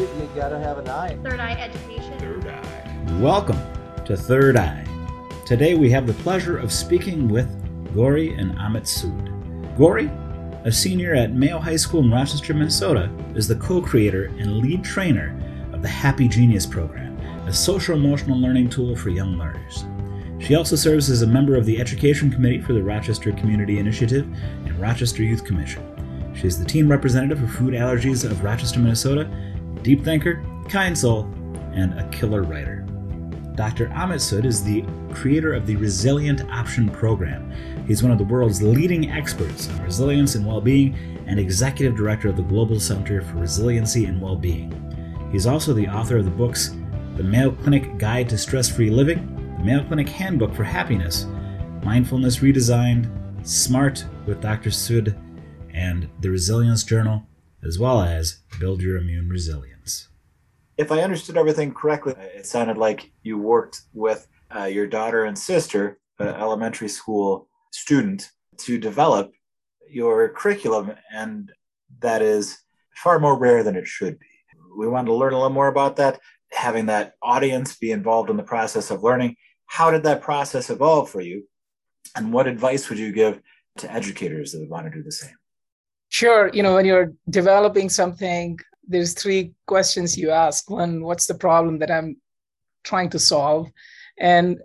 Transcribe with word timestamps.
you, 0.00 0.08
you 0.18 0.30
gotta 0.34 0.58
have 0.58 0.78
an 0.78 0.88
eye. 0.88 1.14
Third 1.22 1.40
Eye 1.40 1.52
Education. 1.60 2.18
Third 2.18 2.46
Eye. 2.46 3.18
Welcome 3.20 3.60
to 4.06 4.16
Third 4.16 4.56
Eye. 4.56 4.86
Today 5.44 5.74
we 5.74 5.90
have 5.90 6.06
the 6.06 6.14
pleasure 6.14 6.56
of 6.56 6.72
speaking 6.72 7.28
with 7.28 7.46
Gauri 7.94 8.32
and 8.32 8.52
Amit 8.52 8.84
Sood. 8.84 9.76
Gauri, 9.76 10.10
a 10.64 10.72
senior 10.72 11.14
at 11.14 11.34
Mayo 11.34 11.58
High 11.58 11.76
School 11.76 12.00
in 12.00 12.10
Rochester, 12.10 12.54
Minnesota, 12.54 13.10
is 13.34 13.46
the 13.46 13.56
co 13.56 13.82
creator 13.82 14.26
and 14.38 14.58
lead 14.58 14.82
trainer 14.82 15.38
of 15.74 15.82
the 15.82 15.88
Happy 15.88 16.28
Genius 16.28 16.64
program, 16.64 17.18
a 17.46 17.52
social 17.52 17.94
emotional 17.94 18.38
learning 18.38 18.70
tool 18.70 18.96
for 18.96 19.10
young 19.10 19.36
learners. 19.36 19.84
She 20.38 20.54
also 20.54 20.76
serves 20.76 21.10
as 21.10 21.20
a 21.20 21.26
member 21.26 21.56
of 21.56 21.66
the 21.66 21.78
Education 21.78 22.30
Committee 22.30 22.62
for 22.62 22.72
the 22.72 22.82
Rochester 22.82 23.32
Community 23.32 23.78
Initiative 23.78 24.26
and 24.64 24.80
Rochester 24.80 25.22
Youth 25.22 25.44
Commission. 25.44 25.84
She 26.34 26.46
is 26.46 26.58
the 26.58 26.64
team 26.64 26.90
representative 26.90 27.38
for 27.38 27.58
food 27.58 27.74
allergies 27.74 28.24
of 28.24 28.42
Rochester, 28.42 28.78
Minnesota, 28.80 29.28
deep 29.82 30.04
thinker, 30.04 30.44
kind 30.68 30.96
soul, 30.96 31.22
and 31.72 31.98
a 31.98 32.08
killer 32.10 32.42
writer. 32.42 32.86
Dr. 33.54 33.88
Amit 33.88 34.20
Sood 34.20 34.44
is 34.44 34.64
the 34.64 34.84
creator 35.12 35.52
of 35.52 35.66
the 35.66 35.76
Resilient 35.76 36.48
Option 36.50 36.88
Program. 36.88 37.52
He's 37.86 38.02
one 38.02 38.12
of 38.12 38.18
the 38.18 38.24
world's 38.24 38.62
leading 38.62 39.10
experts 39.10 39.68
on 39.68 39.82
resilience 39.82 40.34
and 40.34 40.46
well 40.46 40.60
being 40.60 40.94
and 41.26 41.38
executive 41.38 41.96
director 41.96 42.28
of 42.28 42.36
the 42.36 42.42
Global 42.42 42.80
Center 42.80 43.22
for 43.22 43.36
Resiliency 43.36 44.06
and 44.06 44.20
Well 44.20 44.36
Being. 44.36 44.74
He's 45.30 45.46
also 45.46 45.72
the 45.72 45.86
author 45.86 46.18
of 46.18 46.24
the 46.24 46.30
books 46.30 46.74
The 47.16 47.22
Mayo 47.22 47.52
Clinic 47.52 47.98
Guide 47.98 48.28
to 48.30 48.38
Stress 48.38 48.68
Free 48.68 48.90
Living, 48.90 49.54
The 49.58 49.64
Mayo 49.64 49.84
Clinic 49.84 50.08
Handbook 50.08 50.54
for 50.54 50.64
Happiness, 50.64 51.26
Mindfulness 51.84 52.38
Redesigned, 52.38 53.08
Smart 53.46 54.04
with 54.26 54.40
Dr. 54.40 54.70
Sood, 54.70 55.16
and 55.72 56.08
The 56.20 56.30
Resilience 56.30 56.82
Journal, 56.82 57.24
as 57.62 57.78
well 57.78 58.02
as 58.02 58.40
Build 58.58 58.80
Your 58.80 58.96
Immune 58.96 59.28
Resilience. 59.28 60.08
If 60.76 60.90
I 60.90 61.02
understood 61.02 61.36
everything 61.36 61.74
correctly, 61.74 62.14
it 62.16 62.46
sounded 62.46 62.78
like 62.78 63.12
you 63.22 63.38
worked 63.38 63.82
with 63.92 64.26
uh, 64.54 64.64
your 64.64 64.86
daughter 64.86 65.24
and 65.24 65.38
sister, 65.38 65.98
an 66.18 66.28
elementary 66.28 66.88
school 66.88 67.48
student, 67.70 68.30
to 68.58 68.78
develop 68.78 69.32
your 69.88 70.28
curriculum, 70.30 70.92
and 71.12 71.52
that 72.00 72.22
is 72.22 72.58
far 72.96 73.18
more 73.18 73.38
rare 73.38 73.62
than 73.62 73.76
it 73.76 73.86
should 73.86 74.18
be. 74.18 74.26
We 74.76 74.88
wanted 74.88 75.06
to 75.06 75.14
learn 75.14 75.32
a 75.32 75.36
little 75.36 75.50
more 75.50 75.68
about 75.68 75.96
that, 75.96 76.20
having 76.52 76.86
that 76.86 77.14
audience 77.22 77.76
be 77.76 77.92
involved 77.92 78.30
in 78.30 78.36
the 78.36 78.42
process 78.42 78.90
of 78.90 79.02
learning. 79.02 79.36
How 79.66 79.90
did 79.90 80.02
that 80.04 80.22
process 80.22 80.70
evolve 80.70 81.10
for 81.10 81.20
you? 81.20 81.44
And 82.16 82.32
what 82.32 82.46
advice 82.46 82.88
would 82.88 82.98
you 82.98 83.12
give 83.12 83.40
to 83.78 83.92
educators 83.92 84.52
that 84.52 84.68
want 84.68 84.86
to 84.86 84.90
do 84.90 85.02
the 85.02 85.12
same? 85.12 85.36
Sure. 86.10 86.50
You 86.52 86.62
know, 86.64 86.74
when 86.74 86.84
you're 86.84 87.12
developing 87.30 87.88
something, 87.88 88.58
there's 88.86 89.14
three 89.14 89.54
questions 89.66 90.18
you 90.18 90.30
ask. 90.30 90.68
One, 90.68 91.04
what's 91.04 91.26
the 91.26 91.34
problem 91.34 91.78
that 91.78 91.90
I'm 91.90 92.16
trying 92.82 93.10
to 93.10 93.18
solve? 93.18 93.70
And 94.18 94.58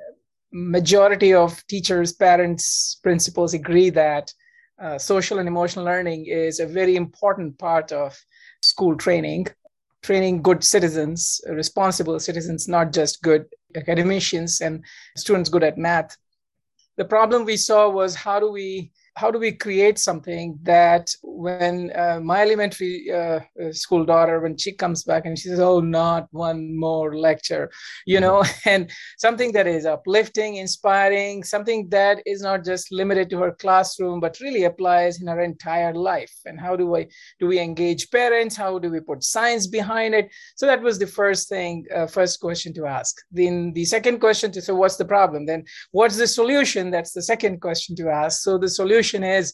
majority 0.51 1.35
of 1.35 1.65
teachers, 1.67 2.13
parents, 2.13 2.99
principals 3.03 3.53
agree 3.53 3.91
that 3.91 4.33
uh, 4.81 4.97
social 4.97 5.37
and 5.37 5.47
emotional 5.47 5.85
learning 5.85 6.25
is 6.25 6.59
a 6.59 6.65
very 6.65 6.95
important 6.95 7.57
part 7.59 7.91
of 7.91 8.17
school 8.61 8.95
training, 8.97 9.45
training 10.01 10.41
good 10.41 10.63
citizens, 10.63 11.39
responsible 11.47 12.19
citizens, 12.19 12.67
not 12.67 12.91
just 12.91 13.21
good 13.21 13.45
academicians 13.75 14.61
and 14.61 14.83
students 15.15 15.49
good 15.49 15.63
at 15.63 15.77
math. 15.77 16.17
The 16.97 17.05
problem 17.05 17.45
we 17.45 17.57
saw 17.57 17.87
was 17.87 18.15
how 18.15 18.39
do 18.39 18.51
we 18.51 18.91
how 19.15 19.31
do 19.31 19.39
we 19.39 19.51
create 19.51 19.97
something 19.97 20.59
that 20.63 21.13
when 21.23 21.91
uh, 21.95 22.19
my 22.21 22.41
elementary 22.41 23.11
uh, 23.11 23.39
uh, 23.61 23.71
school 23.71 24.05
daughter 24.05 24.39
when 24.39 24.57
she 24.57 24.71
comes 24.71 25.03
back 25.03 25.25
and 25.25 25.37
she 25.37 25.49
says 25.49 25.59
oh 25.59 25.79
not 25.79 26.27
one 26.31 26.77
more 26.77 27.15
lecture 27.15 27.71
you 28.05 28.19
know 28.19 28.43
and 28.65 28.91
something 29.17 29.51
that 29.51 29.67
is 29.67 29.85
uplifting 29.85 30.57
inspiring 30.57 31.43
something 31.43 31.87
that 31.89 32.21
is 32.25 32.41
not 32.41 32.63
just 32.63 32.91
limited 32.91 33.29
to 33.29 33.37
her 33.37 33.51
classroom 33.51 34.19
but 34.19 34.39
really 34.41 34.65
applies 34.65 35.21
in 35.21 35.27
her 35.27 35.41
entire 35.41 35.93
life. 35.93 36.33
And 36.45 36.59
how 36.59 36.75
do 36.75 36.85
we 36.87 37.07
do 37.39 37.47
we 37.47 37.59
engage 37.59 38.09
parents? 38.11 38.55
How 38.55 38.79
do 38.79 38.89
we 38.89 38.99
put 38.99 39.23
science 39.23 39.67
behind 39.67 40.13
it? 40.13 40.29
So 40.55 40.65
that 40.65 40.81
was 40.81 40.99
the 40.99 41.07
first 41.07 41.49
thing 41.49 41.85
uh, 41.95 42.07
first 42.07 42.39
question 42.39 42.73
to 42.73 42.85
ask. 42.85 43.13
Then 43.31 43.73
the 43.73 43.85
second 43.85 44.19
question 44.19 44.51
to 44.53 44.61
so 44.61 44.75
what's 44.75 44.97
the 44.97 45.05
problem? 45.15 45.45
Then 45.45 45.63
what's 45.91 46.17
the 46.17 46.27
solution? 46.27 46.91
That's 46.91 47.13
the 47.13 47.21
second 47.21 47.61
question 47.61 47.95
to 47.97 48.09
ask. 48.09 48.41
So 48.41 48.57
the 48.57 48.69
solution 48.69 49.04
is 49.13 49.53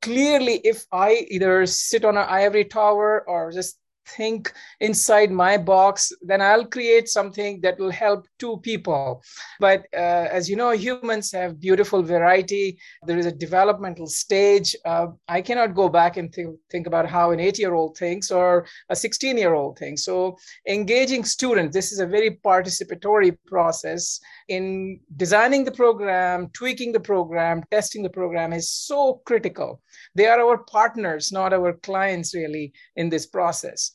clearly 0.00 0.60
if 0.64 0.84
i 0.92 1.26
either 1.30 1.64
sit 1.66 2.04
on 2.04 2.16
an 2.16 2.26
ivory 2.28 2.64
tower 2.64 3.24
or 3.28 3.52
just 3.52 3.78
think 4.08 4.52
inside 4.80 5.30
my 5.30 5.56
box 5.56 6.12
then 6.22 6.40
i'll 6.42 6.66
create 6.66 7.08
something 7.08 7.60
that 7.60 7.78
will 7.78 7.90
help 7.90 8.26
two 8.38 8.56
people. 8.58 9.22
But 9.60 9.86
uh, 9.94 10.26
as 10.38 10.48
you 10.50 10.56
know 10.56 10.70
humans 10.70 11.30
have 11.32 11.60
beautiful 11.60 12.02
variety. 12.02 12.78
There 13.06 13.18
is 13.18 13.26
a 13.26 13.38
developmental 13.46 14.08
stage. 14.08 14.74
Uh, 14.84 15.06
i 15.28 15.40
cannot 15.40 15.74
go 15.74 15.88
back 15.88 16.16
and 16.16 16.32
think, 16.34 16.50
think 16.72 16.86
about 16.86 17.08
how 17.08 17.30
an 17.30 17.40
8 17.40 17.58
year 17.58 17.74
old 17.74 17.96
thinks 17.96 18.30
or 18.30 18.66
a 18.88 18.96
16 18.96 19.38
year 19.38 19.54
old 19.54 19.78
thinks. 19.78 20.04
So 20.04 20.36
engaging 20.68 21.24
students 21.24 21.72
this 21.74 21.92
is 21.92 22.00
a 22.00 22.06
very 22.06 22.30
participatory 22.50 23.36
process. 23.46 24.20
In 24.48 25.00
designing 25.16 25.64
the 25.64 25.76
program 25.82 26.48
tweaking 26.52 26.92
the 26.92 27.06
program 27.12 27.62
testing 27.70 28.02
the 28.02 28.16
program 28.20 28.52
is 28.52 28.70
so 28.70 29.22
critical. 29.24 29.80
They 30.16 30.26
are 30.26 30.40
our 30.40 30.58
partners 30.58 31.32
not 31.32 31.52
our 31.52 31.72
clients 31.88 32.34
really 32.34 32.72
in 32.96 33.08
this 33.08 33.26
process 33.26 33.92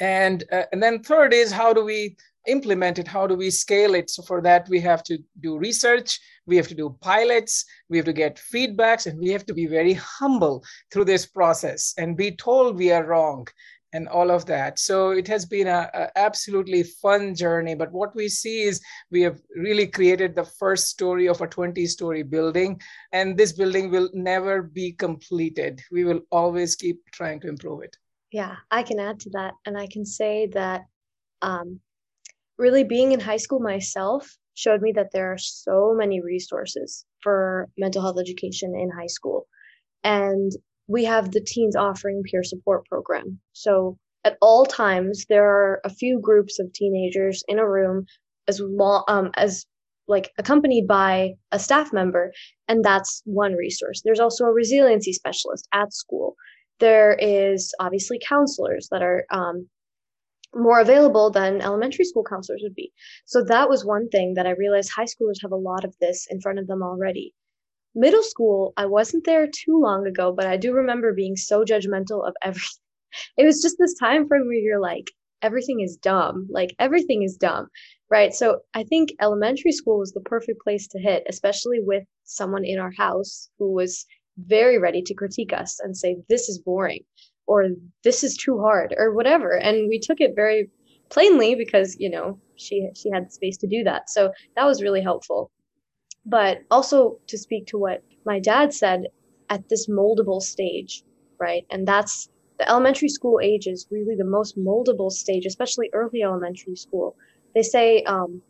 and 0.00 0.44
uh, 0.52 0.64
and 0.72 0.82
then 0.82 1.02
third 1.02 1.32
is 1.32 1.52
how 1.52 1.72
do 1.72 1.84
we 1.84 2.16
implement 2.46 2.98
it? 2.98 3.08
How 3.08 3.26
do 3.26 3.34
we 3.34 3.50
scale 3.50 3.94
it? 3.94 4.10
So 4.10 4.22
for 4.22 4.42
that 4.42 4.68
we 4.68 4.80
have 4.80 5.02
to 5.04 5.18
do 5.40 5.58
research 5.58 6.20
we 6.46 6.56
have 6.56 6.68
to 6.68 6.74
do 6.74 6.96
pilots 7.00 7.64
we 7.88 7.96
have 7.96 8.06
to 8.06 8.12
get 8.12 8.40
feedbacks 8.52 9.06
and 9.06 9.18
we 9.18 9.30
have 9.30 9.46
to 9.46 9.54
be 9.54 9.66
very 9.66 9.94
humble 9.94 10.64
through 10.92 11.04
this 11.04 11.26
process 11.26 11.94
and 11.98 12.16
be 12.16 12.30
told 12.30 12.76
we 12.76 12.92
are 12.92 13.04
wrong 13.04 13.46
and 13.92 14.08
all 14.08 14.32
of 14.32 14.44
that. 14.46 14.80
So 14.80 15.10
it 15.10 15.28
has 15.28 15.46
been 15.46 15.68
a, 15.68 15.88
a, 15.94 16.18
absolutely 16.18 16.82
fun 16.82 17.34
journey 17.34 17.74
but 17.74 17.92
what 17.92 18.14
we 18.14 18.28
see 18.28 18.62
is 18.62 18.80
we 19.10 19.22
have 19.22 19.40
really 19.56 19.86
created 19.86 20.34
the 20.34 20.44
first 20.44 20.88
story 20.88 21.28
of 21.28 21.40
a 21.40 21.46
20 21.46 21.86
story 21.86 22.22
building 22.22 22.80
and 23.12 23.36
this 23.36 23.52
building 23.52 23.90
will 23.90 24.10
never 24.12 24.62
be 24.62 24.92
completed. 24.92 25.80
We 25.92 26.04
will 26.04 26.20
always 26.30 26.74
keep 26.76 27.00
trying 27.12 27.40
to 27.40 27.48
improve 27.48 27.82
it 27.82 27.96
yeah, 28.34 28.56
I 28.68 28.82
can 28.82 28.98
add 28.98 29.20
to 29.20 29.30
that. 29.30 29.54
And 29.64 29.78
I 29.78 29.86
can 29.86 30.04
say 30.04 30.48
that 30.54 30.86
um, 31.40 31.78
really 32.58 32.82
being 32.82 33.12
in 33.12 33.20
high 33.20 33.36
school 33.36 33.60
myself 33.60 34.28
showed 34.54 34.82
me 34.82 34.90
that 34.96 35.12
there 35.12 35.32
are 35.32 35.38
so 35.38 35.94
many 35.96 36.20
resources 36.20 37.04
for 37.22 37.68
mental 37.78 38.02
health 38.02 38.18
education 38.18 38.74
in 38.74 38.90
high 38.90 39.06
school. 39.06 39.46
And 40.02 40.50
we 40.88 41.04
have 41.04 41.30
the 41.30 41.40
teens 41.46 41.76
offering 41.76 42.24
peer 42.24 42.42
support 42.42 42.84
program. 42.86 43.38
So 43.52 43.98
at 44.24 44.36
all 44.42 44.66
times, 44.66 45.26
there 45.28 45.48
are 45.48 45.80
a 45.84 45.90
few 45.90 46.18
groups 46.20 46.58
of 46.58 46.72
teenagers 46.72 47.44
in 47.46 47.60
a 47.60 47.68
room 47.68 48.04
as 48.48 48.58
long 48.58 49.04
um, 49.06 49.30
as 49.36 49.64
like 50.08 50.32
accompanied 50.38 50.88
by 50.88 51.34
a 51.52 51.58
staff 51.60 51.92
member 51.92 52.32
and 52.68 52.84
that's 52.84 53.22
one 53.24 53.54
resource 53.54 54.02
there's 54.04 54.20
also 54.20 54.44
a 54.44 54.52
resiliency 54.52 55.14
specialist 55.14 55.66
at 55.72 55.94
school 55.94 56.36
there 56.80 57.16
is 57.20 57.72
obviously 57.80 58.20
counselors 58.26 58.88
that 58.90 59.02
are 59.02 59.24
um, 59.30 59.68
more 60.54 60.80
available 60.80 61.30
than 61.30 61.60
elementary 61.60 62.04
school 62.04 62.24
counselors 62.24 62.60
would 62.62 62.74
be. 62.74 62.92
So 63.26 63.44
that 63.44 63.68
was 63.68 63.84
one 63.84 64.08
thing 64.08 64.34
that 64.34 64.46
I 64.46 64.50
realized 64.50 64.90
high 64.90 65.04
schoolers 65.04 65.42
have 65.42 65.52
a 65.52 65.56
lot 65.56 65.84
of 65.84 65.94
this 66.00 66.26
in 66.30 66.40
front 66.40 66.58
of 66.58 66.66
them 66.66 66.82
already. 66.82 67.34
Middle 67.94 68.22
school, 68.22 68.72
I 68.76 68.86
wasn't 68.86 69.24
there 69.24 69.46
too 69.46 69.80
long 69.80 70.06
ago, 70.06 70.32
but 70.32 70.46
I 70.46 70.56
do 70.56 70.72
remember 70.72 71.12
being 71.12 71.36
so 71.36 71.64
judgmental 71.64 72.26
of 72.26 72.34
everything. 72.42 72.68
It 73.36 73.44
was 73.44 73.62
just 73.62 73.76
this 73.78 73.94
time 73.94 74.26
frame 74.26 74.46
where 74.46 74.54
you're 74.54 74.80
like, 74.80 75.12
everything 75.40 75.80
is 75.80 75.96
dumb. 75.96 76.48
Like 76.50 76.74
everything 76.80 77.22
is 77.22 77.36
dumb. 77.36 77.68
Right. 78.10 78.34
So 78.34 78.60
I 78.74 78.82
think 78.82 79.10
elementary 79.20 79.70
school 79.70 79.98
was 80.00 80.12
the 80.12 80.20
perfect 80.20 80.60
place 80.62 80.88
to 80.88 80.98
hit, 80.98 81.22
especially 81.28 81.78
with 81.80 82.02
someone 82.24 82.64
in 82.64 82.80
our 82.80 82.90
house 82.90 83.50
who 83.58 83.72
was 83.72 84.04
very 84.38 84.78
ready 84.78 85.02
to 85.02 85.14
critique 85.14 85.52
us 85.52 85.80
and 85.80 85.96
say 85.96 86.16
this 86.28 86.48
is 86.48 86.58
boring 86.58 87.04
or 87.46 87.68
this 88.02 88.24
is 88.24 88.36
too 88.36 88.60
hard 88.60 88.94
or 88.96 89.14
whatever. 89.14 89.56
And 89.56 89.88
we 89.88 89.98
took 90.00 90.20
it 90.20 90.32
very 90.34 90.70
plainly 91.10 91.54
because 91.54 91.96
you 91.98 92.10
know 92.10 92.40
she 92.56 92.88
she 92.96 93.10
had 93.10 93.32
space 93.32 93.56
to 93.58 93.66
do 93.66 93.84
that. 93.84 94.10
So 94.10 94.32
that 94.56 94.64
was 94.64 94.82
really 94.82 95.02
helpful. 95.02 95.50
But 96.26 96.58
also 96.70 97.18
to 97.26 97.38
speak 97.38 97.66
to 97.66 97.78
what 97.78 98.02
my 98.24 98.40
dad 98.40 98.72
said 98.72 99.08
at 99.50 99.68
this 99.68 99.88
moldable 99.88 100.40
stage 100.40 101.04
right? 101.38 101.64
And 101.70 101.86
that's 101.86 102.28
the 102.58 102.68
elementary 102.68 103.08
school 103.08 103.40
age 103.42 103.66
is 103.66 103.86
really 103.90 104.16
the 104.16 104.24
most 104.24 104.56
moldable 104.58 105.10
stage 105.10 105.46
especially 105.46 105.90
early 105.92 106.22
elementary 106.22 106.76
school. 106.76 107.16
They 107.54 107.62
say 107.62 108.02
um, 108.04 108.42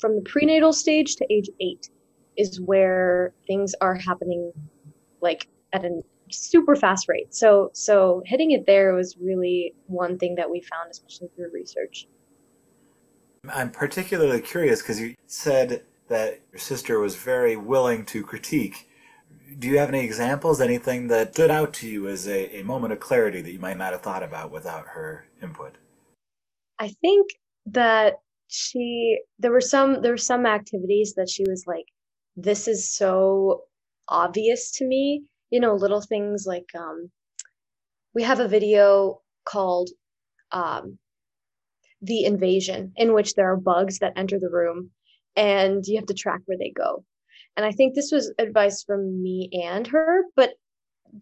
from 0.00 0.16
the 0.16 0.22
prenatal 0.22 0.72
stage 0.72 1.16
to 1.16 1.26
age 1.30 1.48
eight 1.60 1.88
is 2.36 2.60
where 2.60 3.32
things 3.46 3.74
are 3.80 3.94
happening 3.94 4.52
like 5.20 5.48
at 5.72 5.84
a 5.84 6.02
super 6.30 6.76
fast 6.76 7.08
rate. 7.08 7.34
So 7.34 7.70
so 7.72 8.22
hitting 8.26 8.52
it 8.52 8.66
there 8.66 8.94
was 8.94 9.16
really 9.18 9.74
one 9.86 10.18
thing 10.18 10.34
that 10.36 10.50
we 10.50 10.60
found, 10.60 10.90
especially 10.90 11.28
through 11.36 11.50
research. 11.52 12.06
I'm 13.52 13.70
particularly 13.70 14.40
curious 14.40 14.82
because 14.82 15.00
you 15.00 15.14
said 15.26 15.82
that 16.08 16.40
your 16.52 16.58
sister 16.58 16.98
was 16.98 17.16
very 17.16 17.56
willing 17.56 18.04
to 18.06 18.22
critique. 18.22 18.88
Do 19.58 19.68
you 19.68 19.78
have 19.78 19.88
any 19.88 20.04
examples, 20.04 20.60
anything 20.60 21.08
that 21.08 21.34
stood 21.34 21.50
out 21.50 21.72
to 21.74 21.88
you 21.88 22.08
as 22.08 22.26
a, 22.26 22.58
a 22.58 22.62
moment 22.62 22.92
of 22.92 23.00
clarity 23.00 23.40
that 23.42 23.52
you 23.52 23.58
might 23.58 23.78
not 23.78 23.92
have 23.92 24.02
thought 24.02 24.22
about 24.22 24.50
without 24.50 24.86
her 24.88 25.26
input? 25.42 25.76
I 26.78 26.88
think 26.88 27.30
that 27.66 28.14
she 28.48 29.18
there 29.38 29.50
were 29.50 29.60
some 29.60 30.02
there 30.02 30.12
were 30.12 30.18
some 30.18 30.46
activities 30.46 31.14
that 31.14 31.28
she 31.28 31.44
was 31.48 31.64
like, 31.66 31.86
this 32.36 32.68
is 32.68 32.94
so 32.94 33.62
obvious 34.08 34.70
to 34.72 34.84
me. 34.84 35.24
You 35.50 35.60
know, 35.60 35.74
little 35.74 36.00
things 36.00 36.44
like 36.46 36.68
um 36.76 37.10
we 38.14 38.22
have 38.22 38.40
a 38.40 38.48
video 38.48 39.20
called 39.44 39.90
um 40.52 40.98
the 42.02 42.24
invasion 42.24 42.92
in 42.96 43.12
which 43.14 43.34
there 43.34 43.50
are 43.50 43.56
bugs 43.56 43.98
that 43.98 44.12
enter 44.16 44.38
the 44.38 44.50
room 44.50 44.90
and 45.34 45.84
you 45.86 45.96
have 45.96 46.06
to 46.06 46.14
track 46.14 46.40
where 46.46 46.58
they 46.58 46.70
go. 46.70 47.04
And 47.56 47.64
I 47.64 47.72
think 47.72 47.94
this 47.94 48.10
was 48.12 48.32
advice 48.38 48.82
from 48.82 49.22
me 49.22 49.50
and 49.64 49.86
her, 49.86 50.24
but 50.34 50.54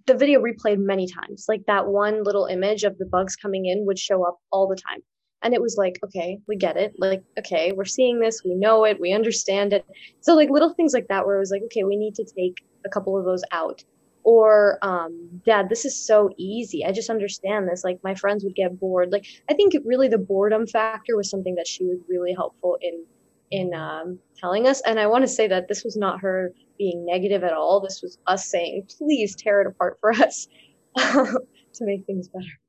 the 0.07 0.15
video 0.15 0.41
replayed 0.41 0.79
many 0.79 1.07
times. 1.07 1.47
Like 1.49 1.63
that 1.67 1.87
one 1.87 2.25
little 2.25 2.47
image 2.47 2.85
of 2.85 2.99
the 2.99 3.07
bugs 3.07 3.37
coming 3.37 3.67
in 3.67 3.87
would 3.87 3.99
show 3.99 4.27
up 4.27 4.39
all 4.51 4.67
the 4.67 4.77
time. 4.77 5.01
And 5.45 5.55
it 5.55 5.61
was 5.61 5.77
like, 5.77 6.01
okay, 6.03 6.41
we 6.49 6.57
get 6.57 6.77
it. 6.77 6.95
Like, 6.99 7.23
okay, 7.39 7.73
we're 7.73 7.85
seeing 7.85 8.19
this, 8.19 8.43
we 8.45 8.55
know 8.55 8.85
it, 8.85 8.99
we 8.99 9.13
understand 9.13 9.75
it. 9.75 9.87
So, 10.21 10.35
like, 10.35 10.49
little 10.49 10.73
things 10.73 10.95
like 10.95 11.07
that, 11.09 11.27
where 11.27 11.37
it 11.37 11.41
was 11.41 11.51
like, 11.51 11.63
okay, 11.67 11.85
we 11.85 11.97
need 11.97 12.15
to 12.17 12.25
take 12.25 12.65
a 12.85 12.89
couple 12.89 13.19
of 13.19 13.25
those 13.25 13.43
out. 13.53 13.85
Or 14.23 14.79
um, 14.81 15.43
dad 15.45 15.69
this 15.69 15.85
is 15.85 16.07
so 16.07 16.31
easy. 16.39 16.85
I 16.85 16.93
just 16.93 17.11
understand 17.11 17.69
this. 17.69 17.85
Like 17.85 17.99
my 18.03 18.15
friends 18.15 18.43
would 18.43 18.55
get 18.55 18.81
bored. 18.81 19.13
Like 19.13 19.27
i 19.51 19.55
think 19.55 19.75
really 19.85 20.09
the 20.09 20.17
boredom 20.17 20.67
factor 20.67 21.15
was 21.15 21.29
something 21.29 21.55
that 21.57 21.67
she 21.67 21.85
was 21.85 21.99
really 22.09 22.33
helpful 22.33 22.79
in 22.81 23.05
in 23.51 23.75
um, 23.75 24.19
telling 24.39 24.67
us. 24.67 24.81
And 24.87 24.99
i 24.99 25.07
want 25.07 25.25
to 25.25 25.29
say 25.29 25.47
that 25.49 25.69
this 25.69 25.85
was 25.85 25.97
not 25.97 26.21
her 26.21 26.53
being 26.79 27.05
negative 27.05 27.45
at 27.45 27.53
all. 27.53 27.81
This 27.81 28.01
was 28.03 28.19
us 28.27 28.47
saying 28.47 28.89
please 28.97 29.37
tear 29.37 29.61
it 29.61 29.67
apart 29.67 29.99
for 30.01 30.13
us 30.13 30.49
to 30.97 31.85
make 31.85 32.07
things 32.07 32.29
better 32.29 32.64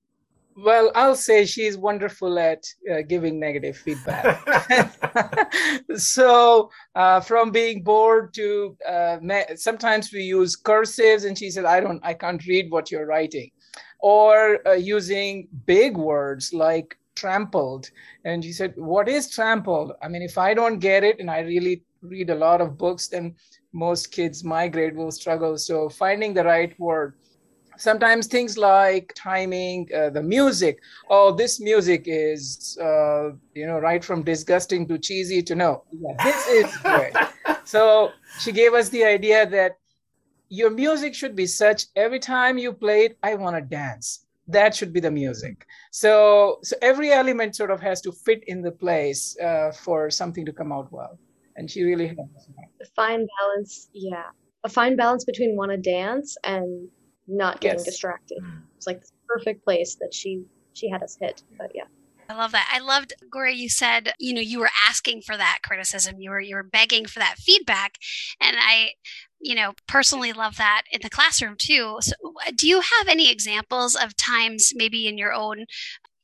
well, 0.56 0.92
I'll 0.96 1.16
say 1.16 1.46
she's 1.46 1.78
wonderful 1.78 2.40
at 2.40 2.64
uh, 2.90 3.02
giving 3.02 3.40
negative 3.40 3.78
feedback. 3.78 4.40
so, 5.96 6.70
uh, 6.96 7.20
from 7.20 7.52
being 7.52 7.84
bored 7.84 8.34
to 8.36 8.78
uh, 8.88 9.18
sometimes 9.56 10.12
we 10.14 10.22
use 10.22 10.56
cursives, 10.56 11.26
and 11.26 11.38
she 11.38 11.52
said, 11.52 11.66
"I 11.66 11.80
don't, 11.82 12.00
I 12.04 12.14
can't 12.14 12.46
read 12.46 12.72
what 12.72 12.90
you're 12.90 13.06
writing," 13.06 13.52
or 14.00 14.66
uh, 14.68 14.74
using 14.74 15.48
big 15.66 15.98
words 15.98 16.54
like 16.54 16.98
trampled. 17.16 17.90
And 18.24 18.44
she 18.44 18.54
said, 18.54 18.74
"What 18.78 19.10
is 19.10 19.30
trampled?" 19.30 19.92
I 20.02 20.08
mean, 20.08 20.22
if 20.22 20.38
I 20.38 20.54
don't 20.54 20.80
get 20.80 21.04
it, 21.04 21.20
and 21.20 21.30
I 21.30 21.40
really 21.42 21.84
read 22.02 22.30
a 22.30 22.36
lot 22.36 22.62
of 22.62 22.78
books, 22.78 23.10
then 23.10 23.36
most 23.74 24.12
kids 24.12 24.44
my 24.44 24.70
grade 24.70 24.96
will 24.96 25.12
struggle. 25.12 25.58
So, 25.58 25.90
finding 25.90 26.34
the 26.34 26.46
right 26.46 26.78
word 26.80 27.16
sometimes 27.78 28.28
things 28.28 28.58
like 28.58 29.14
timing 29.16 29.88
uh, 29.96 30.10
the 30.10 30.22
music 30.22 30.80
oh 31.10 31.32
this 31.32 31.60
music 31.60 32.04
is 32.06 32.78
uh, 32.82 33.30
you 33.54 33.66
know 33.66 33.80
right 33.80 34.04
from 34.04 34.24
disgusting 34.24 34.88
to 34.88 34.98
cheesy 34.98 35.42
to 35.44 35.56
no. 35.56 35.84
Yeah, 35.92 36.24
this 36.24 36.48
is 36.48 36.78
great 36.78 37.14
so 37.66 38.12
she 38.40 38.52
gave 38.52 38.74
us 38.74 38.90
the 38.90 39.04
idea 39.04 39.46
that 39.50 39.78
your 40.50 40.70
music 40.70 41.16
should 41.16 41.36
be 41.36 41.48
such 41.48 41.88
every 41.96 42.20
time 42.20 42.58
you 42.58 42.72
play 42.74 43.06
it 43.06 43.18
i 43.24 43.36
want 43.36 43.56
to 43.56 43.62
dance. 43.62 44.22
That 44.48 44.76
should 44.76 44.94
be 44.94 45.00
the 45.00 45.10
music. 45.10 45.66
So 45.92 46.60
so 46.62 46.76
every 46.82 47.12
element 47.12 47.56
sort 47.56 47.72
of 47.72 47.82
has 47.82 48.00
to 48.02 48.12
fit 48.12 48.44
in 48.46 48.62
the 48.62 48.72
place 48.72 49.36
uh, 49.40 49.72
for 49.72 50.12
something 50.12 50.46
to 50.46 50.54
come 50.54 50.72
out 50.72 50.92
well. 50.92 51.18
And 51.56 51.72
she 51.72 51.82
really 51.82 52.08
helped 52.08 52.36
us 52.36 52.48
a 52.82 52.86
fine 52.96 53.26
balance 53.40 53.90
yeah. 53.94 54.30
A 54.64 54.70
fine 54.70 54.96
balance 54.96 55.26
between 55.26 55.56
want 55.56 55.72
to 55.72 55.78
dance 55.78 56.38
and 56.44 56.88
not 57.28 57.62
getting 57.62 57.80
yes. 57.80 57.86
distracted. 57.86 58.40
Mm. 58.42 58.62
It's 58.78 58.88
like 58.88 59.02
the 59.02 59.12
perfect 59.28 59.64
place 59.64 59.96
that 59.96 60.14
she 60.14 60.44
she 60.74 60.90
had 60.90 61.04
us 61.04 61.18
hit. 61.20 61.44
But 61.58 61.72
yeah. 61.74 61.86
I 62.30 62.36
love 62.36 62.52
that. 62.54 62.70
I 62.72 62.80
loved 62.80 63.14
Gauri. 63.30 63.54
You 63.54 63.70
said, 63.70 64.14
you 64.20 64.34
know, 64.34 64.42
you 64.42 64.60
were 64.60 64.72
asking 64.88 65.22
for 65.22 65.38
that 65.38 65.60
criticism. 65.64 66.20
You 66.20 66.32
were 66.32 66.40
you 66.40 66.56
were 66.56 66.64
begging 66.64 67.06
for 67.06 67.20
that 67.20 67.38
feedback, 67.38 67.98
and 68.42 68.58
I, 68.60 68.92
you 69.40 69.56
know, 69.56 69.74
personally 69.88 70.34
love 70.34 70.58
that 70.58 70.84
in 70.92 71.02
the 71.04 71.10
classroom 71.10 71.56
too. 71.58 71.98
So, 72.02 72.14
do 72.56 72.68
you 72.68 72.82
have 72.82 73.08
any 73.08 73.32
examples 73.32 73.96
of 73.96 74.16
times, 74.16 74.72
maybe 74.76 75.08
in 75.08 75.18
your 75.18 75.34
own 75.34 75.66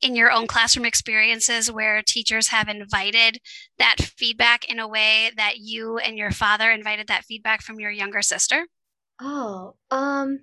in 0.01 0.15
your 0.15 0.31
own 0.31 0.47
classroom 0.47 0.86
experiences, 0.86 1.71
where 1.71 2.01
teachers 2.01 2.47
have 2.47 2.68
invited 2.68 3.39
that 3.77 3.97
feedback 4.00 4.68
in 4.68 4.80
a 4.80 4.88
way 4.88 5.31
that 5.38 5.57
you 5.57 6.00
and 6.00 6.18
your 6.18 6.31
father 6.31 6.71
invited 6.71 7.07
that 7.07 7.25
feedback 7.25 7.62
from 7.62 7.80
your 7.80 7.92
younger 7.92 8.24
sister? 8.24 8.65
Oh, 9.21 9.75
um, 9.92 10.39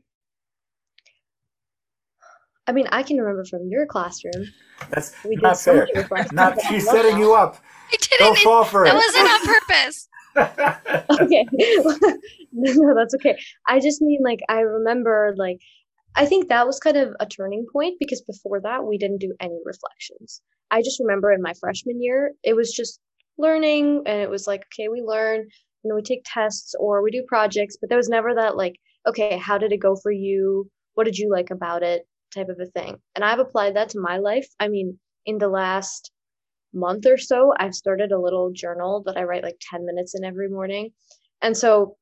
I 2.69 2.73
mean, 2.73 2.87
I 2.93 3.03
can 3.03 3.17
remember 3.17 3.45
from 3.47 3.67
your 3.69 3.87
classroom. 3.87 4.45
That's 4.91 5.15
we 5.25 5.37
did 5.37 5.43
not 5.43 5.59
fair. 5.59 5.89
Not 6.33 6.61
she's 6.69 6.89
setting 6.89 7.19
you 7.19 7.35
up. 7.35 7.57
I 7.91 7.97
didn't. 7.97 8.19
Don't 8.19 8.39
fall 8.39 8.65
for 8.65 8.85
it. 8.85 8.89
That 8.89 8.95
wasn't 8.95 9.31
on 9.31 9.47
purpose. 9.47 10.09
okay, 11.23 11.47
no, 12.53 12.95
that's 12.95 13.15
okay. 13.15 13.39
I 13.67 13.81
just 13.81 14.03
mean 14.03 14.21
like 14.23 14.41
I 14.51 14.61
remember 14.61 15.35
like 15.39 15.61
I 16.15 16.27
think 16.27 16.49
that 16.49 16.67
was 16.67 16.79
kind 16.79 16.99
of 16.99 17.15
a 17.21 17.27
turning 17.27 17.67
point 17.73 17.97
because 17.99 18.21
before 18.21 18.61
that 18.61 18.85
we 18.85 18.99
didn't 18.99 19.19
do 19.19 19.35
any 19.41 19.59
reflections. 19.65 20.43
I 20.71 20.83
just 20.83 21.01
remember 21.01 21.33
in 21.33 21.41
my 21.41 21.55
freshman 21.59 22.03
year 22.03 22.35
it 22.45 22.55
was 22.55 22.73
just 22.73 23.01
learning 23.39 24.03
and 24.05 24.21
it 24.21 24.29
was 24.29 24.47
like 24.47 24.67
okay 24.67 24.89
we 24.89 25.01
learn 25.01 25.41
and 25.41 25.51
then 25.85 25.95
we 25.95 26.03
take 26.03 26.23
tests 26.25 26.75
or 26.79 27.03
we 27.03 27.11
do 27.11 27.23
projects 27.27 27.77
but 27.81 27.89
there 27.89 27.97
was 27.97 28.09
never 28.09 28.35
that 28.35 28.57
like 28.57 28.75
okay 29.07 29.39
how 29.39 29.57
did 29.57 29.73
it 29.73 29.79
go 29.79 29.95
for 29.97 30.11
you 30.11 30.69
what 30.95 31.05
did 31.05 31.17
you 31.17 31.31
like 31.31 31.51
about 31.51 31.85
it 31.85 32.05
type 32.35 32.49
of 32.49 32.61
a 32.61 32.67
thing. 32.67 32.97
And 33.15 33.25
I've 33.25 33.39
applied 33.39 33.77
that 33.77 33.91
to 33.91 34.01
my 34.01 34.19
life. 34.19 34.49
I 34.61 34.69
mean, 34.69 34.99
in 35.27 35.39
the 35.39 35.49
last 35.49 36.11
month 36.73 37.07
or 37.07 37.19
so, 37.19 37.53
I've 37.59 37.75
started 37.75 38.13
a 38.13 38.21
little 38.21 38.51
journal 38.53 39.03
that 39.07 39.17
I 39.17 39.25
write 39.25 39.43
like 39.43 39.59
10 39.71 39.85
minutes 39.85 40.15
in 40.15 40.25
every 40.25 40.49
morning. 40.49 40.91
And 41.43 41.57
so 41.57 41.97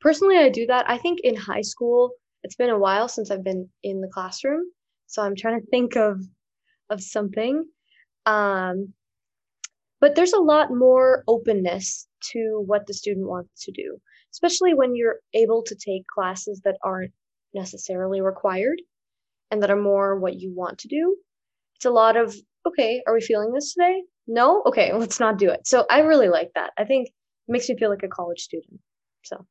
personally, 0.00 0.38
I 0.38 0.48
do 0.48 0.66
that. 0.66 0.88
I 0.88 0.98
think 0.98 1.20
in 1.20 1.36
high 1.36 1.62
school, 1.62 2.10
it's 2.42 2.56
been 2.56 2.70
a 2.70 2.78
while 2.78 3.08
since 3.08 3.30
I've 3.30 3.44
been 3.44 3.68
in 3.82 4.00
the 4.00 4.08
classroom. 4.08 4.70
So 5.06 5.22
I'm 5.22 5.36
trying 5.36 5.60
to 5.60 5.66
think 5.66 5.96
of 5.96 6.20
of 6.90 7.02
something. 7.02 7.64
Um, 8.26 8.92
but 10.00 10.14
there's 10.14 10.34
a 10.34 10.40
lot 10.40 10.70
more 10.70 11.24
openness 11.26 12.06
to 12.32 12.62
what 12.66 12.86
the 12.86 12.94
student 12.94 13.26
wants 13.26 13.64
to 13.64 13.72
do, 13.72 13.98
especially 14.32 14.74
when 14.74 14.94
you're 14.94 15.20
able 15.32 15.62
to 15.62 15.74
take 15.74 16.06
classes 16.06 16.60
that 16.64 16.76
aren't 16.82 17.12
necessarily 17.54 18.20
required 18.20 18.80
and 19.50 19.62
that 19.62 19.70
are 19.70 19.80
more 19.80 20.18
what 20.18 20.38
you 20.40 20.52
want 20.52 20.78
to 20.78 20.88
do. 20.88 21.16
It's 21.76 21.84
a 21.84 21.90
lot 21.90 22.16
of, 22.16 22.34
okay, 22.66 23.02
are 23.06 23.14
we 23.14 23.20
feeling 23.20 23.52
this 23.52 23.74
today? 23.74 24.02
No? 24.26 24.62
Okay, 24.66 24.92
let's 24.94 25.20
not 25.20 25.38
do 25.38 25.50
it. 25.50 25.66
So 25.66 25.86
I 25.90 26.00
really 26.00 26.28
like 26.28 26.50
that. 26.54 26.72
I 26.78 26.84
think 26.84 27.08
it 27.08 27.12
makes 27.52 27.68
me 27.68 27.76
feel 27.76 27.90
like 27.90 28.02
a 28.02 28.08
college 28.08 28.40
student. 28.40 28.80
So. 29.22 29.46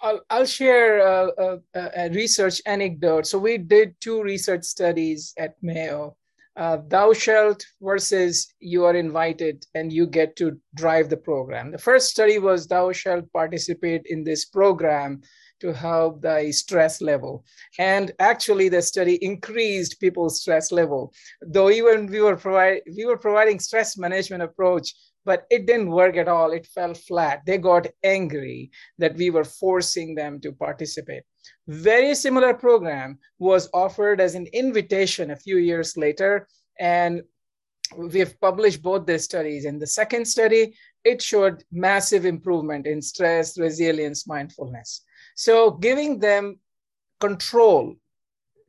I'll, 0.00 0.20
I'll 0.28 0.46
share 0.46 0.98
a, 0.98 1.58
a, 1.74 1.90
a 1.96 2.10
research 2.10 2.60
anecdote. 2.66 3.26
So 3.26 3.38
we 3.38 3.56
did 3.58 3.94
two 4.00 4.22
research 4.22 4.64
studies 4.64 5.32
at 5.38 5.54
Mayo. 5.62 6.16
Uh, 6.56 6.78
thou 6.86 7.12
shalt 7.12 7.64
versus 7.80 8.54
you 8.60 8.84
are 8.84 8.94
invited 8.94 9.66
and 9.74 9.92
you 9.92 10.06
get 10.06 10.36
to 10.36 10.60
drive 10.74 11.08
the 11.08 11.16
program. 11.16 11.72
The 11.72 11.78
first 11.78 12.10
study 12.10 12.38
was 12.38 12.66
thou 12.66 12.92
shalt 12.92 13.32
participate 13.32 14.02
in 14.06 14.22
this 14.22 14.44
program 14.44 15.22
to 15.64 15.72
help 15.72 16.20
the 16.20 16.52
stress 16.52 17.00
level. 17.00 17.44
And 17.78 18.12
actually, 18.18 18.68
the 18.68 18.82
study 18.82 19.14
increased 19.24 19.98
people's 19.98 20.40
stress 20.40 20.70
level. 20.70 21.12
Though 21.40 21.70
even 21.70 22.06
we 22.06 22.20
were 22.20 22.36
provide, 22.36 22.82
we 22.94 23.06
were 23.06 23.16
providing 23.16 23.58
stress 23.58 23.96
management 23.96 24.42
approach, 24.42 24.92
but 25.24 25.46
it 25.50 25.66
didn't 25.66 25.90
work 25.90 26.16
at 26.18 26.28
all. 26.28 26.52
It 26.52 26.66
fell 26.66 26.92
flat. 26.92 27.42
They 27.46 27.56
got 27.56 27.86
angry 28.02 28.70
that 28.98 29.16
we 29.16 29.30
were 29.30 29.44
forcing 29.44 30.14
them 30.14 30.38
to 30.40 30.52
participate. 30.52 31.22
Very 31.66 32.14
similar 32.14 32.52
program 32.52 33.18
was 33.38 33.70
offered 33.72 34.20
as 34.20 34.34
an 34.34 34.46
invitation 34.52 35.30
a 35.30 35.36
few 35.36 35.56
years 35.56 35.96
later, 35.96 36.46
and 36.78 37.22
we've 37.96 38.38
published 38.38 38.82
both 38.82 39.06
the 39.06 39.18
studies. 39.18 39.64
In 39.64 39.78
the 39.78 39.86
second 39.86 40.26
study, 40.26 40.74
it 41.04 41.22
showed 41.22 41.64
massive 41.70 42.24
improvement 42.26 42.86
in 42.86 43.00
stress, 43.00 43.58
resilience, 43.58 44.26
mindfulness. 44.26 45.04
So 45.34 45.70
giving 45.72 46.18
them 46.18 46.58
control, 47.20 47.96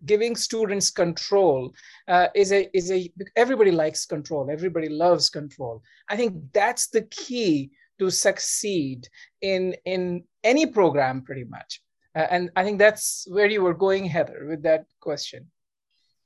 giving 0.05 0.36
students 0.36 0.89
control 0.89 1.74
uh, 2.07 2.27
is 2.36 2.51
a 2.51 2.69
is 2.77 2.91
a 2.91 3.12
everybody 3.36 3.72
likes 3.72 4.05
control. 4.05 4.50
Everybody 4.50 4.89
loves 4.89 5.29
control. 5.29 5.81
I 6.10 6.15
think 6.17 6.36
that's 6.53 6.88
the 6.88 7.03
key 7.03 7.72
to 8.00 8.10
succeed 8.10 9.07
in 9.41 9.75
in 9.86 10.24
any 10.43 10.65
program 10.65 11.22
pretty 11.22 11.45
much 11.45 11.81
Uh, 12.15 12.27
and 12.36 12.50
I 12.55 12.63
think 12.63 12.79
that's 12.79 13.27
where 13.36 13.50
you 13.51 13.62
were 13.62 13.77
going, 13.86 14.05
Heather, 14.05 14.45
with 14.48 14.63
that 14.63 14.84
question. 15.07 15.51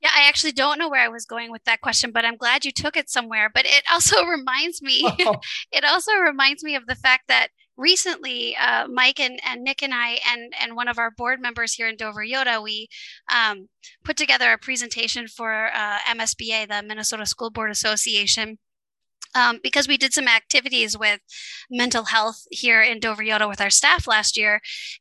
Yeah, 0.02 0.14
I 0.16 0.30
actually 0.30 0.54
don't 0.54 0.78
know 0.80 0.90
where 0.90 1.02
I 1.02 1.10
was 1.10 1.26
going 1.26 1.52
with 1.52 1.64
that 1.66 1.82
question, 1.82 2.12
but 2.12 2.26
I'm 2.26 2.38
glad 2.38 2.64
you 2.64 2.72
took 2.72 2.96
it 2.96 3.10
somewhere. 3.10 3.50
But 3.50 3.66
it 3.66 3.84
also 3.92 4.24
reminds 4.38 4.82
me, 4.82 5.02
oh. 5.04 5.36
it 5.78 5.84
also 5.84 6.14
reminds 6.32 6.64
me 6.64 6.76
of 6.76 6.86
the 6.86 6.96
fact 6.96 7.24
that 7.28 7.50
recently, 7.80 8.56
uh, 8.58 8.88
Mike 8.88 9.20
and, 9.20 9.40
and 9.44 9.64
Nick 9.64 9.82
and 9.82 9.94
I 9.94 10.20
and 10.30 10.54
and 10.62 10.76
one 10.76 10.88
of 10.88 11.00
our 11.00 11.10
board 11.10 11.42
members 11.42 11.74
here 11.74 11.88
in 11.88 11.96
Dover-Eyota, 11.96 12.62
we 12.62 12.90
um, 13.34 13.70
put 14.04 14.18
together 14.18 14.52
a 14.52 14.58
presentation 14.58 15.28
for 15.28 15.70
uh, 15.74 16.00
MSBA, 16.00 16.68
the 16.68 16.84
Minnesota 16.86 17.26
School 17.26 17.50
Board 17.50 17.72
Association, 17.72 18.60
um, 19.34 19.60
because 19.64 19.88
we 19.88 19.98
did 19.98 20.14
some 20.14 20.28
activities 20.28 20.98
with 20.98 21.22
mental 21.72 22.06
health 22.06 22.44
here 22.52 22.82
in 22.82 23.00
Dover-Eyota 23.00 23.48
with 23.48 23.62
our 23.62 23.70
staff 23.70 24.08
last 24.08 24.38
year. 24.38 24.60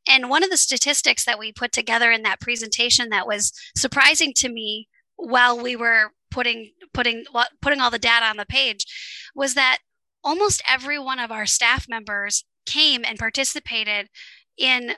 And 0.09 0.31
one 0.31 0.45
of 0.45 0.51
the 0.51 0.57
statistics 0.57 1.25
that 1.25 1.39
we 1.39 1.53
put 1.53 1.73
together 1.73 2.11
in 2.13 2.23
that 2.23 2.41
presentation 2.41 3.09
that 3.11 3.27
was 3.27 3.53
surprising 3.77 4.33
to 4.37 4.49
me 4.49 4.89
while 5.17 5.61
we 5.61 5.75
were 5.75 6.13
putting 6.31 6.73
putting 6.95 7.25
putting 7.61 7.81
all 7.81 7.91
the 7.91 7.99
data 7.99 8.27
on 8.27 8.37
the 8.37 8.47
page 8.47 8.87
was 9.35 9.55
that 9.55 9.79
almost 10.23 10.63
every 10.69 10.99
one 10.99 11.19
of 11.19 11.33
our 11.33 11.47
staff 11.47 11.87
members 11.89 12.45
came 12.69 13.05
and 13.05 13.19
participated 13.19 14.09
in 14.57 14.93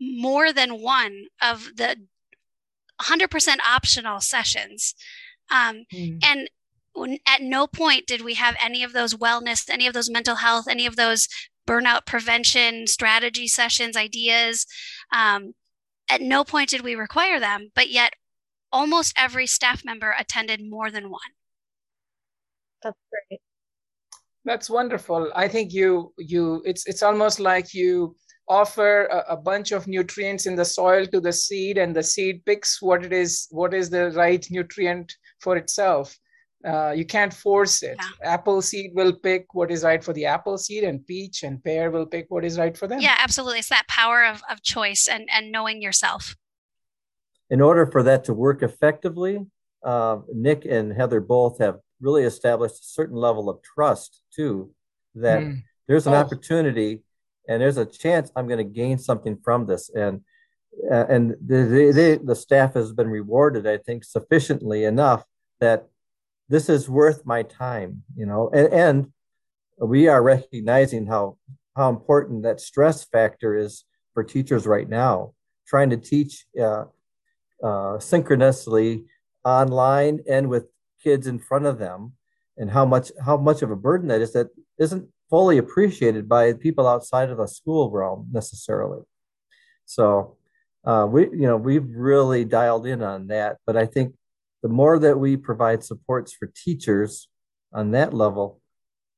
more 0.00 0.52
than 0.52 0.80
one 0.80 1.26
of 1.40 1.76
the 1.76 1.96
100% 3.00 3.56
optional 3.66 4.20
sessions 4.20 4.94
um, 5.50 5.84
mm. 5.92 6.18
and 6.24 6.48
at 7.26 7.42
no 7.42 7.66
point 7.66 8.06
did 8.06 8.22
we 8.22 8.34
have 8.34 8.56
any 8.62 8.82
of 8.82 8.92
those 8.92 9.14
wellness, 9.14 9.68
any 9.68 9.86
of 9.86 9.94
those 9.94 10.10
mental 10.10 10.36
health, 10.36 10.66
any 10.68 10.86
of 10.86 10.96
those 10.96 11.28
burnout 11.66 12.06
prevention 12.06 12.86
strategy 12.86 13.48
sessions, 13.48 13.96
ideas. 13.96 14.66
Um, 15.12 15.54
at 16.08 16.20
no 16.20 16.44
point 16.44 16.70
did 16.70 16.82
we 16.82 16.94
require 16.94 17.40
them, 17.40 17.70
but 17.74 17.90
yet 17.90 18.14
almost 18.70 19.14
every 19.16 19.46
staff 19.46 19.84
member 19.84 20.14
attended 20.18 20.60
more 20.68 20.90
than 20.90 21.10
one. 21.10 21.20
That's 22.82 22.98
great. 23.10 23.40
That's 24.44 24.68
wonderful. 24.68 25.30
I 25.34 25.48
think 25.48 25.72
you 25.72 26.12
you 26.18 26.62
it's 26.64 26.86
it's 26.86 27.02
almost 27.02 27.40
like 27.40 27.72
you 27.72 28.14
offer 28.46 29.06
a, 29.06 29.32
a, 29.32 29.36
bunch 29.38 29.72
of 29.72 29.86
nutrients 29.86 30.44
in 30.44 30.54
the 30.54 30.64
soil 30.66 31.06
to 31.06 31.18
the 31.18 31.32
seed 31.32 31.78
and 31.78 31.96
the 31.96 32.02
seed 32.02 32.44
picks 32.44 32.82
what 32.82 33.02
it 33.02 33.10
is 33.10 33.48
what 33.50 33.72
is 33.72 33.88
the 33.88 34.10
right 34.10 34.46
nutrient 34.50 35.10
for 35.40 35.56
itself 35.56 36.14
uh, 36.64 36.92
you 36.92 37.04
can't 37.04 37.32
force 37.32 37.82
it. 37.82 37.96
Yeah. 37.98 38.32
Apple 38.32 38.62
seed 38.62 38.92
will 38.94 39.12
pick 39.12 39.46
what 39.52 39.70
is 39.70 39.84
right 39.84 40.02
for 40.02 40.14
the 40.14 40.24
apple 40.24 40.56
seed, 40.56 40.84
and 40.84 41.06
peach 41.06 41.42
and 41.42 41.62
pear 41.62 41.90
will 41.90 42.06
pick 42.06 42.26
what 42.30 42.44
is 42.44 42.58
right 42.58 42.76
for 42.76 42.86
them. 42.86 43.00
Yeah, 43.00 43.16
absolutely. 43.18 43.58
It's 43.58 43.68
that 43.68 43.86
power 43.88 44.24
of, 44.24 44.42
of 44.50 44.62
choice 44.62 45.06
and, 45.06 45.28
and 45.30 45.52
knowing 45.52 45.82
yourself. 45.82 46.36
In 47.50 47.60
order 47.60 47.84
for 47.84 48.02
that 48.04 48.24
to 48.24 48.34
work 48.34 48.62
effectively, 48.62 49.44
uh, 49.84 50.18
Nick 50.32 50.64
and 50.64 50.92
Heather 50.92 51.20
both 51.20 51.58
have 51.58 51.80
really 52.00 52.22
established 52.22 52.76
a 52.76 52.84
certain 52.84 53.16
level 53.16 53.50
of 53.50 53.62
trust 53.62 54.22
too, 54.34 54.70
that 55.14 55.40
mm. 55.40 55.62
there's 55.86 56.06
an 56.06 56.14
oh. 56.14 56.18
opportunity 56.18 57.02
and 57.48 57.60
there's 57.60 57.76
a 57.76 57.86
chance 57.86 58.30
I'm 58.34 58.46
going 58.46 58.58
to 58.58 58.64
gain 58.64 58.98
something 58.98 59.38
from 59.42 59.66
this. 59.66 59.90
And 59.94 60.22
uh, 60.90 61.06
and 61.08 61.36
the, 61.46 61.92
the, 61.94 62.20
the 62.24 62.34
staff 62.34 62.74
has 62.74 62.92
been 62.92 63.08
rewarded, 63.08 63.64
I 63.64 63.78
think, 63.78 64.02
sufficiently 64.02 64.84
enough 64.84 65.24
that 65.60 65.86
this 66.48 66.68
is 66.68 66.88
worth 66.88 67.24
my 67.24 67.44
time, 67.44 68.02
you 68.16 68.26
know, 68.26 68.50
and, 68.52 68.72
and 68.72 69.12
we 69.78 70.08
are 70.08 70.22
recognizing 70.22 71.06
how 71.06 71.36
how 71.76 71.90
important 71.90 72.42
that 72.44 72.60
stress 72.60 73.04
factor 73.04 73.56
is 73.56 73.84
for 74.12 74.22
teachers 74.22 74.66
right 74.66 74.88
now, 74.88 75.34
trying 75.66 75.90
to 75.90 75.96
teach 75.96 76.46
uh, 76.60 76.84
uh, 77.62 77.98
synchronously 77.98 79.04
online 79.44 80.20
and 80.28 80.48
with 80.48 80.66
kids 81.02 81.26
in 81.26 81.38
front 81.38 81.66
of 81.66 81.78
them, 81.78 82.12
and 82.56 82.70
how 82.70 82.84
much 82.84 83.10
how 83.24 83.36
much 83.36 83.62
of 83.62 83.70
a 83.70 83.76
burden 83.76 84.08
that 84.08 84.20
is 84.20 84.32
that 84.32 84.48
isn't 84.78 85.08
fully 85.30 85.58
appreciated 85.58 86.28
by 86.28 86.52
people 86.52 86.86
outside 86.86 87.30
of 87.30 87.38
the 87.38 87.46
school 87.46 87.90
realm 87.90 88.28
necessarily. 88.32 89.02
So 89.86 90.36
uh, 90.84 91.06
we 91.10 91.22
you 91.24 91.46
know 91.48 91.56
we've 91.56 91.88
really 91.88 92.44
dialed 92.44 92.86
in 92.86 93.02
on 93.02 93.28
that, 93.28 93.58
but 93.66 93.76
I 93.76 93.86
think 93.86 94.14
the 94.62 94.68
more 94.68 94.98
that 94.98 95.18
we 95.18 95.36
provide 95.36 95.84
supports 95.84 96.32
for 96.32 96.50
teachers 96.54 97.28
on 97.72 97.90
that 97.90 98.14
level, 98.14 98.60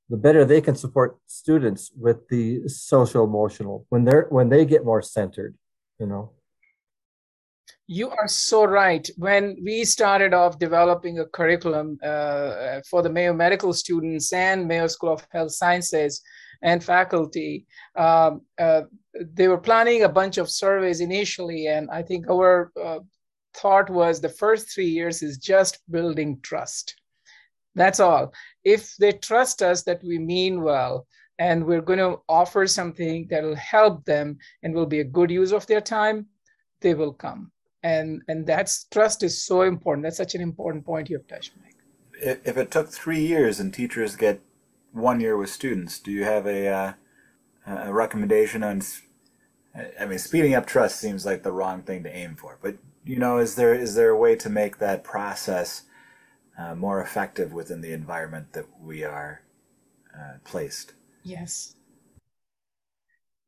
the 0.08 0.16
better 0.16 0.44
they 0.44 0.60
can 0.60 0.74
support 0.74 1.18
students 1.26 1.92
with 1.96 2.28
the 2.28 2.68
social 2.68 3.24
emotional 3.24 3.86
when 3.88 4.04
they're 4.04 4.26
when 4.30 4.48
they 4.48 4.64
get 4.64 4.84
more 4.84 5.02
centered, 5.02 5.54
you 5.98 6.06
know. 6.06 6.32
You 7.88 8.10
are 8.10 8.26
so 8.26 8.64
right. 8.64 9.08
When 9.16 9.56
we 9.62 9.84
started 9.84 10.34
off 10.34 10.58
developing 10.58 11.20
a 11.20 11.26
curriculum 11.26 11.98
uh, 12.02 12.80
for 12.90 13.00
the 13.00 13.10
Mayo 13.10 13.32
Medical 13.32 13.72
students 13.72 14.32
and 14.32 14.66
Mayo 14.66 14.88
School 14.88 15.12
of 15.12 15.26
Health 15.30 15.52
Sciences 15.52 16.20
and 16.62 16.82
faculty, 16.82 17.64
um, 17.94 18.40
uh, 18.58 18.82
they 19.34 19.46
were 19.46 19.58
planning 19.58 20.02
a 20.02 20.08
bunch 20.08 20.36
of 20.36 20.50
surveys 20.50 21.00
initially, 21.00 21.68
and 21.68 21.88
I 21.90 22.02
think 22.02 22.28
our 22.28 22.72
uh, 22.82 22.98
thought 23.54 23.88
was 23.88 24.20
the 24.20 24.28
first 24.28 24.68
three 24.68 24.88
years 24.88 25.22
is 25.22 25.38
just 25.38 25.80
building 25.88 26.40
trust. 26.42 26.96
That's 27.76 28.00
all. 28.00 28.32
If 28.64 28.96
they 28.96 29.12
trust 29.12 29.62
us 29.62 29.84
that 29.84 30.02
we 30.02 30.18
mean 30.18 30.62
well 30.62 31.06
and 31.38 31.64
we're 31.64 31.82
going 31.82 31.98
to 31.98 32.18
offer 32.28 32.66
something 32.66 33.28
that 33.30 33.44
will 33.44 33.54
help 33.54 34.04
them 34.06 34.38
and 34.62 34.74
will 34.74 34.86
be 34.86 35.00
a 35.00 35.04
good 35.04 35.30
use 35.30 35.52
of 35.52 35.66
their 35.66 35.82
time, 35.82 36.26
they 36.80 36.94
will 36.94 37.12
come. 37.12 37.52
And 37.86 38.22
and 38.26 38.44
that's 38.44 38.84
trust 38.84 39.22
is 39.22 39.34
so 39.50 39.62
important. 39.62 40.02
That's 40.04 40.16
such 40.16 40.34
an 40.34 40.40
important 40.40 40.84
point 40.84 41.08
you 41.08 41.16
have 41.18 41.28
touched, 41.28 41.52
Mike. 41.62 41.76
If 42.44 42.56
it 42.56 42.70
took 42.72 42.88
three 42.88 43.24
years 43.24 43.60
and 43.60 43.72
teachers 43.72 44.16
get 44.16 44.40
one 44.92 45.20
year 45.20 45.36
with 45.36 45.50
students, 45.50 46.00
do 46.00 46.10
you 46.10 46.24
have 46.24 46.46
a 46.46 46.66
uh, 46.66 46.92
a 47.66 47.92
recommendation 47.92 48.64
on? 48.64 48.82
I 50.00 50.06
mean, 50.06 50.18
speeding 50.18 50.54
up 50.54 50.66
trust 50.66 50.98
seems 50.98 51.24
like 51.24 51.42
the 51.42 51.52
wrong 51.52 51.82
thing 51.82 52.02
to 52.02 52.16
aim 52.22 52.34
for, 52.34 52.58
but 52.60 52.76
you 53.04 53.18
know, 53.18 53.38
is 53.38 53.54
there 53.54 53.74
is 53.74 53.94
there 53.94 54.10
a 54.10 54.18
way 54.18 54.34
to 54.34 54.50
make 54.50 54.78
that 54.78 55.04
process 55.04 55.82
uh, 56.58 56.74
more 56.74 57.00
effective 57.00 57.52
within 57.52 57.82
the 57.82 57.92
environment 57.92 58.52
that 58.54 58.66
we 58.82 59.04
are 59.04 59.42
uh, 60.12 60.38
placed? 60.44 60.94
Yes. 61.22 61.76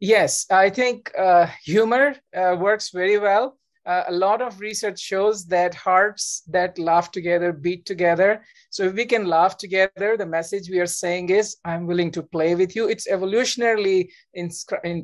Yes, 0.00 0.46
I 0.48 0.70
think 0.70 1.10
uh, 1.18 1.46
humor 1.64 2.14
uh, 2.36 2.54
works 2.56 2.90
very 2.90 3.18
well. 3.18 3.57
A 3.88 4.12
lot 4.12 4.42
of 4.42 4.60
research 4.60 5.00
shows 5.00 5.46
that 5.46 5.74
hearts 5.74 6.42
that 6.48 6.78
laugh 6.78 7.10
together 7.10 7.52
beat 7.52 7.86
together. 7.86 8.44
So 8.68 8.82
if 8.82 8.92
we 8.92 9.06
can 9.06 9.24
laugh 9.26 9.56
together, 9.56 10.16
the 10.18 10.26
message 10.26 10.68
we 10.68 10.78
are 10.78 10.86
saying 10.86 11.30
is, 11.30 11.56
"I'm 11.64 11.86
willing 11.86 12.10
to 12.12 12.22
play 12.22 12.54
with 12.54 12.76
you." 12.76 12.88
It's 12.88 13.08
evolutionarily 13.08 14.10
in, 14.34 14.50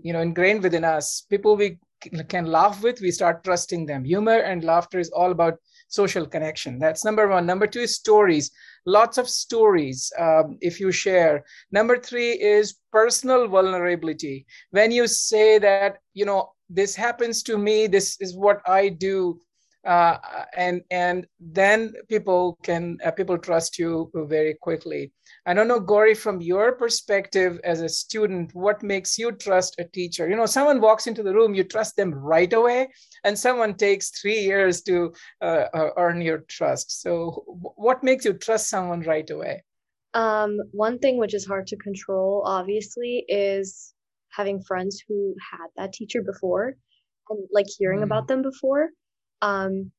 you 0.04 0.12
know 0.12 0.20
ingrained 0.20 0.62
within 0.62 0.84
us. 0.84 1.24
People 1.30 1.56
we 1.56 1.78
can 2.28 2.44
laugh 2.44 2.82
with, 2.82 3.00
we 3.00 3.10
start 3.10 3.42
trusting 3.42 3.86
them. 3.86 4.04
Humor 4.04 4.40
and 4.40 4.62
laughter 4.62 4.98
is 4.98 5.10
all 5.10 5.30
about 5.30 5.58
social 5.88 6.26
connection. 6.26 6.78
That's 6.78 7.04
number 7.04 7.28
one. 7.28 7.46
Number 7.46 7.66
two 7.66 7.80
is 7.80 7.94
stories. 7.94 8.50
Lots 8.84 9.16
of 9.16 9.28
stories 9.28 10.12
um, 10.18 10.58
if 10.60 10.80
you 10.80 10.92
share. 10.92 11.44
Number 11.70 11.98
three 11.98 12.32
is 12.32 12.76
personal 12.92 13.48
vulnerability. 13.48 14.44
When 14.70 14.90
you 14.90 15.06
say 15.06 15.58
that, 15.58 15.98
you 16.12 16.26
know, 16.26 16.53
this 16.68 16.94
happens 16.94 17.42
to 17.44 17.58
me, 17.58 17.86
this 17.86 18.16
is 18.20 18.36
what 18.36 18.60
I 18.66 18.88
do, 18.88 19.40
uh, 19.84 20.16
and 20.56 20.82
and 20.90 21.26
then 21.38 21.92
people 22.08 22.58
can 22.62 22.98
uh, 23.04 23.10
people 23.10 23.36
trust 23.36 23.78
you 23.78 24.10
very 24.14 24.54
quickly. 24.54 25.12
I 25.46 25.52
don't 25.52 25.68
know, 25.68 25.80
Gauri, 25.80 26.14
from 26.14 26.40
your 26.40 26.72
perspective 26.72 27.60
as 27.64 27.82
a 27.82 27.88
student, 27.88 28.54
what 28.54 28.82
makes 28.82 29.18
you 29.18 29.32
trust 29.32 29.76
a 29.78 29.84
teacher? 29.84 30.28
You 30.28 30.36
know, 30.36 30.46
someone 30.46 30.80
walks 30.80 31.06
into 31.06 31.22
the 31.22 31.34
room, 31.34 31.54
you 31.54 31.64
trust 31.64 31.96
them 31.96 32.14
right 32.14 32.52
away, 32.52 32.88
and 33.24 33.38
someone 33.38 33.74
takes 33.74 34.10
three 34.10 34.40
years 34.40 34.82
to 34.82 35.12
uh, 35.42 35.66
uh 35.74 35.90
earn 35.98 36.22
your 36.22 36.38
trust. 36.48 37.02
So, 37.02 37.44
what 37.76 38.02
makes 38.02 38.24
you 38.24 38.32
trust 38.34 38.70
someone 38.70 39.02
right 39.02 39.28
away? 39.28 39.62
Um, 40.14 40.60
one 40.70 41.00
thing 41.00 41.18
which 41.18 41.34
is 41.34 41.44
hard 41.44 41.66
to 41.68 41.76
control, 41.76 42.42
obviously, 42.46 43.24
is 43.28 43.93
having 44.36 44.62
friends 44.62 45.02
who 45.08 45.34
had 45.52 45.66
that 45.76 45.92
teacher 45.92 46.22
before 46.24 46.74
and 47.30 47.48
like 47.52 47.66
hearing 47.78 48.00
mm. 48.00 48.04
about 48.04 48.28
them 48.28 48.42
before. 48.42 48.88
Um, 49.42 49.92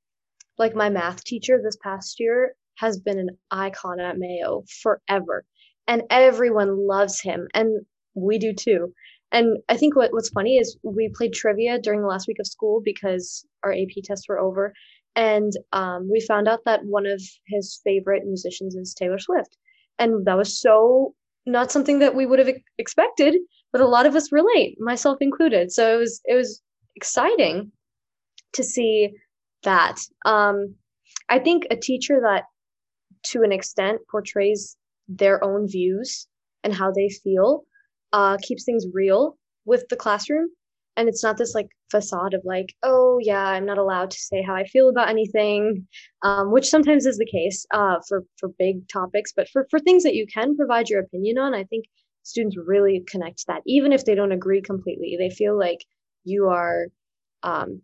like 0.57 0.75
my 0.75 0.89
math 0.89 1.23
teacher 1.23 1.59
this 1.61 1.77
past 1.83 2.19
year 2.19 2.55
has 2.77 2.99
been 2.99 3.19
an 3.19 3.29
icon 3.51 3.99
at 3.99 4.17
Mayo 4.17 4.63
forever. 4.81 5.45
And 5.87 6.03
everyone 6.09 6.87
loves 6.87 7.21
him. 7.21 7.47
And 7.53 7.85
we 8.15 8.39
do 8.39 8.53
too. 8.53 8.93
And 9.31 9.57
I 9.69 9.77
think 9.77 9.95
what, 9.95 10.13
what's 10.13 10.29
funny 10.29 10.57
is 10.57 10.77
we 10.83 11.11
played 11.13 11.33
trivia 11.33 11.79
during 11.79 12.01
the 12.01 12.07
last 12.07 12.27
week 12.27 12.39
of 12.39 12.47
school 12.47 12.81
because 12.83 13.45
our 13.63 13.73
AP 13.73 14.03
tests 14.03 14.27
were 14.29 14.39
over. 14.39 14.73
And 15.15 15.51
um, 15.71 16.09
we 16.11 16.21
found 16.21 16.47
out 16.47 16.61
that 16.65 16.85
one 16.85 17.05
of 17.05 17.21
his 17.47 17.81
favorite 17.83 18.23
musicians 18.25 18.75
is 18.75 18.93
Taylor 18.93 19.19
Swift. 19.19 19.57
And 19.99 20.25
that 20.25 20.37
was 20.37 20.59
so 20.59 21.15
not 21.45 21.71
something 21.71 21.99
that 21.99 22.15
we 22.15 22.25
would 22.25 22.39
have 22.39 22.49
expected, 22.77 23.35
but 23.75 23.81
a 23.81 23.87
lot 23.87 24.05
of 24.05 24.15
us 24.15 24.31
relate, 24.31 24.79
myself 24.79 25.17
included. 25.19 25.69
So 25.69 25.93
it 25.93 25.99
was 25.99 26.21
it 26.23 26.33
was 26.33 26.61
exciting 26.95 27.73
to 28.53 28.63
see 28.63 29.11
that. 29.63 29.97
Um, 30.23 30.75
I 31.27 31.39
think 31.39 31.67
a 31.69 31.75
teacher 31.75 32.21
that, 32.21 32.43
to 33.31 33.41
an 33.43 33.51
extent, 33.51 33.99
portrays 34.09 34.77
their 35.09 35.43
own 35.43 35.67
views 35.67 36.25
and 36.63 36.73
how 36.73 36.89
they 36.93 37.09
feel 37.09 37.65
uh, 38.13 38.37
keeps 38.41 38.63
things 38.63 38.85
real 38.93 39.37
with 39.65 39.83
the 39.89 39.97
classroom. 39.97 40.47
And 40.95 41.09
it's 41.09 41.21
not 41.21 41.35
this 41.35 41.53
like 41.53 41.67
facade 41.91 42.33
of 42.33 42.43
like, 42.45 42.73
oh 42.81 43.19
yeah, 43.21 43.45
I'm 43.45 43.65
not 43.65 43.77
allowed 43.77 44.09
to 44.11 44.17
say 44.17 44.41
how 44.41 44.55
I 44.55 44.63
feel 44.63 44.87
about 44.87 45.09
anything, 45.09 45.85
um, 46.21 46.53
which 46.53 46.69
sometimes 46.69 47.05
is 47.05 47.17
the 47.17 47.29
case 47.29 47.65
uh, 47.73 47.97
for 48.07 48.23
for 48.37 48.47
big 48.57 48.87
topics. 48.87 49.33
But 49.35 49.49
for 49.49 49.67
for 49.69 49.81
things 49.81 50.03
that 50.03 50.15
you 50.15 50.25
can 50.27 50.55
provide 50.55 50.87
your 50.87 51.01
opinion 51.01 51.37
on, 51.37 51.53
I 51.53 51.65
think 51.65 51.83
students 52.25 52.57
really 52.57 53.03
connect 53.07 53.39
to 53.39 53.45
that, 53.47 53.61
even 53.65 53.93
if 53.93 54.03
they 54.03 54.15
don't 54.15 54.31
agree 54.31 54.61
completely. 54.61 55.15
They 55.17 55.29
feel 55.29 55.57
like 55.57 55.85
you 56.23 56.47
are 56.47 56.87
um, 57.43 57.81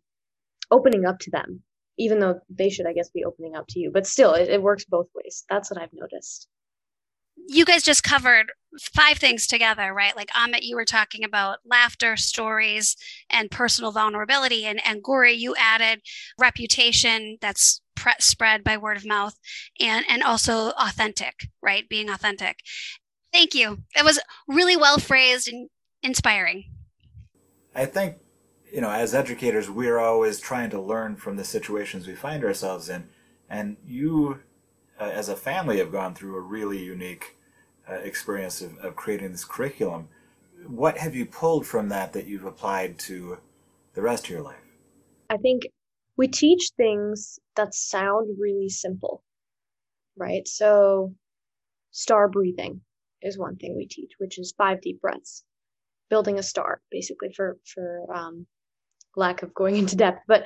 opening 0.71 1.05
up 1.05 1.19
to 1.19 1.31
them, 1.31 1.61
even 1.97 2.19
though 2.19 2.39
they 2.49 2.69
should, 2.69 2.87
I 2.87 2.93
guess, 2.93 3.09
be 3.09 3.23
opening 3.23 3.55
up 3.55 3.67
to 3.69 3.79
you. 3.79 3.91
But 3.93 4.07
still, 4.07 4.33
it, 4.33 4.49
it 4.49 4.61
works 4.61 4.83
both 4.85 5.07
ways. 5.15 5.45
That's 5.49 5.69
what 5.69 5.79
I've 5.79 5.93
noticed. 5.93 6.47
You 7.47 7.65
guys 7.65 7.83
just 7.83 8.03
covered 8.03 8.51
five 8.79 9.17
things 9.17 9.47
together, 9.47 9.93
right? 9.93 10.15
Like 10.15 10.29
Amit, 10.29 10.63
you 10.63 10.75
were 10.75 10.85
talking 10.85 11.23
about 11.23 11.59
laughter, 11.65 12.17
stories, 12.17 12.95
and 13.29 13.51
personal 13.51 13.91
vulnerability. 13.91 14.65
And, 14.65 14.81
and 14.85 15.03
Gauri, 15.03 15.33
you 15.33 15.55
added 15.57 16.01
reputation 16.39 17.37
that's 17.41 17.81
pre- 17.95 18.13
spread 18.19 18.63
by 18.63 18.77
word 18.77 18.97
of 18.97 19.05
mouth 19.05 19.37
and, 19.79 20.05
and 20.09 20.23
also 20.23 20.71
authentic, 20.71 21.49
right? 21.61 21.87
Being 21.87 22.09
authentic. 22.09 22.59
Thank 23.33 23.53
you. 23.53 23.79
That 23.95 24.05
was 24.05 24.19
really 24.47 24.75
well 24.75 24.97
phrased 24.97 25.47
and 25.47 25.69
inspiring. 26.03 26.65
I 27.73 27.85
think 27.85 28.17
you 28.71 28.79
know, 28.79 28.89
as 28.89 29.13
educators, 29.13 29.69
we're 29.69 29.99
always 29.99 30.39
trying 30.39 30.69
to 30.69 30.79
learn 30.79 31.17
from 31.17 31.35
the 31.35 31.43
situations 31.43 32.07
we 32.07 32.15
find 32.15 32.43
ourselves 32.43 32.89
in. 32.89 33.09
And 33.49 33.75
you, 33.85 34.39
uh, 34.99 35.11
as 35.13 35.27
a 35.27 35.35
family, 35.35 35.79
have 35.79 35.91
gone 35.91 36.15
through 36.15 36.37
a 36.37 36.41
really 36.41 36.81
unique 36.81 37.35
uh, 37.89 37.95
experience 37.95 38.61
of, 38.61 38.77
of 38.77 38.95
creating 38.95 39.31
this 39.31 39.43
curriculum. 39.43 40.07
What 40.65 40.97
have 40.97 41.15
you 41.15 41.25
pulled 41.25 41.67
from 41.67 41.89
that 41.89 42.13
that 42.13 42.27
you've 42.27 42.45
applied 42.45 42.97
to 42.99 43.39
the 43.93 44.01
rest 44.01 44.25
of 44.25 44.29
your 44.29 44.41
life? 44.41 44.55
I 45.29 45.35
think 45.35 45.63
we 46.15 46.29
teach 46.29 46.71
things 46.77 47.39
that 47.55 47.73
sound 47.73 48.37
really 48.39 48.69
simple, 48.69 49.21
right? 50.15 50.47
So, 50.47 51.13
star 51.91 52.29
breathing 52.29 52.81
is 53.21 53.37
one 53.37 53.55
thing 53.57 53.75
we 53.75 53.87
teach, 53.87 54.11
which 54.17 54.39
is 54.39 54.53
five 54.57 54.81
deep 54.81 55.01
breaths 55.01 55.43
building 56.09 56.37
a 56.37 56.43
star 56.43 56.81
basically 56.91 57.31
for 57.33 57.57
for 57.73 58.05
um, 58.13 58.45
lack 59.15 59.43
of 59.43 59.53
going 59.53 59.77
into 59.77 59.95
depth. 59.95 60.21
But 60.27 60.45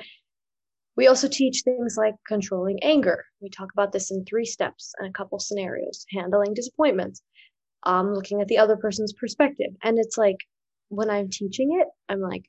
we 0.96 1.08
also 1.08 1.28
teach 1.28 1.62
things 1.62 1.96
like 1.98 2.14
controlling 2.26 2.82
anger. 2.82 3.24
We 3.40 3.50
talk 3.50 3.68
about 3.72 3.92
this 3.92 4.10
in 4.10 4.24
three 4.24 4.46
steps 4.46 4.94
and 4.98 5.08
a 5.08 5.12
couple 5.12 5.38
scenarios 5.38 6.06
handling 6.10 6.54
disappointments, 6.54 7.20
um, 7.82 8.14
looking 8.14 8.40
at 8.40 8.48
the 8.48 8.58
other 8.58 8.76
person's 8.76 9.12
perspective. 9.12 9.72
And 9.82 9.98
it's 9.98 10.16
like 10.16 10.38
when 10.88 11.10
I'm 11.10 11.28
teaching 11.28 11.78
it, 11.80 11.88
I'm 12.08 12.20
like, 12.20 12.44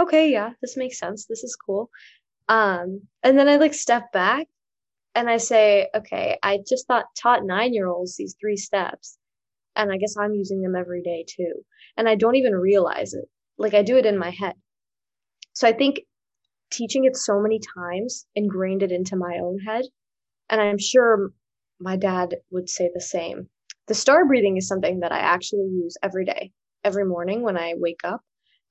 okay, 0.00 0.30
yeah, 0.30 0.50
this 0.62 0.76
makes 0.76 0.98
sense. 0.98 1.26
This 1.26 1.44
is 1.44 1.56
cool. 1.56 1.90
Um, 2.48 3.02
and 3.22 3.38
then 3.38 3.48
I 3.48 3.56
like 3.56 3.74
step 3.74 4.12
back 4.12 4.46
and 5.14 5.28
I 5.28 5.36
say, 5.36 5.88
okay, 5.94 6.38
I 6.42 6.60
just 6.66 6.86
thought 6.86 7.06
taught 7.16 7.44
nine 7.44 7.74
year 7.74 7.88
olds 7.88 8.16
these 8.16 8.36
three 8.40 8.56
steps. 8.56 9.18
And 9.76 9.92
I 9.92 9.96
guess 9.96 10.16
I'm 10.18 10.34
using 10.34 10.62
them 10.62 10.76
every 10.76 11.02
day 11.02 11.24
too. 11.28 11.64
And 11.96 12.08
I 12.08 12.14
don't 12.14 12.36
even 12.36 12.54
realize 12.54 13.14
it. 13.14 13.24
Like 13.58 13.74
I 13.74 13.82
do 13.82 13.96
it 13.96 14.06
in 14.06 14.18
my 14.18 14.30
head. 14.30 14.54
So 15.52 15.68
I 15.68 15.72
think 15.72 16.00
teaching 16.70 17.04
it 17.04 17.16
so 17.16 17.40
many 17.40 17.60
times 17.76 18.26
ingrained 18.34 18.82
it 18.82 18.92
into 18.92 19.16
my 19.16 19.38
own 19.40 19.58
head. 19.60 19.84
And 20.50 20.60
I'm 20.60 20.78
sure 20.78 21.30
my 21.80 21.96
dad 21.96 22.36
would 22.50 22.68
say 22.68 22.90
the 22.92 23.00
same. 23.00 23.48
The 23.86 23.94
star 23.94 24.26
breathing 24.26 24.56
is 24.56 24.68
something 24.68 25.00
that 25.00 25.12
I 25.12 25.18
actually 25.18 25.68
use 25.70 25.96
every 26.02 26.24
day, 26.24 26.52
every 26.84 27.04
morning 27.04 27.42
when 27.42 27.56
I 27.56 27.74
wake 27.76 28.00
up. 28.04 28.22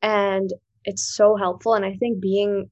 And 0.02 0.50
it's 0.86 1.16
so 1.16 1.36
helpful. 1.36 1.76
And 1.76 1.86
I 1.86 1.96
think 1.96 2.22
being 2.22 2.70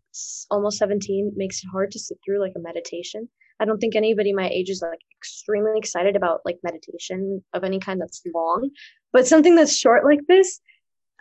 almost 0.50 0.78
17 0.78 1.34
makes 1.36 1.64
it 1.64 1.68
hard 1.72 1.92
to 1.92 2.00
sit 2.00 2.18
through 2.26 2.42
like 2.42 2.54
a 2.56 2.62
meditation. 2.62 3.30
I 3.62 3.66
don't 3.66 3.78
think 3.78 3.96
anybody 3.96 4.34
my 4.34 4.50
age 4.50 4.70
is 4.70 4.82
like 4.82 5.00
extremely 5.20 5.78
excited 5.78 6.16
about 6.16 6.42
like 6.46 6.58
meditation 6.64 7.44
of 7.54 7.64
any 7.64 7.80
kind 7.80 8.02
that's 8.02 8.24
long, 8.34 8.72
but 9.14 9.28
something 9.28 9.56
that's 9.56 9.78
short 9.78 10.04
like 10.04 10.22
this 10.28 10.60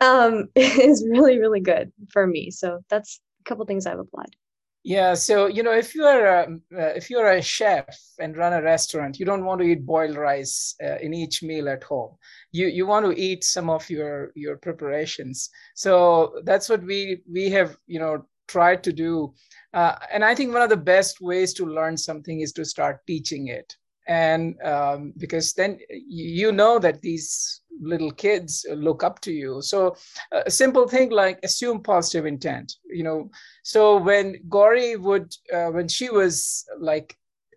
um, 0.01 0.49
is 0.55 1.05
really 1.07 1.37
really 1.39 1.61
good 1.61 1.91
for 2.11 2.25
me. 2.25 2.49
So 2.49 2.79
that's 2.89 3.21
a 3.41 3.49
couple 3.49 3.65
things 3.65 3.85
I've 3.85 3.99
applied. 3.99 4.35
Yeah, 4.83 5.13
so 5.13 5.45
you 5.45 5.61
know, 5.61 5.73
if 5.73 5.93
you 5.93 6.05
are 6.05 6.25
a, 6.25 6.43
uh, 6.75 6.93
if 6.95 7.11
you're 7.11 7.31
a 7.31 7.41
chef 7.41 7.95
and 8.19 8.35
run 8.35 8.53
a 8.53 8.63
restaurant, 8.63 9.19
you 9.19 9.25
don't 9.27 9.45
want 9.45 9.61
to 9.61 9.67
eat 9.67 9.85
boiled 9.85 10.17
rice 10.17 10.73
uh, 10.83 10.97
in 10.97 11.13
each 11.13 11.43
meal 11.43 11.69
at 11.69 11.83
home. 11.83 12.17
You 12.51 12.65
you 12.65 12.87
want 12.87 13.05
to 13.05 13.21
eat 13.21 13.43
some 13.43 13.69
of 13.69 13.87
your 13.91 14.31
your 14.33 14.57
preparations. 14.57 15.51
So 15.75 16.41
that's 16.45 16.67
what 16.67 16.83
we 16.83 17.21
we 17.31 17.51
have 17.51 17.77
you 17.85 17.99
know 17.99 18.25
tried 18.51 18.83
to 18.83 18.93
do, 18.93 19.33
uh, 19.73 19.95
and 20.11 20.23
I 20.23 20.35
think 20.35 20.53
one 20.53 20.61
of 20.61 20.69
the 20.69 20.77
best 20.93 21.21
ways 21.21 21.53
to 21.55 21.65
learn 21.65 21.97
something 21.97 22.41
is 22.41 22.51
to 22.53 22.65
start 22.65 23.05
teaching 23.07 23.47
it. 23.47 23.75
And 24.07 24.55
um, 24.63 25.13
because 25.17 25.53
then 25.53 25.79
you 25.89 26.51
know 26.51 26.79
that 26.79 27.01
these 27.01 27.61
little 27.79 28.11
kids 28.11 28.65
look 28.75 29.03
up 29.03 29.21
to 29.21 29.31
you. 29.31 29.61
So 29.61 29.95
a 30.31 30.51
simple 30.51 30.87
thing 30.87 31.11
like 31.11 31.39
assume 31.43 31.81
positive 31.81 32.25
intent 32.25 32.73
you 32.89 33.03
know. 33.03 33.29
So 33.63 33.97
when 33.97 34.35
gauri 34.49 34.95
would 34.95 35.33
uh, 35.53 35.69
when 35.71 35.87
she 35.87 36.09
was 36.09 36.65
like 36.79 37.15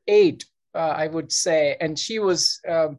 eight 0.08 0.44
uh, 0.74 0.94
i 0.96 1.06
would 1.06 1.30
say 1.32 1.76
and 1.80 1.98
she 1.98 2.18
was 2.18 2.60
um, 2.68 2.98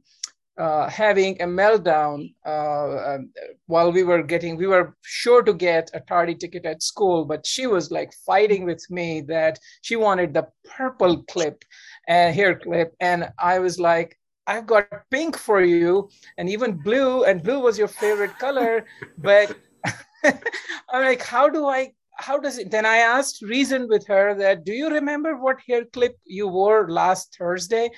uh, 0.58 0.90
having 0.90 1.42
a 1.42 1.46
meltdown 1.46 2.34
uh, 2.46 3.16
um, 3.16 3.30
while 3.68 3.92
we 3.92 4.04
were 4.04 4.24
getting 4.24 4.56
we 4.56 4.68
were 4.68 4.96
sure 5.02 5.44
to 5.44 5.54
get 5.54 5.90
a 5.94 6.00
tardy 6.00 6.34
ticket 6.36 6.66
at 6.66 6.82
school 6.82 7.26
but 7.26 7.46
she 7.46 7.68
was 7.68 7.92
like 7.92 8.14
fighting 8.26 8.64
with 8.64 8.86
me 8.90 9.22
that 9.22 9.60
she 9.82 9.96
wanted 9.96 10.34
the 10.34 10.48
purple 10.64 11.24
clip 11.24 11.64
and 12.08 12.32
uh, 12.32 12.34
hair 12.34 12.58
clip. 12.58 12.96
And 13.02 13.30
i 13.40 13.60
was 13.60 13.80
like 13.80 14.18
i've 14.48 14.66
got 14.66 14.88
pink 15.12 15.38
for 15.38 15.62
you 15.62 16.10
and 16.38 16.50
even 16.50 16.78
blue 16.84 17.26
and 17.26 17.44
blue 17.44 17.60
was 17.60 17.78
your 17.78 17.88
favorite 17.88 18.38
color. 18.40 18.86
But 19.18 19.58
i'm 20.24 21.04
like 21.04 21.22
how 21.22 21.50
do 21.50 21.68
i 21.68 21.92
how 22.18 22.38
does 22.38 22.58
it 22.58 22.72
then 22.72 22.86
i 22.86 22.98
asked 22.98 23.42
reason 23.42 23.88
with 23.88 24.08
her 24.08 24.34
that 24.34 24.64
do 24.64 24.72
you 24.72 24.90
remember 24.90 25.36
what 25.36 25.58
hair 25.68 25.84
clip 25.86 26.18
you 26.26 26.48
wore 26.48 26.90
last 26.90 27.36
thursday? 27.38 27.90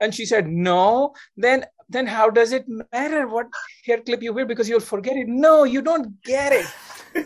And 0.00 0.14
she 0.14 0.26
said 0.26 0.48
no. 0.48 1.14
Then 1.36 1.64
then 1.88 2.06
how 2.06 2.30
does 2.30 2.52
it 2.52 2.64
matter 2.92 3.26
what 3.28 3.46
hair 3.84 4.00
clip 4.00 4.22
you 4.22 4.32
wear? 4.32 4.46
Because 4.46 4.68
you'll 4.68 4.80
forget 4.80 5.16
it. 5.16 5.28
No 5.28 5.64
you 5.64 5.82
don't 5.82 6.22
get 6.22 6.52
it. 6.52 6.66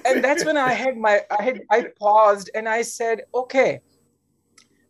And 0.05 0.23
that's 0.23 0.45
when 0.45 0.57
i 0.57 0.73
had 0.73 0.97
my 0.97 1.23
i 1.31 1.43
had 1.43 1.63
i 1.71 1.87
paused 1.99 2.51
and 2.55 2.69
i 2.69 2.83
said 2.83 3.23
okay 3.35 3.81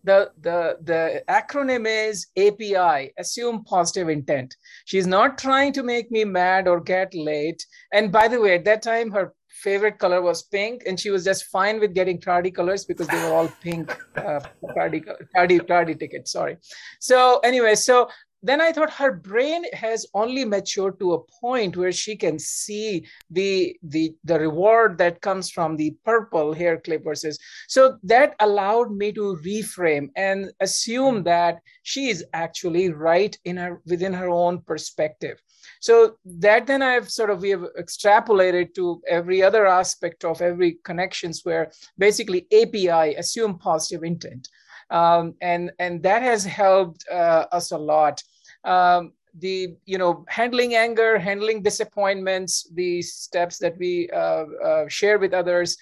the 0.04 0.30
the 0.42 0.78
the 0.82 1.22
acronym 1.28 1.86
is 1.86 2.26
api 2.36 3.12
assume 3.18 3.64
positive 3.64 4.08
intent. 4.08 4.56
She's 4.84 5.06
not 5.06 5.38
trying 5.38 5.72
to 5.74 5.82
make 5.82 6.10
me 6.10 6.24
mad 6.24 6.68
or 6.68 6.80
get 6.80 7.14
late. 7.14 7.64
And 7.92 8.12
by 8.12 8.28
the 8.28 8.40
way 8.40 8.54
at 8.54 8.64
that 8.64 8.82
time 8.82 9.10
her 9.10 9.34
favorite 9.48 9.98
color 9.98 10.22
was 10.22 10.42
pink 10.42 10.84
and 10.86 10.98
she 11.00 11.10
was 11.10 11.24
just 11.24 11.46
fine 11.46 11.80
with 11.80 11.94
getting 11.94 12.20
tardy 12.20 12.50
colors 12.50 12.84
because 12.84 13.08
they 13.08 13.20
were 13.24 13.34
all 13.34 13.48
pink 13.60 13.96
uh, 14.16 14.40
tardy, 14.74 15.02
tardy 15.34 15.58
tardy 15.58 15.94
tickets 15.94 16.32
sorry. 16.32 16.56
So 17.00 17.40
anyway 17.40 17.74
so 17.74 18.08
then 18.42 18.60
I 18.60 18.72
thought 18.72 18.92
her 18.92 19.12
brain 19.12 19.64
has 19.72 20.06
only 20.14 20.44
matured 20.44 20.98
to 21.00 21.14
a 21.14 21.22
point 21.40 21.76
where 21.76 21.92
she 21.92 22.16
can 22.16 22.38
see 22.38 23.06
the 23.30 23.76
the 23.82 24.14
the 24.24 24.38
reward 24.38 24.98
that 24.98 25.20
comes 25.20 25.50
from 25.50 25.76
the 25.76 25.96
purple 26.04 26.52
hair 26.52 26.78
clip 26.78 27.04
versus. 27.04 27.38
So 27.68 27.98
that 28.04 28.36
allowed 28.40 28.92
me 28.92 29.12
to 29.12 29.38
reframe 29.44 30.10
and 30.16 30.52
assume 30.60 31.20
mm. 31.20 31.24
that 31.24 31.60
she 31.82 32.10
is 32.10 32.24
actually 32.32 32.90
right 32.90 33.36
in 33.44 33.56
her 33.56 33.82
within 33.86 34.12
her 34.12 34.28
own 34.28 34.60
perspective. 34.62 35.38
So 35.80 36.16
that 36.24 36.66
then 36.66 36.82
I've 36.82 37.10
sort 37.10 37.30
of 37.30 37.42
we 37.42 37.50
have 37.50 37.66
extrapolated 37.78 38.74
to 38.74 39.02
every 39.08 39.42
other 39.42 39.66
aspect 39.66 40.24
of 40.24 40.40
every 40.40 40.78
connections 40.84 41.40
where 41.44 41.72
basically 41.98 42.46
API 42.52 43.14
assume 43.16 43.58
positive 43.58 44.04
intent 44.04 44.48
um, 44.90 45.34
and 45.40 45.70
and 45.78 46.02
that 46.02 46.22
has 46.22 46.44
helped 46.44 47.04
uh, 47.10 47.46
us 47.52 47.70
a 47.72 47.78
lot. 47.78 48.22
Um, 48.64 49.12
the 49.38 49.76
you 49.84 49.98
know 49.98 50.24
handling 50.28 50.74
anger, 50.74 51.18
handling 51.18 51.62
disappointments, 51.62 52.68
the 52.74 53.02
steps 53.02 53.58
that 53.58 53.76
we 53.78 54.08
uh, 54.10 54.44
uh, 54.64 54.88
share 54.88 55.18
with 55.18 55.34
others. 55.34 55.76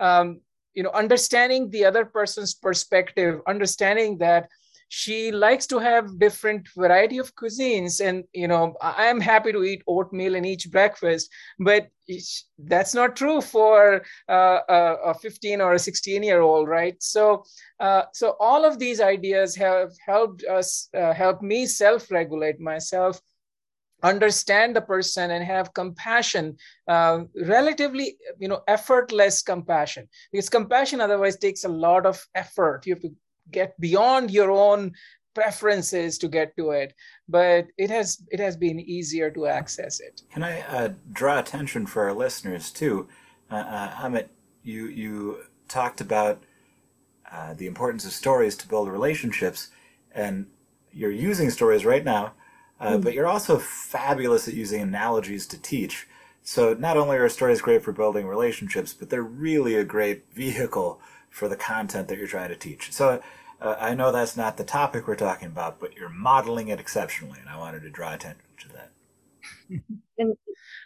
Um, 0.00 0.40
you 0.74 0.82
know, 0.84 0.90
understanding 0.90 1.70
the 1.70 1.84
other 1.84 2.04
person's 2.04 2.54
perspective, 2.54 3.40
understanding 3.48 4.18
that 4.18 4.48
she 4.88 5.30
likes 5.30 5.66
to 5.66 5.78
have 5.78 6.18
different 6.18 6.68
variety 6.76 7.18
of 7.18 7.34
cuisines 7.34 8.00
and 8.04 8.24
you 8.32 8.48
know 8.48 8.74
i 8.80 9.04
am 9.06 9.20
happy 9.20 9.52
to 9.52 9.62
eat 9.64 9.82
oatmeal 9.86 10.34
in 10.34 10.44
each 10.44 10.70
breakfast 10.70 11.30
but 11.58 11.88
that's 12.58 12.94
not 12.94 13.16
true 13.16 13.40
for 13.40 14.02
uh, 14.28 14.60
a 15.04 15.14
15 15.14 15.60
or 15.60 15.74
a 15.74 15.78
16 15.78 16.22
year 16.22 16.40
old 16.40 16.68
right? 16.68 17.02
So 17.02 17.44
uh, 17.80 18.02
so 18.12 18.36
all 18.40 18.64
of 18.64 18.78
these 18.78 19.00
ideas 19.00 19.54
have 19.56 19.92
helped 20.04 20.44
us 20.44 20.88
uh, 20.96 21.12
help 21.12 21.42
me 21.42 21.66
self 21.66 22.10
regulate 22.10 22.60
myself 22.60 23.20
understand 24.04 24.76
the 24.76 24.80
person 24.80 25.32
and 25.32 25.44
have 25.44 25.74
compassion 25.74 26.56
uh, 26.86 27.24
relatively 27.46 28.16
you 28.38 28.48
know 28.48 28.62
effortless 28.68 29.42
compassion. 29.42 30.08
Because 30.32 30.48
compassion 30.48 31.00
otherwise 31.00 31.36
takes 31.36 31.64
a 31.64 31.68
lot 31.68 32.06
of 32.06 32.24
effort. 32.34 32.86
You 32.86 32.94
have 32.94 33.02
to 33.02 33.12
get 33.50 33.78
beyond 33.80 34.30
your 34.30 34.50
own 34.50 34.92
preferences 35.34 36.18
to 36.18 36.28
get 36.28 36.56
to 36.56 36.70
it 36.70 36.94
but 37.28 37.66
it 37.76 37.90
has 37.90 38.22
it 38.30 38.40
has 38.40 38.56
been 38.56 38.80
easier 38.80 39.30
to 39.30 39.46
access 39.46 40.00
it. 40.00 40.22
Can 40.32 40.42
i 40.42 40.60
uh, 40.62 40.92
draw 41.12 41.38
attention 41.38 41.86
for 41.86 42.04
our 42.04 42.14
listeners 42.14 42.70
too? 42.70 43.08
Uh, 43.50 43.56
uh, 43.56 43.90
amit 43.96 44.28
you 44.62 44.86
you 44.86 45.38
talked 45.68 46.00
about 46.00 46.42
uh, 47.30 47.54
the 47.54 47.66
importance 47.66 48.04
of 48.04 48.12
stories 48.12 48.56
to 48.56 48.68
build 48.68 48.88
relationships 48.88 49.68
and 50.12 50.46
you're 50.92 51.10
using 51.10 51.50
stories 51.50 51.84
right 51.84 52.04
now 52.04 52.32
uh, 52.80 52.92
mm. 52.92 53.04
but 53.04 53.12
you're 53.12 53.26
also 53.26 53.58
fabulous 53.58 54.48
at 54.48 54.54
using 54.54 54.80
analogies 54.80 55.46
to 55.46 55.60
teach. 55.60 56.06
So 56.42 56.72
not 56.72 56.96
only 56.96 57.18
are 57.18 57.28
stories 57.28 57.60
great 57.60 57.82
for 57.82 57.92
building 57.92 58.26
relationships 58.26 58.94
but 58.94 59.10
they're 59.10 59.22
really 59.22 59.74
a 59.74 59.84
great 59.84 60.32
vehicle 60.32 61.00
for 61.30 61.48
the 61.48 61.56
content 61.56 62.08
that 62.08 62.18
you're 62.18 62.26
trying 62.26 62.48
to 62.48 62.56
teach 62.56 62.92
so 62.92 63.20
uh, 63.60 63.76
I 63.78 63.94
know 63.94 64.12
that's 64.12 64.36
not 64.36 64.56
the 64.56 64.64
topic 64.64 65.08
we're 65.08 65.16
talking 65.16 65.48
about, 65.48 65.80
but 65.80 65.96
you're 65.96 66.08
modeling 66.08 66.68
it 66.68 66.78
exceptionally, 66.78 67.40
and 67.40 67.48
I 67.48 67.58
wanted 67.58 67.82
to 67.82 67.90
draw 67.90 68.14
attention 68.14 68.44
to 68.60 68.68
that. 68.68 70.36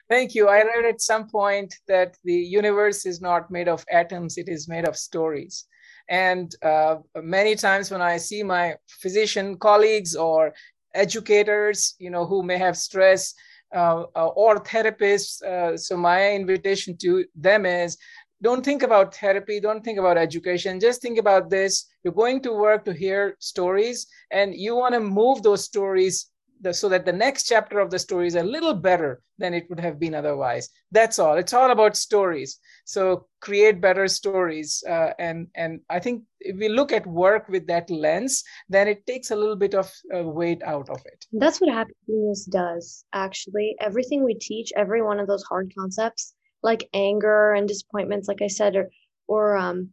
Thank 0.08 0.34
you. 0.34 0.48
I 0.48 0.62
read 0.62 0.84
at 0.84 1.00
some 1.00 1.28
point 1.28 1.74
that 1.86 2.16
the 2.24 2.34
universe 2.34 3.06
is 3.06 3.20
not 3.20 3.50
made 3.50 3.68
of 3.68 3.84
atoms, 3.90 4.38
it 4.38 4.48
is 4.48 4.68
made 4.68 4.86
of 4.86 4.96
stories. 4.96 5.66
And 6.08 6.54
uh, 6.62 6.96
many 7.16 7.54
times 7.54 7.90
when 7.90 8.02
I 8.02 8.16
see 8.16 8.42
my 8.42 8.74
physician 8.88 9.56
colleagues 9.56 10.14
or 10.14 10.52
educators, 10.94 11.94
you 11.98 12.10
know, 12.10 12.26
who 12.26 12.42
may 12.42 12.58
have 12.58 12.76
stress, 12.76 13.34
uh, 13.74 14.04
uh 14.14 14.26
or 14.28 14.62
therapists. 14.62 15.42
Uh, 15.42 15.76
so 15.78 15.96
my 15.96 16.32
invitation 16.32 16.96
to 16.98 17.24
them 17.34 17.64
is 17.64 17.96
don't 18.42 18.64
think 18.64 18.82
about 18.82 19.14
therapy 19.14 19.60
don't 19.60 19.84
think 19.84 19.98
about 19.98 20.18
education 20.18 20.80
just 20.80 21.00
think 21.00 21.18
about 21.18 21.48
this. 21.48 21.86
You're 22.02 22.12
going 22.14 22.42
to 22.42 22.52
work 22.52 22.84
to 22.84 22.92
hear 22.92 23.36
stories 23.38 24.06
and 24.30 24.54
you 24.54 24.74
want 24.74 24.94
to 24.94 25.00
move 25.00 25.42
those 25.42 25.64
stories 25.64 26.26
so 26.70 26.88
that 26.88 27.04
the 27.04 27.12
next 27.12 27.48
chapter 27.48 27.80
of 27.80 27.90
the 27.90 27.98
story 27.98 28.28
is 28.28 28.36
a 28.36 28.42
little 28.42 28.74
better 28.74 29.20
than 29.38 29.52
it 29.52 29.68
would 29.68 29.80
have 29.80 29.98
been 29.98 30.14
otherwise. 30.14 30.68
That's 30.92 31.18
all. 31.18 31.36
It's 31.36 31.52
all 31.52 31.72
about 31.72 31.96
stories. 31.96 32.60
So 32.84 33.26
create 33.40 33.80
better 33.80 34.06
stories 34.06 34.84
uh, 34.88 35.12
and 35.18 35.48
and 35.56 35.80
i 35.90 35.98
think 35.98 36.22
if 36.40 36.56
we 36.56 36.68
look 36.68 36.92
at 36.92 37.04
work 37.06 37.48
with 37.48 37.66
that 37.66 37.90
lens 37.90 38.44
then 38.68 38.86
it 38.86 39.04
takes 39.04 39.32
a 39.32 39.36
little 39.36 39.56
bit 39.56 39.74
of 39.74 39.92
uh, 40.14 40.22
weight 40.22 40.62
out 40.62 40.88
of 40.88 41.00
it. 41.06 41.26
That's 41.32 41.60
what 41.60 41.74
happiness 41.74 42.44
does 42.44 43.04
actually. 43.12 43.74
Everything 43.80 44.22
we 44.22 44.34
teach 44.34 44.72
every 44.76 45.02
one 45.02 45.18
of 45.18 45.26
those 45.26 45.42
hard 45.42 45.72
concepts 45.76 46.34
like 46.62 46.88
anger 46.94 47.52
and 47.52 47.68
disappointments 47.68 48.28
like 48.28 48.42
i 48.42 48.46
said 48.46 48.76
or 48.76 48.90
or 49.28 49.56
um 49.56 49.92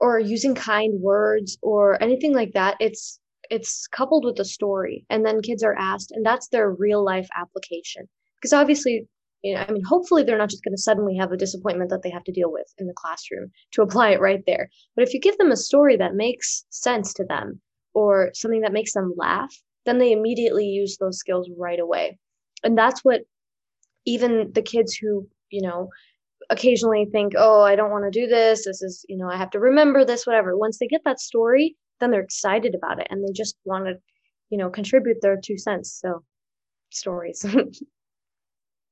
or 0.00 0.18
using 0.18 0.54
kind 0.54 1.00
words 1.00 1.58
or 1.62 2.02
anything 2.02 2.34
like 2.34 2.52
that 2.52 2.76
it's 2.80 3.20
it's 3.50 3.86
coupled 3.86 4.24
with 4.24 4.38
a 4.40 4.44
story 4.44 5.04
and 5.10 5.24
then 5.24 5.40
kids 5.40 5.62
are 5.62 5.76
asked 5.78 6.10
and 6.12 6.24
that's 6.24 6.48
their 6.48 6.70
real 6.70 7.04
life 7.04 7.28
application 7.36 8.08
because 8.40 8.52
obviously 8.52 9.06
you 9.42 9.54
know, 9.54 9.64
I 9.68 9.70
mean, 9.70 9.84
hopefully 9.84 10.24
they're 10.24 10.38
not 10.38 10.50
just 10.50 10.64
going 10.64 10.74
to 10.74 10.82
suddenly 10.82 11.16
have 11.16 11.30
a 11.30 11.36
disappointment 11.36 11.90
that 11.90 12.02
they 12.02 12.10
have 12.10 12.24
to 12.24 12.32
deal 12.32 12.50
with 12.50 12.66
in 12.78 12.88
the 12.88 12.94
classroom 12.94 13.52
to 13.72 13.82
apply 13.82 14.10
it 14.10 14.20
right 14.20 14.42
there. 14.44 14.68
But 14.96 15.06
if 15.06 15.14
you 15.14 15.20
give 15.20 15.38
them 15.38 15.52
a 15.52 15.56
story 15.56 15.96
that 15.96 16.14
makes 16.14 16.64
sense 16.70 17.14
to 17.14 17.24
them 17.24 17.60
or 17.94 18.30
something 18.34 18.62
that 18.62 18.72
makes 18.72 18.92
them 18.92 19.14
laugh, 19.16 19.54
then 19.84 19.98
they 19.98 20.10
immediately 20.10 20.66
use 20.66 20.96
those 20.96 21.18
skills 21.18 21.48
right 21.56 21.78
away. 21.78 22.18
And 22.64 22.76
that's 22.76 23.04
what 23.04 23.20
even 24.04 24.50
the 24.52 24.62
kids 24.62 24.96
who 24.96 25.28
you 25.50 25.62
know, 25.62 25.88
occasionally 26.50 27.06
think, 27.10 27.32
oh, 27.36 27.62
I 27.62 27.76
don't 27.76 27.90
want 27.90 28.04
to 28.04 28.20
do 28.20 28.26
this. 28.26 28.64
This 28.64 28.82
is, 28.82 29.04
you 29.08 29.16
know, 29.16 29.28
I 29.28 29.36
have 29.36 29.50
to 29.50 29.60
remember 29.60 30.04
this, 30.04 30.26
whatever. 30.26 30.56
Once 30.56 30.78
they 30.78 30.86
get 30.86 31.02
that 31.04 31.20
story, 31.20 31.76
then 32.00 32.10
they're 32.10 32.22
excited 32.22 32.74
about 32.74 33.00
it 33.00 33.06
and 33.10 33.22
they 33.26 33.32
just 33.32 33.56
want 33.64 33.86
to, 33.86 33.94
you 34.50 34.58
know, 34.58 34.70
contribute 34.70 35.18
their 35.22 35.38
two 35.42 35.58
cents. 35.58 35.98
So, 36.02 36.22
stories. 36.90 37.44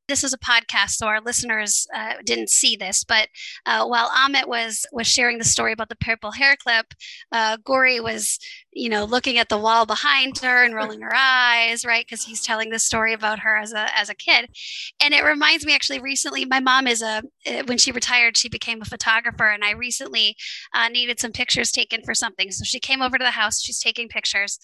this 0.08 0.22
is 0.22 0.32
a 0.32 0.38
podcast, 0.38 0.90
so 0.90 1.06
our 1.06 1.20
listeners 1.20 1.86
uh, 1.94 2.14
didn't 2.24 2.50
see 2.50 2.76
this. 2.76 3.04
But 3.04 3.28
uh, 3.66 3.86
while 3.86 4.10
Amit 4.10 4.46
was 4.46 4.86
was 4.92 5.06
sharing 5.06 5.38
the 5.38 5.44
story 5.44 5.72
about 5.72 5.88
the 5.88 5.96
purple 5.96 6.32
hair 6.32 6.56
clip, 6.56 6.86
uh, 7.32 7.56
Gauri 7.64 8.00
was, 8.00 8.38
you 8.72 8.88
know, 8.88 9.04
looking 9.04 9.38
at 9.38 9.48
the 9.48 9.58
wall 9.58 9.86
behind 9.86 10.38
her 10.38 10.64
and 10.64 10.74
rolling 10.74 11.00
her 11.00 11.14
eyes, 11.14 11.84
right? 11.84 12.04
Because 12.04 12.24
he's 12.24 12.42
telling 12.42 12.70
the 12.70 12.78
story 12.78 13.12
about 13.12 13.40
her 13.40 13.56
as 13.56 13.72
a 13.72 13.96
as 13.98 14.08
a 14.08 14.14
kid, 14.14 14.50
and 15.00 15.14
it 15.14 15.24
reminds 15.24 15.64
me 15.64 15.74
actually. 15.74 16.00
Recently, 16.00 16.44
my 16.44 16.60
mom 16.60 16.86
is 16.86 17.02
a 17.02 17.22
uh, 17.46 17.62
when 17.66 17.78
she 17.78 17.92
retired, 17.92 18.36
she 18.36 18.48
became 18.48 18.82
a 18.82 18.86
photographer, 18.86 19.48
and 19.48 19.64
I 19.64 19.72
recently 19.72 20.36
uh, 20.74 20.88
needed 20.88 21.20
some 21.20 21.32
pictures 21.32 21.72
taken 21.72 22.02
for 22.04 22.14
something, 22.14 22.50
so 22.50 22.64
she 22.64 22.80
came 22.80 23.02
over 23.02 23.18
to 23.18 23.24
the 23.24 23.30
house. 23.30 23.62
She's 23.62 23.80
taking 23.80 24.08
pictures, 24.08 24.58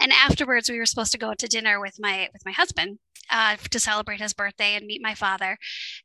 and 0.00 0.12
afterwards, 0.12 0.68
we 0.70 0.78
were 0.78 0.86
supposed 0.86 1.12
to 1.12 1.18
go 1.18 1.30
out 1.30 1.38
to 1.38 1.48
dinner 1.48 1.80
with 1.80 1.96
my 1.98 2.28
with 2.32 2.42
my 2.44 2.52
husband 2.52 2.98
uh, 3.30 3.56
to 3.70 3.80
celebrate 3.80 4.20
his 4.20 4.32
birthday 4.32 4.74
and 4.74 4.86
meet 4.86 5.02
my 5.02 5.14
father. 5.14 5.58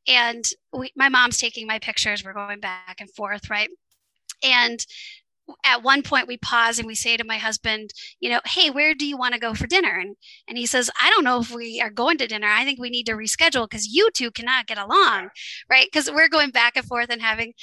And 0.08 0.44
we, 0.74 0.92
my 0.96 1.10
mom's 1.10 1.38
taking 1.38 1.68
my 1.68 1.80
pictures. 1.80 2.24
We're 2.24 2.34
going 2.34 2.60
back 2.60 2.98
and 3.00 3.10
forth, 3.10 3.50
right? 3.50 3.70
And 4.44 4.86
at 5.64 5.84
one 5.84 6.02
point 6.04 6.28
we 6.28 6.38
pause 6.38 6.80
and 6.80 6.88
we 6.88 6.96
say 6.96 7.18
to 7.18 7.24
my 7.24 7.38
husband 7.38 7.92
you 8.20 8.30
know 8.30 8.42
hey 8.46 8.70
where 8.70 8.94
do 8.94 9.06
you 9.06 9.18
want 9.18 9.34
to 9.34 9.40
go 9.40 9.54
for 9.54 9.68
dinner? 9.68 10.00
And 10.00 10.16
and 10.48 10.58
he 10.58 10.66
says 10.66 10.90
i 11.02 11.10
don't 11.10 11.24
know 11.24 11.40
if 11.40 11.52
we 11.54 11.82
are 11.82 11.90
going 11.90 12.18
to 12.18 12.28
dinner. 12.28 12.48
I 12.48 12.66
think 12.66 12.80
we 12.80 12.90
need 12.90 13.06
to 13.06 13.14
reschedule 13.14 13.70
because 13.70 13.88
you 13.88 14.10
two 14.12 14.32
cannot 14.32 14.68
get 14.68 14.78
along 14.78 15.30
right? 15.70 15.88
Because 15.92 16.12
we're 16.12 16.30
going 16.30 16.52
back 16.52 16.76
and 16.76 16.86
forth 16.86 17.10
and 17.10 17.22
having 17.22 17.54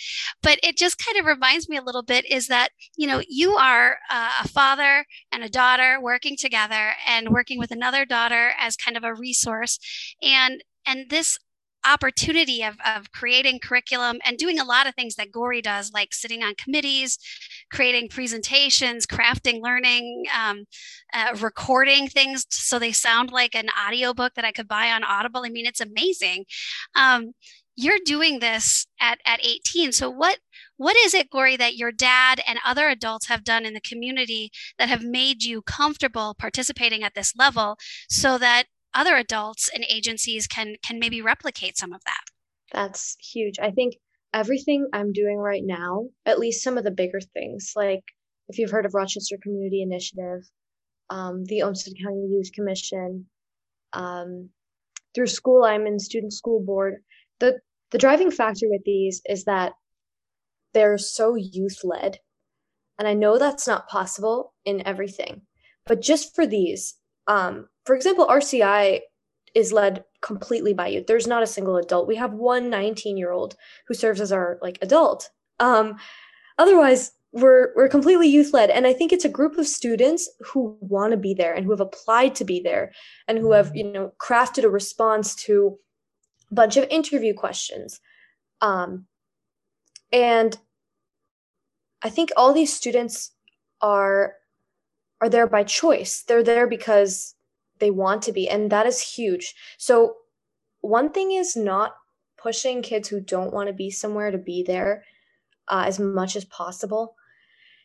but 0.43 0.59
it 0.63 0.77
just 0.77 1.03
kind 1.05 1.19
of 1.19 1.27
reminds 1.27 1.69
me 1.69 1.77
a 1.77 1.83
little 1.83 2.03
bit 2.03 2.25
is 2.31 2.49
that 2.49 2.71
you 2.97 3.07
know 3.07 3.23
you 3.29 3.55
are 3.55 3.99
a 4.11 4.49
father 4.49 5.05
and 5.33 5.43
a 5.43 5.49
daughter 5.49 5.99
working 6.01 6.37
together 6.37 6.93
and 7.07 7.31
working 7.31 7.59
with 7.59 7.71
another 7.71 8.05
daughter 8.05 8.53
as 8.59 8.77
kind 8.77 8.97
of 8.97 9.05
a 9.05 9.15
resource. 9.15 9.79
And 10.23 10.63
and 10.87 11.11
this 11.11 11.39
opportunity 11.85 12.63
of, 12.63 12.77
of 12.85 13.13
creating 13.13 13.61
curriculum 13.61 14.19
and 14.25 14.39
doing 14.39 14.59
a 14.59 14.65
lot 14.65 14.87
of 14.87 14.95
things 14.95 15.17
that 15.17 15.33
Gauri 15.33 15.63
does, 15.63 15.93
like 15.93 16.13
sitting 16.13 16.43
on 16.43 16.55
committees, 16.55 17.19
creating 17.71 18.09
presentations, 18.09 19.07
crafting 19.07 19.61
learning, 19.61 20.25
um, 20.37 20.65
uh, 21.13 21.37
recording 21.41 22.09
things 22.09 22.47
so 22.51 22.79
they 22.79 22.93
sound 22.93 23.31
like 23.31 23.55
an 23.55 23.69
audiobook 23.87 24.35
that 24.35 24.45
I 24.45 24.53
could 24.53 24.69
buy 24.69 24.91
on 24.91 25.05
Audible. 25.05 25.43
I 25.45 25.49
mean, 25.49 25.67
it's 25.67 25.81
amazing. 25.81 26.45
Um, 26.95 27.33
you're 27.77 27.99
doing 28.05 28.39
this 28.39 28.87
at, 29.01 29.19
at 29.27 29.45
18. 29.45 29.93
So 29.93 30.09
what 30.09 30.39
what 30.77 30.97
is 31.05 31.15
it, 31.15 31.31
Gauri, 31.31 31.57
that 31.57 31.77
your 31.77 31.93
dad 31.93 32.41
and 32.47 32.59
other 32.67 32.89
adults 32.89 33.29
have 33.29 33.45
done 33.45 33.65
in 33.65 33.75
the 33.75 33.81
community 33.81 34.51
that 34.79 34.89
have 34.89 35.05
made 35.05 35.45
you 35.45 35.63
comfortable 35.63 36.35
participating 36.37 37.05
at 37.05 37.15
this 37.15 37.33
level 37.37 37.77
so 38.09 38.39
that 38.39 38.65
other 38.95 39.17
adults 39.17 39.71
and 39.73 39.85
agencies 39.89 40.47
can 40.47 40.77
can 40.85 40.99
maybe 40.99 41.21
replicate 41.21 41.77
some 41.77 41.93
of 41.93 42.03
that. 42.05 42.25
That's 42.73 43.17
huge. 43.21 43.59
I 43.61 43.71
think 43.71 43.95
everything 44.35 44.89
i'm 44.93 45.13
doing 45.13 45.39
right 45.39 45.63
now 45.65 46.05
at 46.27 46.41
least 46.41 46.63
some 46.63 46.77
of 46.77 46.85
the 46.85 46.91
bigger 46.91 47.21
things 47.33 47.73
like 47.77 48.03
if 48.49 48.59
you've 48.59 48.71
heard 48.71 48.85
of 48.85 48.93
rochester 48.93 49.37
community 49.43 49.81
initiative 49.81 50.43
um, 51.11 51.45
the 51.45 51.63
olmsted 51.63 51.95
county 52.03 52.27
youth 52.29 52.51
commission 52.53 53.27
um, 53.93 54.51
through 55.15 55.29
school 55.29 55.65
i'm 55.65 55.87
in 55.87 55.99
student 55.99 56.33
school 56.33 56.61
board. 56.61 56.97
The 57.39 57.61
the 57.93 57.99
driving 57.99 58.31
factor 58.31 58.67
with 58.69 58.83
these 58.85 59.23
is 59.29 59.45
that 59.45 59.73
they're 60.73 60.99
so 60.99 61.37
youth 61.37 61.79
led 61.85 62.19
and 62.99 63.07
i 63.07 63.15
know 63.15 63.39
that's 63.39 63.69
not 63.69 63.89
possible 63.89 64.53
in 64.65 64.85
everything 64.87 65.43
but 65.87 66.03
just 66.03 66.35
for 66.35 66.47
these 66.47 66.97
um, 67.27 67.69
for 67.85 67.95
example, 67.95 68.27
RCI 68.27 69.01
is 69.55 69.73
led 69.73 70.05
completely 70.21 70.75
by 70.75 70.89
youth. 70.89 71.07
There's 71.07 71.27
not 71.27 71.43
a 71.43 71.47
single 71.47 71.77
adult. 71.77 72.09
We 72.09 72.17
have 72.17 72.33
one 72.33 72.71
19 72.71 73.17
year 73.17 73.31
old 73.31 73.57
who 73.87 73.95
serves 73.95 74.21
as 74.21 74.33
our 74.33 74.59
like 74.63 74.79
adult. 74.83 75.31
Um, 75.61 75.97
otherwise, 76.59 77.13
we're 77.33 77.73
we're 77.75 77.89
completely 77.89 78.29
youth 78.29 78.53
led, 78.53 78.71
and 78.71 78.87
I 78.87 78.93
think 78.93 79.13
it's 79.13 79.25
a 79.25 79.29
group 79.29 79.59
of 79.59 79.67
students 79.67 80.31
who 80.41 80.77
want 80.81 81.11
to 81.11 81.17
be 81.17 81.35
there 81.35 81.53
and 81.53 81.65
who 81.65 81.73
have 81.73 81.81
applied 81.81 82.35
to 82.37 82.45
be 82.45 82.61
there 82.61 82.93
and 83.27 83.39
who 83.39 83.53
have 83.53 83.75
you 83.75 83.91
know 83.91 84.13
crafted 84.21 84.65
a 84.65 84.69
response 84.69 85.35
to 85.47 85.77
a 86.51 86.55
bunch 86.55 86.77
of 86.77 86.87
interview 86.91 87.35
questions. 87.35 88.01
Um, 88.61 89.07
and 90.13 90.57
I 92.03 92.09
think 92.09 92.31
all 92.37 92.53
these 92.53 92.73
students 92.73 93.33
are 93.81 94.35
are 95.25 95.29
there 95.29 95.47
by 95.47 95.65
choice. 95.65 96.23
They're 96.27 96.43
there 96.43 96.67
because 96.67 97.35
they 97.79 97.91
want 97.91 98.23
to 98.23 98.33
be, 98.33 98.49
and 98.49 98.71
that 98.71 98.87
is 98.87 99.01
huge. 99.01 99.55
So, 99.79 100.17
one 100.81 101.11
thing 101.11 101.33
is 101.33 101.57
not 101.57 101.95
pushing 102.37 102.83
kids 102.83 103.09
who 103.09 103.21
don't 103.21 103.53
want 103.53 103.69
to 103.69 103.73
be 103.73 103.91
somewhere 103.91 104.31
to 104.31 104.39
be 104.39 104.63
there 104.63 105.05
uh, 105.69 105.85
as 105.87 105.99
much 105.99 106.37
as 106.37 106.45
possible, 106.45 107.17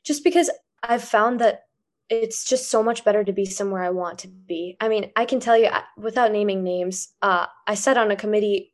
just 0.04 0.24
because 0.24 0.50
I've 0.84 1.04
found 1.04 1.40
that 1.40 1.64
it's 2.10 2.44
just 2.44 2.70
so 2.70 2.84
much 2.84 3.06
better 3.06 3.24
to 3.24 3.32
be 3.32 3.46
somewhere 3.46 3.84
I 3.84 3.92
want 3.92 4.20
to 4.20 4.28
be. 4.28 4.76
I 4.82 4.90
mean, 4.90 5.12
I 5.16 5.26
can 5.26 5.40
tell 5.40 5.58
you 5.58 5.70
without 5.98 6.32
naming 6.32 6.64
names, 6.64 7.10
uh, 7.22 7.46
I 7.68 7.76
sat 7.76 7.98
on 7.98 8.12
a 8.12 8.16
committee 8.16 8.74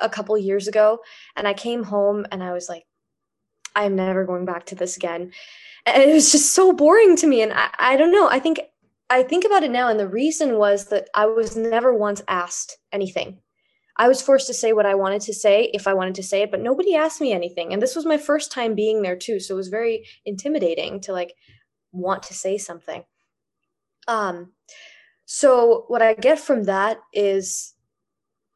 a 0.00 0.08
couple 0.08 0.38
years 0.38 0.68
ago 0.68 1.00
and 1.34 1.48
I 1.48 1.54
came 1.54 1.82
home 1.82 2.26
and 2.30 2.42
I 2.42 2.52
was 2.52 2.68
like, 2.68 2.86
I'm 3.76 3.94
never 3.94 4.24
going 4.24 4.44
back 4.44 4.66
to 4.66 4.74
this 4.74 4.96
again. 4.96 5.32
And 5.84 6.02
it 6.02 6.12
was 6.12 6.32
just 6.32 6.52
so 6.54 6.72
boring 6.72 7.14
to 7.16 7.28
me. 7.28 7.42
And 7.42 7.52
I, 7.52 7.68
I 7.78 7.96
don't 7.96 8.10
know. 8.10 8.28
I 8.28 8.40
think 8.40 8.60
I 9.08 9.22
think 9.22 9.44
about 9.44 9.62
it 9.62 9.70
now, 9.70 9.88
and 9.88 10.00
the 10.00 10.08
reason 10.08 10.58
was 10.58 10.86
that 10.86 11.08
I 11.14 11.26
was 11.26 11.56
never 11.56 11.94
once 11.94 12.22
asked 12.26 12.76
anything. 12.90 13.38
I 13.98 14.08
was 14.08 14.20
forced 14.20 14.48
to 14.48 14.54
say 14.54 14.72
what 14.72 14.84
I 14.84 14.94
wanted 14.94 15.22
to 15.22 15.32
say 15.32 15.70
if 15.72 15.86
I 15.86 15.94
wanted 15.94 16.16
to 16.16 16.22
say 16.22 16.42
it, 16.42 16.50
but 16.50 16.60
nobody 16.60 16.96
asked 16.96 17.20
me 17.20 17.32
anything. 17.32 17.72
And 17.72 17.80
this 17.80 17.94
was 17.94 18.04
my 18.04 18.18
first 18.18 18.52
time 18.52 18.74
being 18.74 19.02
there 19.02 19.16
too. 19.16 19.38
So 19.40 19.54
it 19.54 19.56
was 19.56 19.68
very 19.68 20.06
intimidating 20.24 21.00
to 21.02 21.12
like 21.12 21.34
want 21.92 22.24
to 22.24 22.34
say 22.34 22.58
something. 22.58 23.04
Um, 24.08 24.52
so 25.24 25.84
what 25.88 26.02
I 26.02 26.14
get 26.14 26.38
from 26.38 26.64
that 26.64 26.98
is 27.12 27.74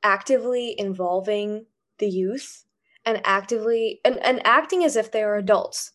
actively 0.03 0.75
involving 0.79 1.67
the 1.99 2.09
youth 2.09 2.65
and 3.11 3.21
actively 3.25 4.01
and, 4.05 4.19
and 4.19 4.41
acting 4.47 4.85
as 4.85 4.97
if 4.97 5.11
they 5.11 5.23
are 5.23 5.37
adults. 5.37 5.93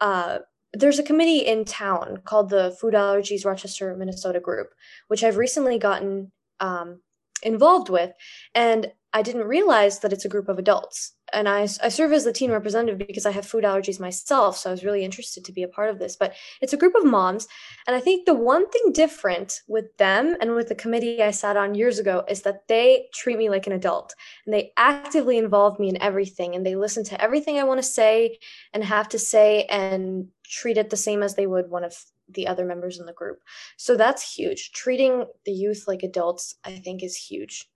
Uh, 0.00 0.38
there's 0.72 0.98
a 0.98 1.02
committee 1.02 1.40
in 1.40 1.64
town 1.64 2.18
called 2.24 2.50
the 2.50 2.76
Food 2.80 2.94
Allergies 2.94 3.44
Rochester, 3.44 3.94
Minnesota 3.96 4.38
group, 4.38 4.68
which 5.08 5.24
I've 5.24 5.36
recently 5.36 5.78
gotten 5.78 6.30
um, 6.60 7.00
involved 7.42 7.88
with. 7.88 8.12
And 8.54 8.92
I 9.12 9.22
didn't 9.22 9.48
realize 9.48 9.98
that 10.00 10.12
it's 10.12 10.24
a 10.24 10.28
group 10.28 10.48
of 10.48 10.58
adults. 10.58 11.14
And 11.32 11.48
I, 11.48 11.62
I 11.82 11.88
serve 11.88 12.12
as 12.12 12.24
the 12.24 12.32
teen 12.32 12.50
representative 12.50 13.06
because 13.06 13.26
I 13.26 13.30
have 13.30 13.46
food 13.46 13.64
allergies 13.64 14.00
myself. 14.00 14.56
So 14.56 14.70
I 14.70 14.72
was 14.72 14.84
really 14.84 15.04
interested 15.04 15.44
to 15.44 15.52
be 15.52 15.62
a 15.62 15.68
part 15.68 15.90
of 15.90 15.98
this. 15.98 16.16
But 16.16 16.34
it's 16.60 16.72
a 16.72 16.76
group 16.76 16.94
of 16.94 17.04
moms. 17.04 17.48
And 17.86 17.96
I 17.96 18.00
think 18.00 18.26
the 18.26 18.34
one 18.34 18.68
thing 18.70 18.92
different 18.92 19.60
with 19.68 19.96
them 19.96 20.36
and 20.40 20.54
with 20.54 20.68
the 20.68 20.74
committee 20.74 21.22
I 21.22 21.30
sat 21.30 21.56
on 21.56 21.74
years 21.74 21.98
ago 21.98 22.24
is 22.28 22.42
that 22.42 22.68
they 22.68 23.06
treat 23.14 23.38
me 23.38 23.48
like 23.48 23.66
an 23.66 23.72
adult 23.72 24.14
and 24.46 24.54
they 24.54 24.72
actively 24.76 25.38
involve 25.38 25.78
me 25.78 25.88
in 25.88 26.02
everything. 26.02 26.54
And 26.54 26.64
they 26.64 26.76
listen 26.76 27.04
to 27.04 27.20
everything 27.20 27.58
I 27.58 27.64
want 27.64 27.78
to 27.78 27.86
say 27.86 28.38
and 28.72 28.84
have 28.84 29.08
to 29.10 29.18
say 29.18 29.64
and 29.64 30.28
treat 30.44 30.76
it 30.76 30.90
the 30.90 30.96
same 30.96 31.22
as 31.22 31.34
they 31.34 31.46
would 31.46 31.70
one 31.70 31.84
of 31.84 31.94
the 32.28 32.46
other 32.46 32.64
members 32.64 32.98
in 32.98 33.06
the 33.06 33.12
group. 33.12 33.40
So 33.76 33.96
that's 33.96 34.34
huge. 34.34 34.72
Treating 34.72 35.26
the 35.44 35.52
youth 35.52 35.84
like 35.86 36.02
adults, 36.02 36.56
I 36.64 36.72
think, 36.72 37.02
is 37.02 37.16
huge 37.16 37.68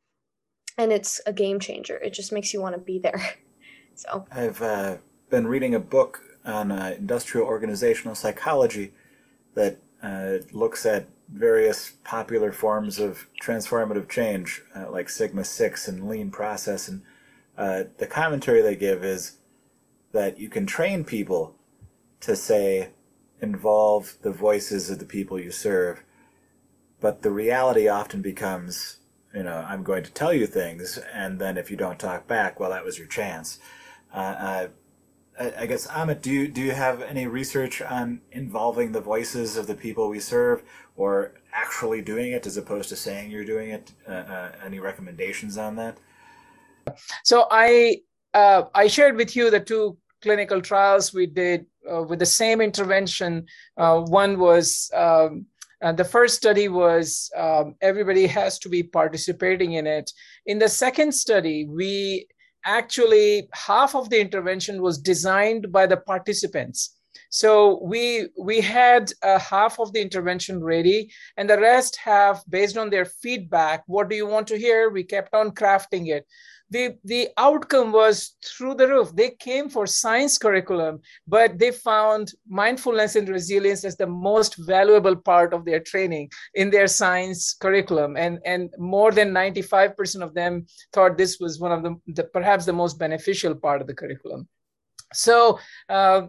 and 0.77 0.93
it's 0.93 1.21
a 1.27 1.33
game 1.33 1.61
changer. 1.61 1.97
It 1.97 2.13
just 2.13 2.33
makes 2.33 2.53
you 2.53 2.61
want 2.61 2.75
to 2.75 2.81
be 2.81 2.99
there. 2.99 3.21
So 3.97 4.27
I've 4.33 4.61
uh, 4.61 4.97
been 5.31 5.47
reading 5.47 5.73
a 5.73 5.79
book 5.79 6.21
on 6.45 6.73
uh, 6.73 6.97
industrial 6.99 7.47
organizational 7.47 8.17
psychology 8.17 8.93
that 9.55 9.79
uh, 10.03 10.39
looks 10.53 10.85
at 10.85 11.07
various 11.33 11.93
popular 12.03 12.51
forms 12.51 12.99
of 12.99 13.29
transformative 13.41 14.09
change, 14.09 14.63
uh, 14.75 14.91
like 14.91 15.09
Sigma 15.09 15.45
Six 15.45 15.87
and 15.87 16.09
Lean 16.09 16.33
process, 16.33 16.89
and 16.89 17.03
uh, 17.57 17.85
the 17.99 18.07
commentary 18.09 18.61
they 18.63 18.75
give 18.75 19.05
is 19.05 19.37
that 20.13 20.39
you 20.39 20.49
can 20.49 20.67
train 20.67 21.05
people 21.05 21.55
to 22.21 22.35
say 22.35 22.91
involve 23.41 24.17
the 24.23 24.33
voices 24.33 24.91
of 24.91 24.99
the 24.99 25.05
people 25.05 25.39
you 25.39 25.51
serve, 25.51 26.03
but 27.01 27.23
the 27.23 27.31
reality 27.31 27.89
often 27.89 28.23
becomes 28.23 28.99
you 29.35 29.43
know, 29.43 29.65
I'm 29.69 29.83
going 29.83 30.05
to 30.05 30.13
tell 30.13 30.33
you 30.33 30.47
things, 30.47 30.99
and 31.13 31.39
then 31.39 31.59
if 31.59 31.71
you 31.71 31.77
don't 31.77 31.99
talk 31.99 32.27
back, 32.29 32.61
well, 32.61 32.71
that 32.71 32.85
was 32.85 32.99
your 32.99 33.09
chance. 33.09 33.59
Uh, 34.13 34.69
I, 35.39 35.53
I 35.61 35.67
guess 35.67 35.87
Amit, 35.89 36.23
do 36.23 36.31
you 36.31 36.49
do 36.49 36.61
you 36.61 36.73
have 36.73 37.03
any 37.03 37.27
research 37.27 37.83
on 37.83 38.21
involving 38.33 38.93
the 38.93 39.01
voices 39.01 39.57
of 39.57 39.67
the 39.67 39.75
people 39.75 40.09
we 40.09 40.21
serve, 40.21 40.63
or 40.97 41.33
actually 41.53 42.03
doing 42.03 42.33
it 42.33 42.47
as 42.47 42.57
opposed 42.57 42.89
to 42.91 42.97
saying 42.97 43.31
you're 43.31 43.45
doing 43.45 43.71
it? 43.71 43.93
Uh, 44.09 44.13
uh, 44.13 44.53
any 44.65 44.79
recommendations 44.79 45.59
on 45.59 45.77
that? 45.77 45.99
So 47.25 47.47
I 47.51 48.03
uh, 48.33 48.65
I 48.75 48.87
shared 48.87 49.17
with 49.17 49.35
you 49.35 49.51
the 49.51 49.61
two 49.61 49.97
clinical 50.23 50.61
trials 50.61 51.13
we 51.13 51.27
did 51.27 51.67
uh, 51.91 52.03
with 52.03 52.19
the 52.19 52.27
same 52.27 52.61
intervention. 52.61 53.47
Uh, 53.77 54.01
one 54.01 54.39
was 54.39 54.91
um, 54.95 55.47
uh, 55.83 55.93
the 55.93 56.05
first 56.05 56.37
study 56.37 56.69
was 56.69 57.31
um, 57.37 57.75
everybody 57.81 58.27
has 58.27 58.59
to 58.61 58.69
be 58.69 58.83
participating 58.83 59.75
in 59.75 59.87
it. 59.87 60.11
In 60.47 60.59
the 60.59 60.69
second 60.69 61.13
study, 61.13 61.67
we 61.67 62.27
actually 62.65 63.49
half 63.53 63.95
of 63.95 64.09
the 64.11 64.21
intervention 64.21 64.83
was 64.83 64.99
designed 64.99 65.71
by 65.71 65.87
the 65.87 65.99
participants. 65.99 66.99
So 67.31 67.81
we 67.83 68.29
we 68.39 68.61
had 68.61 69.13
uh, 69.23 69.39
half 69.39 69.79
of 69.81 69.93
the 69.93 70.01
intervention 70.01 70.63
ready, 70.63 71.11
and 71.37 71.51
the 71.51 71.59
rest 71.59 71.97
have 71.97 72.43
based 72.49 72.77
on 72.77 72.91
their 72.91 73.05
feedback. 73.05 73.83
What 73.87 74.09
do 74.09 74.17
you 74.17 74.27
want 74.27 74.47
to 74.49 74.59
hear? 74.59 74.91
We 74.91 75.05
kept 75.05 75.35
on 75.35 75.51
crafting 75.51 76.09
it 76.09 76.27
the 76.71 76.97
the 77.05 77.29
outcome 77.37 77.93
was 77.93 78.37
through 78.45 78.75
the 78.75 78.89
roof. 78.89 79.15
They 79.15 79.31
came 79.31 79.69
for 79.69 79.87
science 79.87 80.39
curriculum 80.39 81.01
but 81.27 81.59
they 81.59 81.71
found 81.71 82.33
mindfulness 82.49 83.17
and 83.17 83.29
resilience 83.29 83.85
as 83.85 83.97
the 83.97 84.07
most 84.07 84.57
valuable 84.67 85.17
part 85.17 85.53
of 85.53 85.65
their 85.65 85.81
training 85.81 86.31
in 86.55 86.71
their 86.71 86.87
science 86.87 87.55
curriculum. 87.55 88.17
And 88.17 88.39
and 88.45 88.71
more 88.79 89.13
than 89.13 89.33
95% 89.33 90.23
of 90.23 90.35
them 90.35 90.67
thought 90.93 91.17
this 91.17 91.39
was 91.39 91.61
one 91.61 91.73
of 91.73 91.83
the, 91.83 91.97
the 92.07 92.25
perhaps 92.25 92.65
the 92.65 92.73
most 92.73 92.99
beneficial 92.99 93.55
part 93.55 93.81
of 93.81 93.87
the 93.87 93.95
curriculum. 93.95 94.49
So 95.13 95.59
uh, 95.89 96.23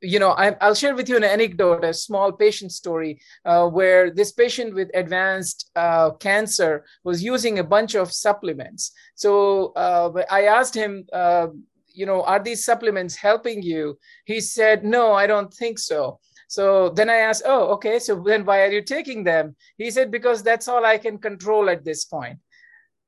you 0.00 0.18
know, 0.18 0.30
I, 0.30 0.56
will 0.66 0.74
share 0.74 0.94
with 0.94 1.08
you 1.08 1.16
an 1.16 1.24
anecdote, 1.24 1.84
a 1.84 1.94
small 1.94 2.32
patient 2.32 2.72
story, 2.72 3.20
uh, 3.44 3.68
where 3.68 4.10
this 4.10 4.32
patient 4.32 4.74
with 4.74 4.90
advanced 4.94 5.70
uh, 5.76 6.10
cancer 6.12 6.84
was 7.04 7.22
using 7.22 7.58
a 7.58 7.64
bunch 7.64 7.94
of 7.94 8.12
supplements. 8.12 8.92
So 9.14 9.72
uh, 9.76 10.22
I 10.30 10.44
asked 10.44 10.74
him, 10.74 11.06
uh, 11.12 11.48
you 11.92 12.06
know, 12.06 12.22
are 12.22 12.42
these 12.42 12.64
supplements 12.64 13.16
helping 13.16 13.62
you? 13.62 13.98
He 14.24 14.40
said, 14.40 14.84
no, 14.84 15.12
I 15.12 15.26
don't 15.26 15.52
think 15.52 15.78
so. 15.78 16.18
So 16.48 16.88
then 16.90 17.08
I 17.08 17.16
asked, 17.16 17.42
oh, 17.44 17.68
okay, 17.74 17.98
so 18.00 18.22
then 18.26 18.44
why 18.44 18.62
are 18.62 18.72
you 18.72 18.82
taking 18.82 19.22
them? 19.22 19.54
He 19.76 19.90
said, 19.90 20.10
because 20.10 20.42
that's 20.42 20.66
all 20.66 20.84
I 20.84 20.98
can 20.98 21.18
control 21.18 21.70
at 21.70 21.84
this 21.84 22.04
point. 22.04 22.38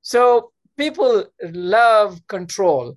So 0.03 0.53
people 0.77 1.27
love 1.43 2.21
control 2.29 2.97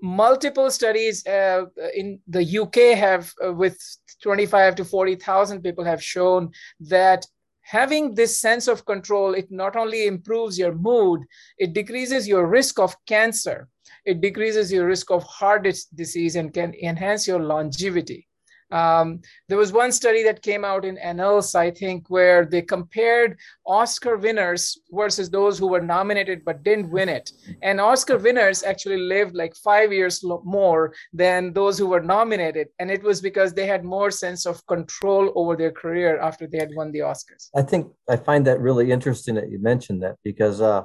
multiple 0.00 0.70
studies 0.70 1.26
uh, 1.26 1.64
in 1.94 2.20
the 2.28 2.58
UK 2.58 2.98
have, 2.98 3.32
uh, 3.44 3.52
with 3.52 3.78
25 4.22 4.76
to 4.76 4.84
40,000 4.84 5.62
people, 5.62 5.84
have 5.84 6.02
shown 6.02 6.50
that 6.80 7.26
having 7.62 8.14
this 8.14 8.38
sense 8.38 8.68
of 8.68 8.84
control, 8.86 9.34
it 9.34 9.50
not 9.50 9.76
only 9.76 10.06
improves 10.06 10.58
your 10.58 10.74
mood, 10.74 11.22
it 11.58 11.72
decreases 11.72 12.28
your 12.28 12.46
risk 12.46 12.78
of 12.78 12.94
cancer, 13.06 13.68
it 14.04 14.20
decreases 14.20 14.72
your 14.72 14.86
risk 14.86 15.10
of 15.10 15.24
heart 15.24 15.66
disease, 15.94 16.36
and 16.36 16.52
can 16.52 16.74
enhance 16.82 17.26
your 17.26 17.40
longevity. 17.40 18.28
Um, 18.70 19.20
there 19.48 19.58
was 19.58 19.72
one 19.72 19.92
study 19.92 20.22
that 20.24 20.42
came 20.42 20.64
out 20.64 20.84
in 20.84 20.98
Annals, 20.98 21.54
I 21.54 21.70
think, 21.70 22.10
where 22.10 22.44
they 22.44 22.62
compared 22.62 23.38
Oscar 23.66 24.16
winners 24.16 24.78
versus 24.90 25.30
those 25.30 25.58
who 25.58 25.68
were 25.68 25.80
nominated 25.80 26.44
but 26.44 26.62
didn't 26.62 26.90
win 26.90 27.08
it. 27.08 27.30
And 27.62 27.80
Oscar 27.80 28.18
winners 28.18 28.62
actually 28.62 28.98
lived 28.98 29.34
like 29.34 29.54
five 29.56 29.92
years 29.92 30.24
more 30.44 30.94
than 31.12 31.52
those 31.52 31.78
who 31.78 31.86
were 31.86 32.00
nominated. 32.00 32.68
And 32.78 32.90
it 32.90 33.02
was 33.02 33.20
because 33.20 33.54
they 33.54 33.66
had 33.66 33.84
more 33.84 34.10
sense 34.10 34.46
of 34.46 34.66
control 34.66 35.32
over 35.36 35.56
their 35.56 35.72
career 35.72 36.18
after 36.18 36.46
they 36.46 36.58
had 36.58 36.70
won 36.74 36.90
the 36.92 37.00
Oscars. 37.00 37.50
I 37.54 37.62
think 37.62 37.92
I 38.08 38.16
find 38.16 38.46
that 38.46 38.60
really 38.60 38.90
interesting 38.90 39.36
that 39.36 39.50
you 39.50 39.60
mentioned 39.60 40.02
that 40.02 40.16
because 40.24 40.60
uh, 40.60 40.84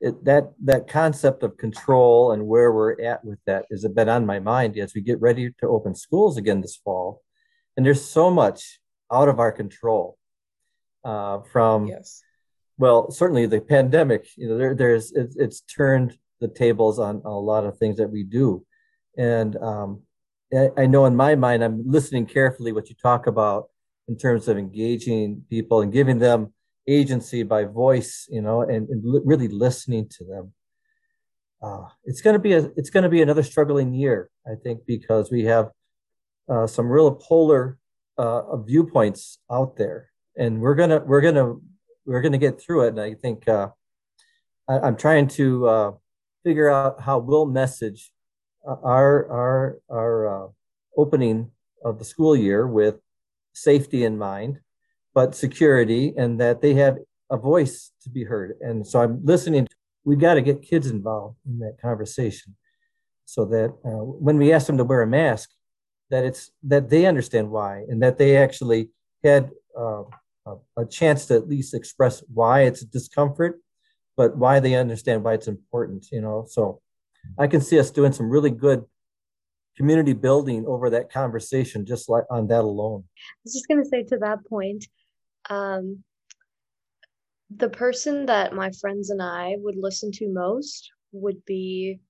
it, 0.00 0.24
that 0.24 0.52
that 0.64 0.88
concept 0.88 1.42
of 1.42 1.56
control 1.56 2.32
and 2.32 2.46
where 2.46 2.72
we're 2.72 3.00
at 3.00 3.24
with 3.24 3.38
that 3.46 3.64
has 3.70 3.86
been 3.88 4.08
on 4.08 4.26
my 4.26 4.38
mind 4.38 4.76
as 4.78 4.94
we 4.94 5.00
get 5.00 5.20
ready 5.20 5.50
to 5.60 5.66
open 5.66 5.94
schools 5.94 6.36
again 6.36 6.60
this 6.60 6.76
fall. 6.76 7.22
And 7.76 7.84
there's 7.84 8.04
so 8.04 8.30
much 8.30 8.80
out 9.12 9.28
of 9.28 9.38
our 9.38 9.52
control 9.52 10.18
uh, 11.04 11.40
from 11.52 11.86
yes. 11.86 12.22
well, 12.78 13.10
certainly 13.10 13.46
the 13.46 13.60
pandemic. 13.60 14.26
You 14.36 14.48
know, 14.48 14.58
there, 14.58 14.74
there's 14.74 15.12
it, 15.12 15.34
it's 15.36 15.60
turned 15.60 16.18
the 16.40 16.48
tables 16.48 16.98
on 16.98 17.22
a 17.24 17.30
lot 17.30 17.64
of 17.64 17.78
things 17.78 17.96
that 17.96 18.10
we 18.10 18.24
do, 18.24 18.64
and 19.16 19.56
um, 19.56 20.02
I, 20.52 20.70
I 20.76 20.86
know 20.86 21.06
in 21.06 21.16
my 21.16 21.34
mind 21.34 21.64
I'm 21.64 21.82
listening 21.86 22.26
carefully 22.26 22.72
what 22.72 22.88
you 22.88 22.96
talk 23.00 23.26
about 23.26 23.68
in 24.08 24.16
terms 24.16 24.48
of 24.48 24.58
engaging 24.58 25.44
people 25.48 25.80
and 25.80 25.92
giving 25.92 26.18
them 26.18 26.52
agency 26.86 27.42
by 27.42 27.64
voice, 27.64 28.26
you 28.30 28.42
know, 28.42 28.62
and, 28.62 28.88
and 28.88 29.02
li- 29.04 29.22
really 29.24 29.48
listening 29.48 30.08
to 30.18 30.24
them. 30.24 30.52
Uh, 31.62 31.86
it's 32.04 32.20
going 32.20 32.34
to 32.34 32.40
be 32.40 32.52
a 32.52 32.70
it's 32.76 32.90
going 32.90 33.04
to 33.04 33.08
be 33.08 33.22
another 33.22 33.42
struggling 33.42 33.94
year, 33.94 34.30
I 34.46 34.54
think, 34.62 34.80
because 34.86 35.30
we 35.30 35.44
have 35.44 35.70
uh, 36.48 36.66
some 36.66 36.88
real 36.88 37.12
polar 37.14 37.78
uh, 38.18 38.56
viewpoints 38.58 39.38
out 39.50 39.76
there, 39.76 40.10
and 40.36 40.60
we're 40.60 40.74
gonna 40.74 40.98
we're 40.98 41.22
gonna 41.22 41.54
we're 42.04 42.20
gonna 42.20 42.38
get 42.38 42.60
through 42.60 42.84
it. 42.84 42.88
And 42.88 43.00
I 43.00 43.14
think 43.14 43.48
uh, 43.48 43.68
I, 44.68 44.86
am 44.86 44.96
trying 44.96 45.28
to 45.28 45.66
uh, 45.66 45.92
figure 46.44 46.68
out 46.68 47.00
how 47.00 47.18
we'll 47.18 47.46
message 47.46 48.12
uh, 48.68 48.76
our 48.82 49.30
our 49.30 49.78
our 49.90 50.52
opening 50.98 51.50
of 51.82 51.98
the 51.98 52.04
school 52.04 52.36
year 52.36 52.66
with 52.66 52.96
safety 53.54 54.04
in 54.04 54.18
mind, 54.18 54.60
but 55.14 55.34
security, 55.34 56.12
and 56.16 56.40
that 56.40 56.60
they 56.60 56.74
have 56.74 56.98
a 57.30 57.36
voice 57.36 57.92
to 58.02 58.10
be 58.10 58.24
heard. 58.24 58.56
And 58.60 58.86
so 58.86 59.00
I'm 59.00 59.24
listening. 59.24 59.68
We've 60.04 60.18
got 60.18 60.34
to 60.34 60.42
get 60.42 60.62
kids 60.62 60.88
involved 60.88 61.38
in 61.46 61.60
that 61.60 61.76
conversation, 61.80 62.56
so 63.24 63.44
that 63.46 63.70
uh, 63.84 64.04
when 64.04 64.36
we 64.36 64.52
ask 64.52 64.66
them 64.66 64.78
to 64.78 64.84
wear 64.84 65.02
a 65.02 65.06
mask, 65.06 65.50
that 66.10 66.24
it's 66.24 66.50
that 66.64 66.90
they 66.90 67.06
understand 67.06 67.50
why, 67.50 67.84
and 67.88 68.02
that 68.02 68.18
they 68.18 68.36
actually 68.36 68.90
had 69.22 69.50
uh, 69.78 70.02
a 70.76 70.84
chance 70.84 71.26
to 71.26 71.34
at 71.34 71.48
least 71.48 71.74
express 71.74 72.22
why 72.32 72.62
it's 72.62 72.82
a 72.82 72.86
discomfort, 72.86 73.60
but 74.16 74.36
why 74.36 74.60
they 74.60 74.74
understand 74.74 75.24
why 75.24 75.34
it's 75.34 75.48
important. 75.48 76.06
You 76.12 76.20
know, 76.20 76.44
so 76.48 76.80
I 77.38 77.46
can 77.46 77.60
see 77.60 77.78
us 77.78 77.90
doing 77.90 78.12
some 78.12 78.28
really 78.28 78.50
good 78.50 78.84
community 79.76 80.12
building 80.12 80.64
over 80.66 80.90
that 80.90 81.10
conversation 81.10 81.84
just 81.84 82.08
like 82.08 82.24
on 82.30 82.46
that 82.46 82.60
alone 82.60 83.02
i 83.16 83.40
was 83.44 83.54
just 83.54 83.68
going 83.68 83.82
to 83.82 83.88
say 83.88 84.02
to 84.02 84.16
that 84.18 84.44
point 84.46 84.86
um, 85.50 86.02
the 87.54 87.68
person 87.68 88.26
that 88.26 88.54
my 88.54 88.70
friends 88.80 89.10
and 89.10 89.22
i 89.22 89.54
would 89.58 89.76
listen 89.76 90.10
to 90.10 90.32
most 90.32 90.90
would 91.12 91.44
be 91.44 92.00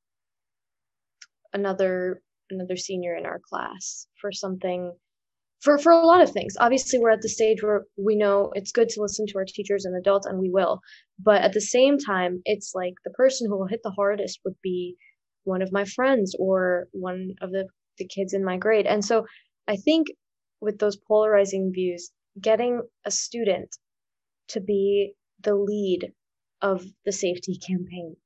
another 1.53 2.21
another 2.51 2.77
senior 2.77 3.17
in 3.17 3.27
our 3.27 3.41
class 3.51 4.07
for 4.21 4.31
something 4.33 4.93
for 5.61 5.77
for 5.77 5.93
a 5.93 6.07
lot 6.07 6.23
of 6.23 6.31
things 6.31 6.57
obviously 6.61 6.99
we're 6.99 7.11
at 7.11 7.21
the 7.21 7.29
stage 7.29 7.63
where 7.63 7.85
we 7.97 8.17
know 8.17 8.51
it's 8.55 8.73
good 8.73 8.89
to 8.89 9.03
listen 9.03 9.27
to 9.27 9.37
our 9.37 9.45
teachers 9.45 9.85
and 9.85 9.97
adults 9.97 10.27
and 10.27 10.39
we 10.39 10.51
will 10.51 10.81
but 11.19 11.43
at 11.43 11.53
the 11.53 11.61
same 11.61 11.99
time 11.99 12.41
it's 12.45 12.73
like 12.75 12.95
the 13.05 13.11
person 13.11 13.49
who 13.49 13.59
will 13.59 13.67
hit 13.67 13.81
the 13.83 13.91
hardest 13.91 14.41
would 14.45 14.57
be 14.63 14.97
one 15.45 15.63
of 15.63 15.73
my 15.73 15.85
friends 15.85 16.35
or 16.39 16.89
one 16.93 17.35
of 17.41 17.51
the, 17.53 17.67
the 17.99 18.07
kids 18.07 18.33
in 18.33 18.45
my 18.45 18.57
grade. 18.57 18.87
And 18.87 19.05
so 19.05 19.27
I 19.69 19.77
think 19.77 20.09
with 20.61 20.79
those 20.79 20.97
polarizing 20.97 21.71
views, 21.73 22.11
getting 22.41 22.83
a 23.05 23.11
student 23.11 23.77
to 24.49 24.61
be 24.61 25.15
the 25.41 25.55
lead 25.55 26.13
of 26.63 26.85
the 27.05 27.13
safety 27.13 27.59
campaign 27.67 28.17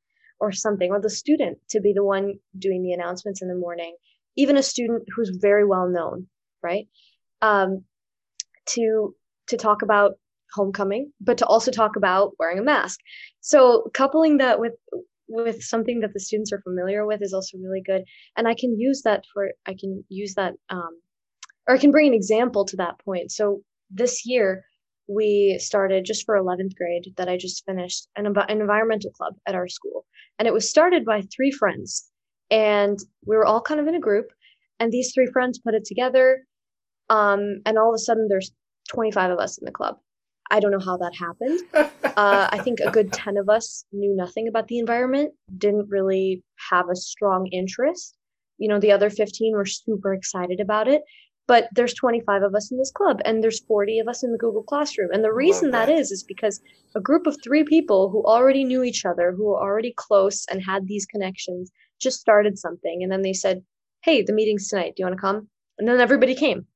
or 0.41 0.53
something, 0.53 0.91
or 0.91 1.01
the 1.01 1.11
student 1.11 1.59
to 1.71 1.81
be 1.81 1.93
the 1.93 2.05
one 2.05 2.35
doing 2.59 2.83
the 2.83 2.93
announcements 2.93 3.43
in 3.43 3.49
the 3.49 3.55
morning, 3.55 3.97
even 4.37 4.57
a 4.57 4.63
student 4.63 5.03
who's 5.15 5.31
very 5.31 5.67
well 5.67 5.89
known, 5.89 6.29
right? 6.63 6.87
Um, 7.43 7.85
to 8.67 9.15
to 9.49 9.57
talk 9.57 9.83
about 9.83 10.13
homecoming, 10.55 11.13
but 11.21 11.39
to 11.39 11.47
also 11.47 11.71
talk 11.71 11.97
about 11.97 12.33
wearing 12.39 12.59
a 12.59 12.63
mask. 12.63 13.01
So 13.41 13.91
coupling 13.95 14.39
that 14.39 14.61
with 14.61 14.75
with 15.29 15.63
something 15.63 16.01
that 16.01 16.13
the 16.15 16.21
students 16.21 16.53
are 16.53 16.61
familiar 16.63 17.07
with 17.07 17.23
is 17.23 17.35
also 17.35 17.59
really 17.59 17.83
good 17.85 18.03
and 18.37 18.49
i 18.49 18.55
can 18.55 18.79
use 18.79 19.03
that 19.03 19.25
for 19.33 19.51
i 19.67 19.75
can 19.79 20.03
use 20.09 20.35
that 20.35 20.55
um, 20.71 21.01
or 21.69 21.75
i 21.75 21.79
can 21.79 21.91
bring 21.91 22.09
an 22.09 22.15
example 22.15 22.65
to 22.65 22.77
that 22.77 22.99
point 23.05 23.31
so 23.31 23.61
this 23.91 24.27
year 24.27 24.65
we 25.09 25.59
started 25.61 26.05
just 26.05 26.27
for 26.27 26.37
11th 26.37 26.77
grade 26.77 27.13
that 27.17 27.29
i 27.29 27.37
just 27.37 27.65
finished 27.65 28.09
an, 28.17 28.27
an 28.27 28.61
environmental 28.61 29.11
club 29.11 29.35
at 29.47 29.55
our 29.55 29.69
school 29.69 30.05
and 30.39 30.47
it 30.47 30.55
was 30.55 30.69
started 30.69 31.05
by 31.05 31.23
three 31.35 31.51
friends 31.51 32.11
and 32.51 32.99
we 33.27 33.37
were 33.37 33.47
all 33.47 33.61
kind 33.61 33.81
of 33.81 33.87
in 33.87 33.95
a 33.95 34.01
group 34.01 34.27
and 34.81 34.93
these 34.93 35.13
three 35.15 35.27
friends 35.27 35.59
put 35.59 35.75
it 35.75 35.85
together 35.85 36.45
um, 37.11 37.61
and 37.65 37.79
all 37.79 37.89
of 37.89 37.95
a 37.95 37.99
sudden 37.99 38.27
there's 38.29 38.53
25 38.91 39.31
of 39.31 39.39
us 39.39 39.59
in 39.59 39.65
the 39.65 39.73
club 39.73 39.97
I 40.51 40.61
don't 40.61 40.71
know 40.71 40.79
how 40.79 40.97
that 40.99 41.15
happened. 41.15 41.61
Uh, 42.17 42.49
I 42.51 42.59
think 42.59 42.81
a 42.81 42.91
good 42.91 43.13
10 43.13 43.37
of 43.37 43.49
us 43.49 43.85
knew 43.93 44.13
nothing 44.17 44.49
about 44.49 44.67
the 44.67 44.81
environment, 44.81 45.33
didn't 45.57 45.89
really 45.89 46.43
have 46.69 46.87
a 46.91 46.97
strong 46.97 47.47
interest. 47.53 48.17
You 48.57 48.67
know, 48.67 48.81
the 48.81 48.91
other 48.91 49.09
15 49.09 49.55
were 49.55 49.65
super 49.65 50.13
excited 50.13 50.59
about 50.59 50.89
it. 50.89 51.03
But 51.49 51.69
there's 51.73 51.95
25 51.95 52.43
of 52.43 52.55
us 52.55 52.71
in 52.71 52.79
this 52.79 52.93
club, 52.93 53.21
and 53.25 53.43
there's 53.43 53.65
40 53.65 53.99
of 53.99 54.07
us 54.07 54.23
in 54.23 54.33
the 54.33 54.39
Google 54.39 54.63
Classroom. 54.63 55.11
And 55.13 55.25
the 55.25 55.33
reason 55.33 55.71
that. 55.71 55.89
is, 55.89 56.13
is 56.13 56.23
because 56.23 56.61
a 56.95 57.01
group 57.01 57.27
of 57.27 57.39
three 57.43 57.65
people 57.65 58.11
who 58.11 58.23
already 58.25 58.65
knew 58.65 58.83
each 58.83 59.07
other, 59.07 59.33
who 59.33 59.47
were 59.47 59.61
already 59.61 59.95
close 59.97 60.45
and 60.51 60.63
had 60.63 60.87
these 60.87 61.07
connections, 61.07 61.73
just 62.01 62.21
started 62.21 62.59
something. 62.59 63.03
And 63.03 63.11
then 63.11 63.23
they 63.23 63.33
said, 63.33 63.63
Hey, 64.05 64.23
the 64.23 64.35
meeting's 64.35 64.69
tonight. 64.69 64.95
Do 64.95 65.03
you 65.03 65.07
want 65.07 65.17
to 65.17 65.21
come? 65.21 65.49
And 65.79 65.89
then 65.89 66.01
everybody 66.01 66.35
came. 66.35 66.67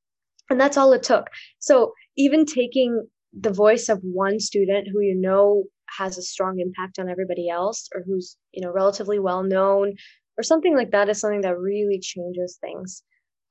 And 0.49 0.59
that's 0.59 0.75
all 0.75 0.91
it 0.91 1.03
took. 1.03 1.29
So 1.59 1.93
even 2.17 2.45
taking 2.45 3.07
the 3.39 3.53
voice 3.53 3.89
of 3.89 3.99
one 4.01 4.39
student 4.39 4.87
who 4.91 5.01
you 5.01 5.15
know 5.15 5.63
has 5.97 6.17
a 6.17 6.21
strong 6.21 6.59
impact 6.59 6.99
on 6.99 7.09
everybody 7.09 7.49
else 7.49 7.89
or 7.93 8.03
who's 8.05 8.37
you 8.51 8.61
know 8.61 8.71
relatively 8.71 9.19
well 9.19 9.43
known 9.43 9.93
or 10.37 10.43
something 10.43 10.75
like 10.75 10.91
that 10.91 11.09
is 11.09 11.19
something 11.19 11.41
that 11.41 11.57
really 11.57 11.99
changes 11.99 12.57
things 12.61 13.03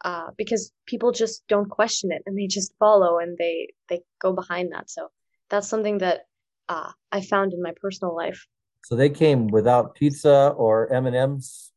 uh, 0.04 0.30
because 0.36 0.72
people 0.86 1.12
just 1.12 1.44
don't 1.48 1.68
question 1.68 2.10
it 2.12 2.22
and 2.26 2.36
they 2.36 2.46
just 2.46 2.72
follow 2.78 3.18
and 3.18 3.36
they 3.38 3.72
they 3.88 4.00
go 4.20 4.32
behind 4.32 4.72
that. 4.72 4.90
So 4.90 5.10
that's 5.50 5.68
something 5.68 5.98
that 5.98 6.26
uh, 6.68 6.92
i 7.10 7.20
found 7.20 7.52
in 7.52 7.62
my 7.62 7.72
personal 7.80 8.14
life. 8.14 8.46
So 8.84 8.96
they 8.96 9.10
came 9.10 9.46
without 9.48 9.94
pizza 9.94 10.54
or 10.56 10.92
m&ms 10.92 11.72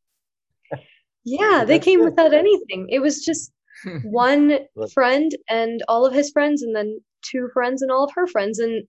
yeah 1.25 1.65
they 1.65 1.79
came 1.79 1.99
good. 1.99 2.11
without 2.11 2.33
anything. 2.33 2.87
It 2.89 2.99
was 2.99 3.25
just 3.25 3.51
one 4.03 4.59
friend 4.93 5.31
and 5.49 5.83
all 5.89 6.05
of 6.05 6.13
his 6.13 6.31
friends 6.31 6.61
and 6.61 6.73
then 6.75 7.01
two 7.23 7.49
friends 7.53 7.81
and 7.81 7.91
all 7.91 8.05
of 8.05 8.11
her 8.15 8.27
friends 8.27 8.59
and 8.59 8.87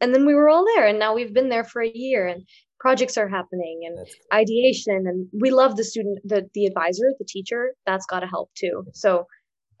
and 0.00 0.14
then 0.14 0.26
we 0.26 0.34
were 0.34 0.48
all 0.48 0.64
there 0.64 0.86
and 0.86 0.98
now 0.98 1.14
we've 1.14 1.32
been 1.32 1.48
there 1.48 1.64
for 1.64 1.80
a 1.80 1.88
year 1.88 2.26
and 2.26 2.46
projects 2.84 3.16
are 3.16 3.30
happening 3.38 3.76
and 3.86 3.96
ideation 4.42 5.06
and 5.10 5.26
we 5.42 5.50
love 5.50 5.72
the 5.80 5.86
student 5.92 6.18
the 6.32 6.40
the 6.56 6.66
advisor 6.70 7.06
the 7.18 7.28
teacher 7.36 7.62
that's 7.86 8.06
got 8.12 8.20
to 8.20 8.26
help 8.26 8.50
too. 8.62 8.76
So 8.92 9.26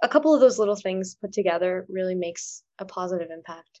a 0.02 0.08
couple 0.14 0.34
of 0.34 0.40
those 0.40 0.58
little 0.58 0.80
things 0.86 1.16
put 1.20 1.32
together 1.40 1.72
really 1.96 2.14
makes 2.26 2.62
a 2.78 2.86
positive 2.86 3.28
impact. 3.38 3.72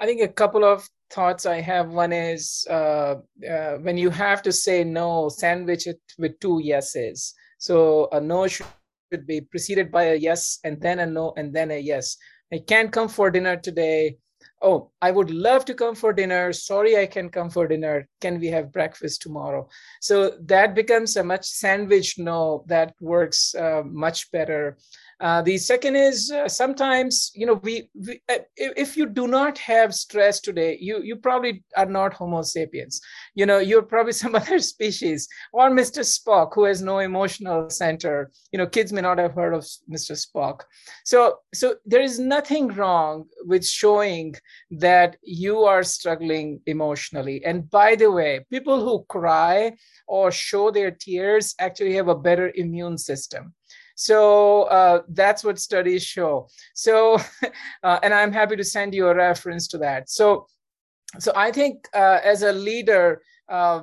I 0.00 0.06
think 0.06 0.22
a 0.22 0.32
couple 0.42 0.64
of 0.64 0.88
thoughts 1.16 1.44
i 1.44 1.60
have. 1.60 1.86
One 2.04 2.14
is 2.14 2.66
uh, 2.78 3.14
uh, 3.54 3.74
when 3.86 3.98
you 3.98 4.08
have 4.08 4.40
to 4.48 4.52
say 4.64 4.76
no 4.84 5.28
sandwich 5.28 5.86
it 5.86 6.00
with 6.18 6.40
two 6.40 6.58
yeses. 6.72 7.34
So 7.58 8.08
a 8.16 8.20
no 8.20 8.48
should 8.48 9.26
be 9.26 9.42
preceded 9.52 9.92
by 9.92 10.04
a 10.14 10.16
yes 10.28 10.58
and 10.64 10.80
then 10.80 10.98
a 11.00 11.06
no 11.06 11.34
and 11.36 11.52
then 11.56 11.70
a 11.70 11.80
yes. 11.92 12.16
I 12.54 12.58
can't 12.72 12.90
come 12.96 13.08
for 13.08 13.30
dinner 13.30 13.56
today. 13.68 14.16
Oh, 14.64 14.92
I 15.02 15.10
would 15.10 15.30
love 15.30 15.64
to 15.64 15.74
come 15.74 15.96
for 15.96 16.12
dinner. 16.12 16.52
Sorry, 16.52 16.96
I 16.96 17.06
can't 17.06 17.32
come 17.32 17.50
for 17.50 17.66
dinner. 17.66 18.08
Can 18.20 18.38
we 18.38 18.46
have 18.48 18.70
breakfast 18.72 19.20
tomorrow? 19.20 19.68
So 20.00 20.36
that 20.42 20.76
becomes 20.76 21.16
a 21.16 21.24
much 21.24 21.46
sandwich 21.46 22.16
no 22.16 22.64
that 22.68 22.94
works 23.00 23.56
uh, 23.56 23.82
much 23.84 24.30
better. 24.30 24.78
Uh, 25.20 25.42
the 25.42 25.56
second 25.56 25.96
is 25.96 26.30
uh, 26.30 26.48
sometimes 26.48 27.30
you 27.34 27.46
know 27.46 27.54
we, 27.62 27.88
we 27.94 28.20
uh, 28.28 28.38
if 28.56 28.96
you 28.96 29.06
do 29.06 29.26
not 29.28 29.56
have 29.58 29.94
stress 29.94 30.40
today, 30.40 30.76
you 30.80 31.00
you 31.02 31.16
probably 31.16 31.62
are 31.76 31.86
not 31.86 32.12
Homo 32.14 32.42
sapiens. 32.42 33.00
You 33.34 33.46
know 33.46 33.58
you're 33.58 33.82
probably 33.82 34.12
some 34.22 34.34
other 34.34 34.58
species 34.58 35.28
or 35.52 35.70
Mr. 35.70 36.02
Spock 36.02 36.54
who 36.54 36.64
has 36.64 36.82
no 36.82 36.98
emotional 36.98 37.70
center. 37.70 38.30
You 38.52 38.58
know 38.58 38.66
kids 38.66 38.92
may 38.92 39.00
not 39.00 39.18
have 39.18 39.34
heard 39.34 39.54
of 39.54 39.64
Mr. 39.90 40.16
Spock. 40.16 40.62
So 41.04 41.38
so 41.54 41.76
there 41.86 42.02
is 42.02 42.18
nothing 42.18 42.68
wrong 42.68 43.26
with 43.44 43.66
showing 43.66 44.34
that 44.70 45.16
you 45.22 45.60
are 45.64 45.82
struggling 45.82 46.60
emotionally. 46.66 47.44
And 47.44 47.70
by 47.70 47.94
the 47.94 48.10
way, 48.10 48.44
people 48.50 48.84
who 48.84 49.04
cry 49.08 49.72
or 50.06 50.30
show 50.30 50.70
their 50.70 50.90
tears 50.90 51.54
actually 51.58 51.94
have 51.94 52.08
a 52.08 52.14
better 52.14 52.52
immune 52.56 52.98
system 52.98 53.54
so 53.94 54.64
uh, 54.64 55.02
that's 55.08 55.44
what 55.44 55.58
studies 55.58 56.02
show. 56.02 56.48
So, 56.74 57.18
uh, 57.82 57.98
and 58.02 58.12
I'm 58.14 58.32
happy 58.32 58.56
to 58.56 58.64
send 58.64 58.94
you 58.94 59.08
a 59.08 59.14
reference 59.14 59.68
to 59.68 59.78
that. 59.78 60.08
So, 60.08 60.46
so 61.18 61.32
I 61.36 61.50
think 61.50 61.88
uh, 61.94 62.20
as 62.24 62.42
a 62.42 62.52
leader, 62.52 63.20
uh, 63.48 63.82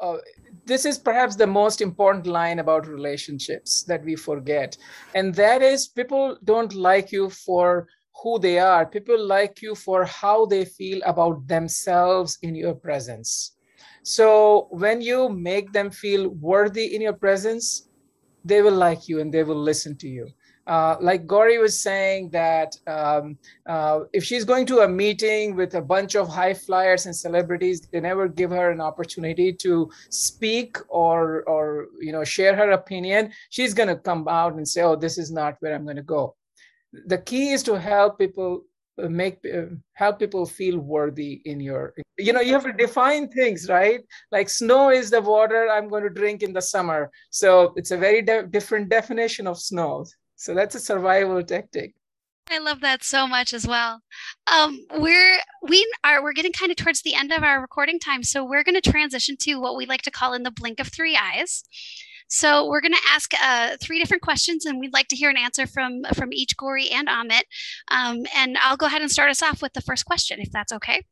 uh, 0.00 0.16
this 0.64 0.84
is 0.84 0.98
perhaps 0.98 1.36
the 1.36 1.46
most 1.46 1.80
important 1.80 2.26
line 2.26 2.58
about 2.58 2.86
relationships 2.86 3.82
that 3.84 4.04
we 4.04 4.16
forget, 4.16 4.76
and 5.14 5.34
that 5.34 5.62
is 5.62 5.88
people 5.88 6.38
don't 6.44 6.74
like 6.74 7.12
you 7.12 7.28
for 7.28 7.86
who 8.22 8.38
they 8.38 8.58
are. 8.58 8.86
People 8.86 9.22
like 9.26 9.62
you 9.62 9.74
for 9.74 10.04
how 10.04 10.46
they 10.46 10.64
feel 10.64 11.00
about 11.04 11.46
themselves 11.46 12.38
in 12.42 12.54
your 12.54 12.74
presence. 12.74 13.56
So 14.02 14.68
when 14.70 15.00
you 15.00 15.28
make 15.28 15.72
them 15.72 15.90
feel 15.90 16.28
worthy 16.28 16.94
in 16.94 17.02
your 17.02 17.12
presence, 17.12 17.89
they 18.44 18.62
will 18.62 18.74
like 18.74 19.08
you 19.08 19.20
and 19.20 19.32
they 19.32 19.44
will 19.44 19.60
listen 19.60 19.96
to 19.98 20.08
you. 20.08 20.28
Uh, 20.66 20.96
like 21.00 21.26
Gauri 21.26 21.58
was 21.58 21.80
saying 21.80 22.30
that 22.30 22.76
um, 22.86 23.36
uh, 23.66 24.00
if 24.12 24.22
she's 24.22 24.44
going 24.44 24.66
to 24.66 24.80
a 24.80 24.88
meeting 24.88 25.56
with 25.56 25.74
a 25.74 25.80
bunch 25.80 26.14
of 26.14 26.28
high 26.28 26.54
flyers 26.54 27.06
and 27.06 27.16
celebrities, 27.16 27.80
they 27.80 27.98
never 27.98 28.28
give 28.28 28.50
her 28.50 28.70
an 28.70 28.80
opportunity 28.80 29.52
to 29.54 29.90
speak 30.10 30.76
or 30.88 31.42
or 31.48 31.86
you 32.00 32.12
know 32.12 32.22
share 32.22 32.54
her 32.54 32.70
opinion. 32.70 33.32
She's 33.48 33.74
going 33.74 33.88
to 33.88 33.96
come 33.96 34.28
out 34.28 34.54
and 34.54 34.68
say, 34.68 34.82
"Oh, 34.82 34.94
this 34.94 35.18
is 35.18 35.32
not 35.32 35.56
where 35.60 35.74
I'm 35.74 35.84
going 35.84 35.96
to 35.96 36.02
go." 36.02 36.36
the 36.92 37.18
key 37.18 37.50
is 37.50 37.62
to 37.64 37.78
help 37.78 38.18
people 38.18 38.64
make 39.08 39.38
uh, 39.44 39.66
help 39.94 40.18
people 40.18 40.44
feel 40.46 40.78
worthy 40.78 41.40
in 41.44 41.60
your 41.60 41.94
you 42.18 42.32
know 42.32 42.40
you 42.40 42.52
have 42.52 42.64
to 42.64 42.72
define 42.72 43.28
things 43.28 43.68
right 43.68 44.00
like 44.32 44.48
snow 44.48 44.90
is 44.90 45.10
the 45.10 45.20
water 45.20 45.68
i'm 45.70 45.88
going 45.88 46.02
to 46.02 46.10
drink 46.10 46.42
in 46.42 46.52
the 46.52 46.62
summer 46.62 47.10
so 47.30 47.72
it's 47.76 47.90
a 47.90 47.96
very 47.96 48.22
de- 48.22 48.46
different 48.46 48.88
definition 48.88 49.46
of 49.46 49.58
snow 49.58 50.04
so 50.36 50.54
that's 50.54 50.74
a 50.74 50.80
survival 50.80 51.42
tactic 51.42 51.94
I 52.52 52.58
love 52.58 52.80
that 52.80 53.04
so 53.04 53.28
much 53.28 53.54
as 53.54 53.64
well. 53.64 54.00
Um, 54.52 54.84
we're 54.96 55.38
we 55.62 55.88
are 56.02 56.20
we're 56.20 56.32
getting 56.32 56.52
kind 56.52 56.72
of 56.72 56.76
towards 56.76 57.02
the 57.02 57.14
end 57.14 57.32
of 57.32 57.44
our 57.44 57.60
recording 57.60 58.00
time, 58.00 58.24
so 58.24 58.44
we're 58.44 58.64
going 58.64 58.80
to 58.80 58.90
transition 58.90 59.36
to 59.42 59.60
what 59.60 59.76
we 59.76 59.86
like 59.86 60.02
to 60.02 60.10
call 60.10 60.34
in 60.34 60.42
the 60.42 60.50
blink 60.50 60.80
of 60.80 60.88
three 60.88 61.16
eyes. 61.16 61.62
So 62.30 62.68
we're 62.68 62.80
going 62.80 62.94
to 62.94 63.08
ask 63.08 63.32
uh, 63.42 63.76
three 63.80 63.98
different 63.98 64.22
questions, 64.22 64.64
and 64.64 64.78
we'd 64.78 64.92
like 64.92 65.08
to 65.08 65.16
hear 65.16 65.30
an 65.30 65.36
answer 65.36 65.66
from 65.66 66.04
from 66.14 66.32
each 66.32 66.56
Gauri 66.56 66.88
and 66.88 67.08
Amit. 67.08 67.42
Um, 67.90 68.24
and 68.36 68.56
I'll 68.58 68.76
go 68.76 68.86
ahead 68.86 69.02
and 69.02 69.10
start 69.10 69.30
us 69.30 69.42
off 69.42 69.60
with 69.60 69.72
the 69.72 69.82
first 69.82 70.04
question, 70.04 70.40
if 70.40 70.52
that's 70.52 70.72
okay. 70.72 71.02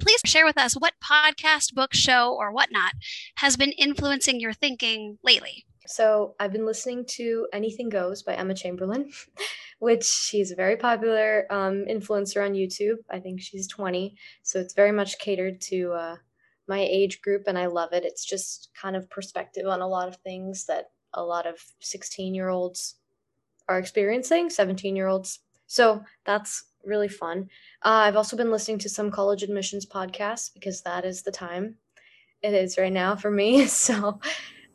Please 0.00 0.20
share 0.24 0.44
with 0.44 0.56
us 0.56 0.74
what 0.74 0.94
podcast, 1.02 1.74
book, 1.74 1.92
show, 1.92 2.36
or 2.38 2.52
whatnot 2.52 2.92
has 3.36 3.56
been 3.56 3.72
influencing 3.72 4.38
your 4.38 4.52
thinking 4.52 5.18
lately. 5.24 5.64
So 5.86 6.34
I've 6.40 6.52
been 6.52 6.66
listening 6.66 7.04
to 7.16 7.46
Anything 7.52 7.88
Goes 7.88 8.22
by 8.22 8.34
Emma 8.34 8.54
Chamberlain, 8.54 9.10
which 9.80 10.04
she's 10.04 10.52
a 10.52 10.56
very 10.56 10.76
popular 10.76 11.46
um, 11.50 11.84
influencer 11.88 12.44
on 12.44 12.54
YouTube. 12.54 12.96
I 13.10 13.18
think 13.18 13.40
she's 13.40 13.68
20, 13.68 14.16
so 14.42 14.60
it's 14.60 14.74
very 14.74 14.92
much 14.92 15.18
catered 15.18 15.60
to 15.62 15.92
uh, 15.92 16.16
my 16.66 16.80
age 16.80 17.20
group 17.22 17.44
and 17.46 17.58
I 17.58 17.66
love 17.66 17.92
it. 17.92 18.04
It's 18.04 18.24
just 18.24 18.70
kind 18.80 18.96
of 18.96 19.10
perspective 19.10 19.66
on 19.66 19.80
a 19.80 19.88
lot 19.88 20.08
of 20.08 20.16
things 20.16 20.64
that 20.66 20.90
a 21.12 21.22
lot 21.22 21.46
of 21.46 21.58
16 21.80 22.34
year 22.34 22.48
olds 22.48 22.96
are 23.68 23.78
experiencing, 23.78 24.50
17 24.50 24.96
year 24.96 25.08
olds. 25.08 25.40
So 25.66 26.02
that's 26.24 26.64
really 26.84 27.08
fun. 27.08 27.48
Uh, 27.82 28.04
I've 28.06 28.16
also 28.16 28.36
been 28.36 28.50
listening 28.50 28.78
to 28.80 28.88
some 28.88 29.10
college 29.10 29.42
admissions 29.42 29.86
podcasts 29.86 30.52
because 30.52 30.82
that 30.82 31.04
is 31.04 31.22
the 31.22 31.32
time 31.32 31.76
it 32.42 32.52
is 32.52 32.78
right 32.78 32.92
now 32.92 33.16
for 33.16 33.30
me. 33.30 33.66
So, 33.68 34.20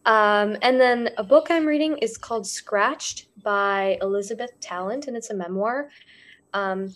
um, 0.05 0.57
and 0.61 0.79
then 0.79 1.09
a 1.17 1.23
book 1.23 1.47
I'm 1.49 1.65
reading 1.65 1.97
is 1.97 2.17
called 2.17 2.47
Scratched 2.47 3.27
by 3.43 3.97
Elizabeth 4.01 4.51
Tallent, 4.59 5.07
and 5.07 5.15
it's 5.15 5.29
a 5.29 5.35
memoir. 5.35 5.89
Um, 6.53 6.95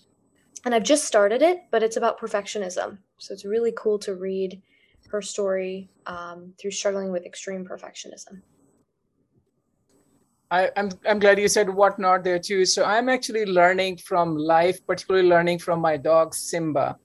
and 0.65 0.73
I've 0.73 0.83
just 0.83 1.05
started 1.05 1.41
it, 1.41 1.63
but 1.69 1.83
it's 1.83 1.97
about 1.97 2.19
perfectionism. 2.19 2.97
So 3.17 3.33
it's 3.33 3.45
really 3.45 3.73
cool 3.77 3.99
to 3.99 4.15
read 4.15 4.61
her 5.14 5.22
story 5.22 5.89
um, 6.07 6.53
through 6.59 6.72
struggling 6.72 7.11
with 7.11 7.24
extreme 7.24 7.64
perfectionism. 7.64 8.41
I, 10.49 10.64
am 10.66 10.72
I'm, 10.76 10.89
I'm 11.07 11.20
glad 11.20 11.39
you 11.39 11.47
said 11.47 11.70
whatnot 11.70 12.24
there 12.24 12.39
too. 12.39 12.66
So 12.66 12.84
I'm 12.84 13.09
actually 13.09 13.45
learning 13.45 13.97
from 13.97 14.36
life, 14.36 14.78
particularly 14.86 15.28
learning 15.28 15.59
from 15.59 15.80
my 15.80 15.97
dog 15.97 16.34
Simba. 16.34 16.97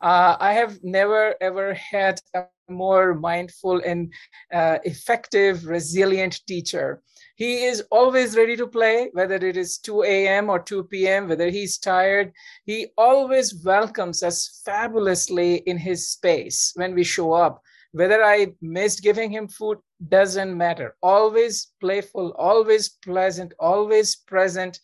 Uh, 0.00 0.36
I 0.38 0.52
have 0.52 0.78
never 0.82 1.34
ever 1.40 1.74
had 1.74 2.20
a 2.34 2.44
more 2.68 3.14
mindful 3.14 3.80
and 3.84 4.12
uh, 4.52 4.78
effective, 4.84 5.66
resilient 5.66 6.40
teacher. 6.46 7.02
He 7.36 7.64
is 7.64 7.82
always 7.90 8.34
ready 8.34 8.56
to 8.56 8.66
play, 8.66 9.10
whether 9.12 9.34
it 9.34 9.58
is 9.58 9.76
2 9.76 10.04
a.m. 10.04 10.48
or 10.48 10.58
2 10.58 10.84
p.m., 10.84 11.28
whether 11.28 11.50
he's 11.50 11.76
tired. 11.76 12.32
He 12.64 12.88
always 12.96 13.62
welcomes 13.62 14.22
us 14.22 14.62
fabulously 14.64 15.56
in 15.66 15.76
his 15.76 16.08
space 16.08 16.72
when 16.76 16.94
we 16.94 17.04
show 17.04 17.34
up. 17.34 17.62
Whether 17.92 18.24
I 18.24 18.54
missed 18.62 19.02
giving 19.02 19.30
him 19.30 19.48
food 19.48 19.78
doesn't 20.08 20.56
matter. 20.56 20.96
Always 21.02 21.72
playful, 21.78 22.32
always 22.38 22.88
pleasant, 22.88 23.52
always 23.60 24.16
present, 24.16 24.80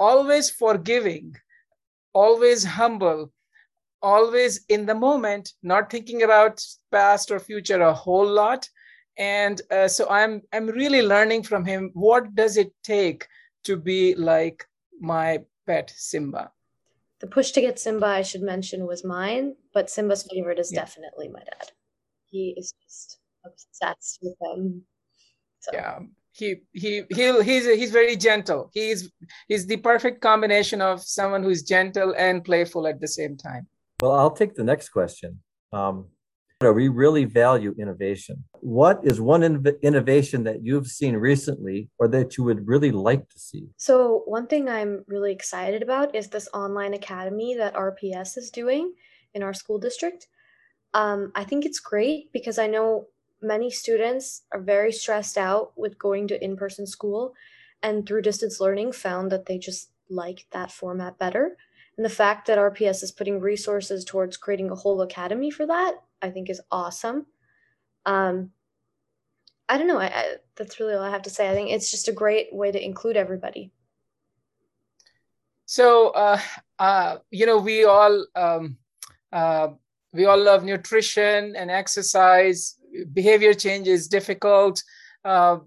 always 0.00 0.50
forgiving, 0.50 1.36
always 2.12 2.64
humble, 2.64 3.32
always 4.02 4.64
in 4.68 4.84
the 4.84 4.96
moment, 4.96 5.52
not 5.62 5.90
thinking 5.90 6.24
about 6.24 6.60
past 6.90 7.30
or 7.30 7.38
future 7.38 7.82
a 7.82 7.94
whole 7.94 8.26
lot 8.26 8.68
and 9.18 9.60
uh, 9.70 9.88
so 9.88 10.08
i'm 10.08 10.42
i'm 10.52 10.66
really 10.66 11.02
learning 11.02 11.42
from 11.42 11.64
him. 11.64 11.90
What 11.94 12.34
does 12.34 12.56
it 12.56 12.72
take 12.82 13.26
to 13.64 13.76
be 13.76 14.14
like 14.14 14.64
my 15.00 15.40
pet 15.66 15.92
simba? 15.96 16.50
The 17.20 17.26
push 17.26 17.50
to 17.52 17.60
get 17.60 17.78
simba 17.78 18.06
i 18.06 18.22
should 18.22 18.42
mention 18.42 18.86
was 18.86 19.04
mine 19.04 19.56
but 19.74 19.90
simba's 19.90 20.26
favorite 20.32 20.58
is 20.58 20.72
yeah. 20.72 20.80
definitely 20.80 21.28
my 21.28 21.40
dad. 21.40 21.72
He 22.30 22.54
is 22.56 22.74
just 22.84 23.18
obsessed 23.44 24.18
with 24.22 24.34
him. 24.40 24.82
So. 25.60 25.70
yeah. 25.72 25.98
He 26.32 26.56
he 26.72 27.02
he 27.10 27.42
he's 27.42 27.66
he's 27.66 27.90
very 27.90 28.14
gentle. 28.14 28.70
He's 28.72 29.10
he's 29.48 29.66
the 29.66 29.78
perfect 29.78 30.20
combination 30.20 30.80
of 30.80 31.02
someone 31.02 31.42
who's 31.42 31.62
gentle 31.64 32.14
and 32.16 32.44
playful 32.44 32.86
at 32.86 33.00
the 33.00 33.08
same 33.08 33.36
time. 33.36 33.66
Well 34.00 34.12
i'll 34.12 34.30
take 34.30 34.54
the 34.54 34.62
next 34.62 34.90
question. 34.90 35.40
Um, 35.72 36.06
we 36.60 36.88
really 36.88 37.24
value 37.24 37.72
innovation. 37.78 38.42
What 38.60 39.00
is 39.04 39.20
one 39.20 39.44
innovation 39.82 40.42
that 40.42 40.64
you've 40.64 40.88
seen 40.88 41.16
recently 41.16 41.88
or 41.98 42.08
that 42.08 42.36
you 42.36 42.42
would 42.44 42.66
really 42.66 42.90
like 42.90 43.28
to 43.28 43.38
see? 43.38 43.68
So, 43.76 44.22
one 44.26 44.48
thing 44.48 44.68
I'm 44.68 45.04
really 45.06 45.32
excited 45.32 45.82
about 45.82 46.16
is 46.16 46.28
this 46.28 46.48
online 46.52 46.94
academy 46.94 47.54
that 47.54 47.74
RPS 47.74 48.36
is 48.36 48.50
doing 48.50 48.92
in 49.34 49.44
our 49.44 49.54
school 49.54 49.78
district. 49.78 50.26
Um, 50.94 51.30
I 51.36 51.44
think 51.44 51.64
it's 51.64 51.78
great 51.78 52.32
because 52.32 52.58
I 52.58 52.66
know 52.66 53.06
many 53.40 53.70
students 53.70 54.42
are 54.52 54.60
very 54.60 54.90
stressed 54.90 55.38
out 55.38 55.72
with 55.76 55.96
going 55.96 56.26
to 56.26 56.44
in 56.44 56.56
person 56.56 56.88
school 56.88 57.34
and 57.84 58.04
through 58.04 58.22
distance 58.22 58.58
learning 58.58 58.90
found 58.90 59.30
that 59.30 59.46
they 59.46 59.58
just 59.58 59.92
like 60.10 60.46
that 60.50 60.72
format 60.72 61.18
better. 61.18 61.56
And 61.98 62.04
the 62.04 62.10
fact 62.10 62.46
that 62.46 62.58
RPS 62.58 63.02
is 63.02 63.10
putting 63.10 63.40
resources 63.40 64.04
towards 64.04 64.36
creating 64.36 64.70
a 64.70 64.76
whole 64.76 65.02
academy 65.02 65.50
for 65.50 65.66
that, 65.66 65.96
I 66.22 66.30
think 66.30 66.48
is 66.48 66.60
awesome. 66.70 67.26
Um, 68.06 68.52
I 69.68 69.76
don't 69.76 69.88
know. 69.88 69.98
I, 69.98 70.06
I, 70.06 70.36
that's 70.54 70.78
really 70.78 70.94
all 70.94 71.02
I 71.02 71.10
have 71.10 71.22
to 71.22 71.30
say. 71.30 71.50
I 71.50 71.54
think 71.54 71.70
it's 71.70 71.90
just 71.90 72.06
a 72.06 72.12
great 72.12 72.54
way 72.54 72.70
to 72.70 72.82
include 72.82 73.16
everybody. 73.16 73.72
So, 75.66 76.10
uh, 76.10 76.40
uh, 76.78 77.16
you 77.32 77.46
know, 77.46 77.58
we 77.58 77.84
all 77.84 78.24
um, 78.36 78.78
uh, 79.32 79.68
we 80.12 80.24
all 80.24 80.42
love 80.42 80.64
nutrition 80.64 81.56
and 81.56 81.68
exercise. 81.68 82.76
Behavior 83.12 83.52
change 83.52 83.88
is 83.88 84.06
difficult. 84.06 84.82
Uh, 85.24 85.58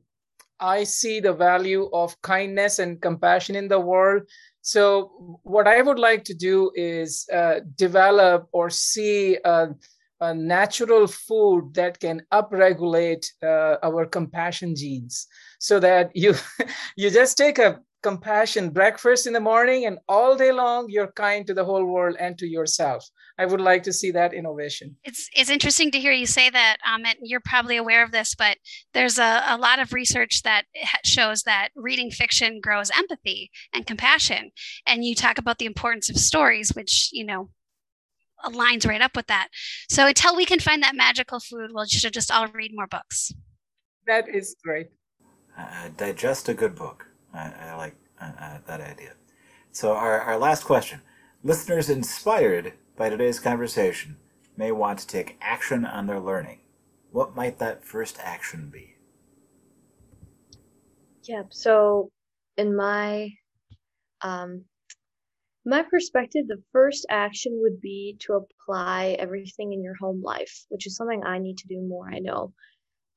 I 0.62 0.84
see 0.86 1.20
the 1.20 1.34
value 1.34 1.90
of 1.92 2.20
kindness 2.22 2.80
and 2.80 3.02
compassion 3.02 3.56
in 3.56 3.68
the 3.68 3.80
world. 3.80 4.24
So, 4.62 5.40
what 5.44 5.68
I 5.68 5.82
would 5.82 6.00
like 6.00 6.24
to 6.26 6.34
do 6.34 6.72
is 6.76 7.28
uh, 7.34 7.62
develop 7.76 8.48
or 8.52 8.70
see 8.70 9.38
a, 9.44 9.70
a, 10.20 10.34
natural 10.36 11.08
food 11.08 11.74
that 11.74 12.00
can 12.00 12.22
upregulate 12.32 13.26
uh, 13.42 13.78
our 13.82 14.06
compassion 14.06 14.76
genes, 14.76 15.28
so 15.60 15.80
that 15.80 16.16
you 16.16 16.36
you 16.96 17.10
just 17.10 17.38
take 17.38 17.58
a 17.58 17.80
compassion 18.02 18.70
breakfast 18.70 19.28
in 19.28 19.34
the 19.34 19.40
morning 19.40 19.86
and 19.86 20.00
all 20.08 20.36
day 20.36 20.52
long 20.52 20.90
you're 20.90 21.12
kind 21.12 21.46
to 21.46 21.54
the 21.54 21.64
whole 21.64 21.86
world 21.86 22.16
and 22.20 22.38
to 22.38 22.48
yourself. 22.48 23.08
I 23.38 23.46
would 23.46 23.62
like 23.62 23.84
to 23.84 23.94
see 23.94 24.12
that 24.12 24.34
innovation. 24.34 24.96
It's 25.04 25.30
it's 25.36 25.50
interesting 25.50 25.92
to 25.92 26.00
hear 26.00 26.12
you 26.12 26.26
say 26.26 26.50
that 26.50 26.78
um, 26.88 27.06
and 27.06 27.16
you're 27.22 27.42
probably 27.42 27.78
aware 27.78 28.04
of 28.04 28.12
this 28.12 28.36
but 28.36 28.58
there's 28.94 29.20
a, 29.20 29.44
a 29.48 29.58
lot 29.58 29.80
of 29.80 29.94
research 29.94 30.42
that 30.44 30.66
shows 31.04 31.44
that 31.44 31.70
reading 31.76 32.12
fiction 32.12 32.60
grows 32.60 32.92
empathy 32.96 33.52
and 33.74 33.86
compassion. 33.86 34.52
And 34.86 35.06
you 35.06 35.16
talk 35.16 35.38
about 35.38 35.60
the 35.60 35.66
importance 35.66 36.10
of 36.10 36.18
stories 36.18 36.72
which 36.76 37.10
you 37.12 37.26
know 37.26 37.50
aligns 38.44 38.88
right 38.88 39.02
up 39.02 39.16
with 39.16 39.28
that. 39.28 39.50
So 39.88 40.08
until 40.08 40.36
we 40.36 40.46
can 40.46 40.60
find 40.60 40.82
that 40.82 40.96
magical 40.96 41.40
food 41.40 41.70
we'll 41.72 41.86
should 41.86 42.14
just 42.14 42.32
all 42.32 42.48
read 42.48 42.72
more 42.74 42.88
books. 42.88 43.32
That 44.08 44.28
is 44.28 44.56
great. 44.64 44.88
Uh, 45.58 45.90
digest 45.96 46.50
a 46.50 46.54
good 46.56 46.74
book 46.74 47.11
I, 47.34 47.52
I 47.60 47.76
like 47.76 47.96
uh, 48.20 48.32
uh, 48.40 48.58
that 48.68 48.82
idea. 48.82 49.14
So, 49.72 49.94
our, 49.94 50.20
our 50.20 50.38
last 50.38 50.64
question 50.64 51.02
listeners 51.44 51.90
inspired 51.90 52.74
by 52.96 53.10
today's 53.10 53.40
conversation 53.40 54.18
may 54.58 54.72
want 54.72 55.00
to 55.00 55.08
take 55.08 55.38
action 55.42 55.86
on 55.86 56.08
their 56.08 56.20
learning. 56.20 56.60
What 57.12 57.36
might 57.36 57.58
that 57.60 57.84
first 57.84 58.20
action 58.22 58.70
be? 58.72 58.96
Yeah, 61.24 61.44
so 61.50 62.12
in 62.58 62.76
my 62.76 63.30
um, 64.22 64.66
my 65.66 65.84
perspective, 65.84 66.48
the 66.48 66.62
first 66.72 67.06
action 67.10 67.60
would 67.62 67.82
be 67.82 68.18
to 68.22 68.34
apply 68.34 69.16
everything 69.20 69.74
in 69.74 69.84
your 69.84 69.96
home 69.96 70.22
life, 70.24 70.66
which 70.70 70.88
is 70.88 70.96
something 70.96 71.24
I 71.24 71.38
need 71.38 71.60
to 71.60 71.68
do 71.68 71.82
more, 71.82 72.10
I 72.10 72.20
know. 72.20 72.54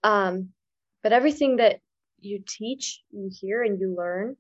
Um, 0.03 0.51
but 1.03 1.13
everything 1.13 1.57
that 1.57 1.81
you 2.25 2.43
teach, 2.47 3.03
you 3.11 3.31
hear, 3.41 3.63
and 3.63 3.81
you 3.81 3.95
learn, 3.97 4.37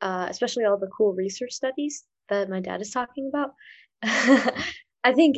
uh, 0.00 0.26
especially 0.30 0.64
all 0.64 0.78
the 0.78 0.90
cool 0.96 1.14
research 1.14 1.52
studies 1.52 2.04
that 2.28 2.48
my 2.48 2.60
dad 2.60 2.80
is 2.80 2.90
talking 2.90 3.30
about. 3.32 3.50
I 4.02 5.12
think 5.14 5.36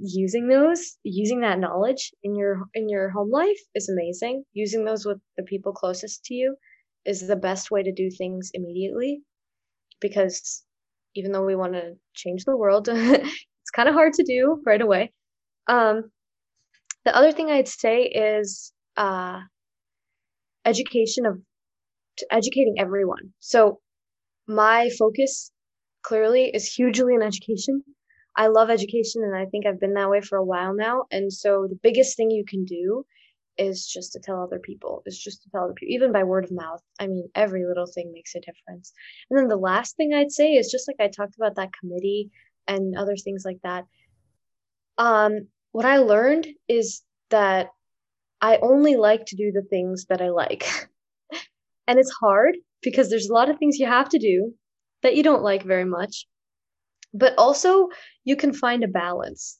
using 0.00 0.48
those, 0.48 0.96
using 1.04 1.40
that 1.40 1.58
knowledge 1.58 2.12
in 2.22 2.34
your 2.36 2.64
in 2.74 2.88
your 2.88 3.10
home 3.10 3.30
life 3.30 3.60
is 3.74 3.88
amazing. 3.88 4.44
Using 4.52 4.84
those 4.84 5.06
with 5.06 5.18
the 5.36 5.44
people 5.44 5.72
closest 5.72 6.24
to 6.26 6.34
you 6.34 6.56
is 7.04 7.26
the 7.26 7.36
best 7.36 7.70
way 7.70 7.82
to 7.82 7.92
do 7.92 8.10
things 8.10 8.50
immediately 8.54 9.22
because 10.00 10.64
even 11.14 11.32
though 11.32 11.44
we 11.44 11.56
want 11.56 11.74
to 11.74 11.94
change 12.14 12.44
the 12.44 12.56
world, 12.56 12.88
it's 12.92 13.70
kind 13.74 13.88
of 13.88 13.94
hard 13.94 14.12
to 14.14 14.24
do 14.24 14.60
right 14.66 14.80
away. 14.80 15.12
Um, 15.68 16.10
the 17.04 17.16
other 17.16 17.32
thing 17.32 17.50
I'd 17.50 17.68
say 17.68 18.04
is 18.04 18.72
uh, 18.96 19.40
education 20.64 21.26
of 21.26 21.40
educating 22.30 22.76
everyone. 22.78 23.32
So 23.40 23.80
my 24.46 24.90
focus 24.98 25.50
clearly 26.02 26.50
is 26.52 26.72
hugely 26.72 27.14
in 27.14 27.22
education. 27.22 27.82
I 28.36 28.48
love 28.48 28.70
education 28.70 29.22
and 29.24 29.36
I 29.36 29.46
think 29.46 29.66
I've 29.66 29.80
been 29.80 29.94
that 29.94 30.10
way 30.10 30.20
for 30.20 30.36
a 30.36 30.44
while 30.44 30.74
now. 30.74 31.04
And 31.10 31.32
so 31.32 31.66
the 31.68 31.78
biggest 31.82 32.16
thing 32.16 32.30
you 32.30 32.44
can 32.46 32.64
do 32.64 33.04
is 33.56 33.86
just 33.86 34.12
to 34.12 34.20
tell 34.20 34.42
other 34.42 34.58
people, 34.58 35.02
is 35.06 35.18
just 35.18 35.42
to 35.42 35.50
tell 35.50 35.64
other 35.64 35.74
people, 35.74 35.94
even 35.94 36.12
by 36.12 36.24
word 36.24 36.44
of 36.44 36.50
mouth. 36.50 36.82
I 36.98 37.06
mean, 37.06 37.28
every 37.34 37.64
little 37.64 37.86
thing 37.86 38.10
makes 38.12 38.34
a 38.34 38.40
difference. 38.40 38.92
And 39.30 39.38
then 39.38 39.48
the 39.48 39.56
last 39.56 39.96
thing 39.96 40.12
I'd 40.12 40.32
say 40.32 40.54
is 40.54 40.70
just 40.70 40.88
like 40.88 40.96
I 40.98 41.08
talked 41.08 41.36
about 41.36 41.54
that 41.56 41.70
committee 41.80 42.30
and 42.66 42.96
other 42.96 43.16
things 43.16 43.44
like 43.44 43.58
that. 43.62 43.84
Um, 44.98 45.48
what 45.72 45.84
I 45.84 45.98
learned 45.98 46.48
is 46.68 47.02
that 47.30 47.68
I 48.44 48.58
only 48.60 48.96
like 48.96 49.24
to 49.28 49.36
do 49.36 49.52
the 49.52 49.62
things 49.62 50.04
that 50.10 50.20
I 50.20 50.28
like. 50.28 50.66
and 51.88 51.98
it's 51.98 52.12
hard 52.20 52.56
because 52.82 53.08
there's 53.08 53.30
a 53.30 53.32
lot 53.32 53.48
of 53.48 53.58
things 53.58 53.78
you 53.78 53.86
have 53.86 54.10
to 54.10 54.18
do 54.18 54.52
that 55.02 55.16
you 55.16 55.22
don't 55.22 55.42
like 55.42 55.62
very 55.62 55.86
much. 55.86 56.26
But 57.14 57.32
also, 57.38 57.88
you 58.24 58.36
can 58.36 58.52
find 58.52 58.84
a 58.84 58.88
balance. 58.88 59.58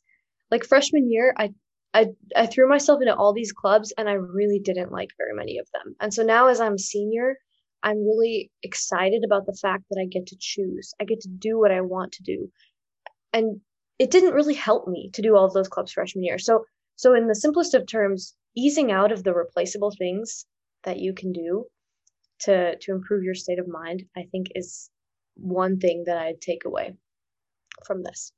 Like 0.50 0.66
freshman 0.66 1.10
year, 1.10 1.34
I 1.38 1.54
I 1.94 2.08
I 2.36 2.44
threw 2.44 2.68
myself 2.68 3.00
into 3.00 3.16
all 3.16 3.32
these 3.32 3.52
clubs 3.52 3.90
and 3.96 4.06
I 4.06 4.14
really 4.14 4.60
didn't 4.62 4.92
like 4.92 5.12
very 5.16 5.32
many 5.32 5.56
of 5.56 5.66
them. 5.72 5.96
And 5.98 6.12
so 6.12 6.22
now 6.22 6.48
as 6.48 6.60
I'm 6.60 6.76
senior, 6.76 7.38
I'm 7.82 8.04
really 8.04 8.50
excited 8.62 9.22
about 9.24 9.46
the 9.46 9.58
fact 9.62 9.84
that 9.88 9.98
I 9.98 10.04
get 10.04 10.26
to 10.26 10.36
choose. 10.38 10.92
I 11.00 11.04
get 11.04 11.22
to 11.22 11.28
do 11.28 11.58
what 11.58 11.72
I 11.72 11.80
want 11.80 12.12
to 12.12 12.22
do. 12.22 12.50
And 13.32 13.62
it 13.98 14.10
didn't 14.10 14.34
really 14.34 14.54
help 14.68 14.86
me 14.86 15.08
to 15.14 15.22
do 15.22 15.36
all 15.36 15.46
of 15.46 15.54
those 15.54 15.68
clubs 15.68 15.92
freshman 15.92 16.22
year. 16.22 16.38
So 16.38 16.66
so 16.96 17.14
in 17.14 17.28
the 17.28 17.34
simplest 17.34 17.72
of 17.72 17.86
terms, 17.86 18.34
easing 18.56 18.92
out 18.92 19.12
of 19.12 19.24
the 19.24 19.34
replaceable 19.34 19.90
things 19.90 20.46
that 20.84 20.98
you 20.98 21.12
can 21.12 21.32
do 21.32 21.64
to 22.40 22.76
to 22.76 22.92
improve 22.92 23.22
your 23.24 23.34
state 23.34 23.58
of 23.58 23.68
mind, 23.68 24.04
I 24.16 24.24
think 24.30 24.48
is 24.54 24.90
one 25.36 25.78
thing 25.78 26.04
that 26.06 26.18
I'd 26.18 26.40
take 26.40 26.64
away 26.64 26.96
from 27.86 28.02
this. 28.02 28.32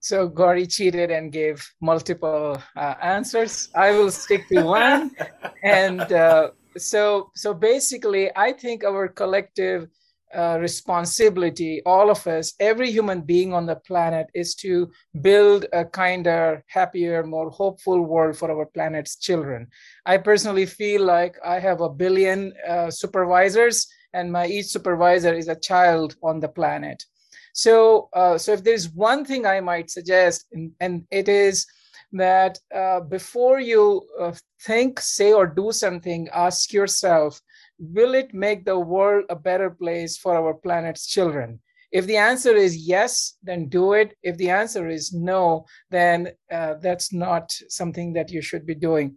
So 0.00 0.28
Gauri 0.28 0.66
cheated 0.66 1.10
and 1.10 1.30
gave 1.30 1.62
multiple 1.82 2.56
uh, 2.74 2.94
answers. 3.02 3.68
I 3.74 3.92
will 3.92 4.10
stick 4.10 4.48
to 4.48 4.62
one. 4.62 5.10
and 5.62 6.00
uh, 6.00 6.50
so, 6.78 7.30
so 7.34 7.52
basically, 7.52 8.30
I 8.34 8.52
think 8.52 8.82
our 8.82 9.08
collective 9.08 9.88
uh, 10.34 10.58
responsibility, 10.60 11.82
all 11.84 12.10
of 12.10 12.26
us, 12.26 12.54
every 12.60 12.90
human 12.90 13.20
being 13.20 13.52
on 13.52 13.66
the 13.66 13.76
planet, 13.76 14.28
is 14.34 14.54
to 14.56 14.90
build 15.20 15.66
a 15.72 15.84
kinder, 15.84 16.64
happier, 16.68 17.22
more 17.22 17.50
hopeful 17.50 18.00
world 18.00 18.36
for 18.36 18.50
our 18.50 18.66
planet's 18.66 19.16
children. 19.16 19.66
I 20.06 20.18
personally 20.18 20.66
feel 20.66 21.04
like 21.04 21.36
I 21.44 21.58
have 21.58 21.80
a 21.80 21.88
billion 21.88 22.52
uh, 22.68 22.90
supervisors, 22.90 23.86
and 24.12 24.30
my 24.32 24.46
each 24.46 24.66
supervisor 24.66 25.34
is 25.34 25.48
a 25.48 25.60
child 25.60 26.16
on 26.22 26.40
the 26.40 26.48
planet 26.48 27.04
so, 27.52 28.08
uh, 28.12 28.38
so 28.38 28.52
if 28.52 28.64
there's 28.64 28.88
one 28.90 29.24
thing 29.24 29.46
I 29.46 29.60
might 29.60 29.90
suggest, 29.90 30.46
and, 30.52 30.72
and 30.80 31.06
it 31.10 31.28
is 31.28 31.66
that 32.12 32.58
uh, 32.74 33.00
before 33.00 33.60
you 33.60 34.02
uh, 34.18 34.32
think, 34.62 35.00
say, 35.00 35.32
or 35.32 35.46
do 35.46 35.72
something, 35.72 36.28
ask 36.32 36.72
yourself, 36.72 37.40
will 37.80 38.14
it 38.14 38.34
make 38.34 38.64
the 38.64 38.78
world 38.78 39.24
a 39.30 39.36
better 39.36 39.70
place 39.70 40.16
for 40.16 40.36
our 40.36 40.54
planet's 40.54 41.06
children? 41.06 41.60
If 41.90 42.06
the 42.06 42.18
answer 42.18 42.54
is 42.54 42.76
yes, 42.76 43.36
then 43.42 43.68
do 43.68 43.94
it. 43.94 44.14
If 44.22 44.36
the 44.36 44.50
answer 44.50 44.88
is 44.88 45.12
no, 45.12 45.64
then 45.90 46.28
uh, 46.52 46.74
that's 46.74 47.12
not 47.12 47.52
something 47.68 48.12
that 48.12 48.30
you 48.30 48.42
should 48.42 48.64
be 48.64 48.76
doing 48.76 49.16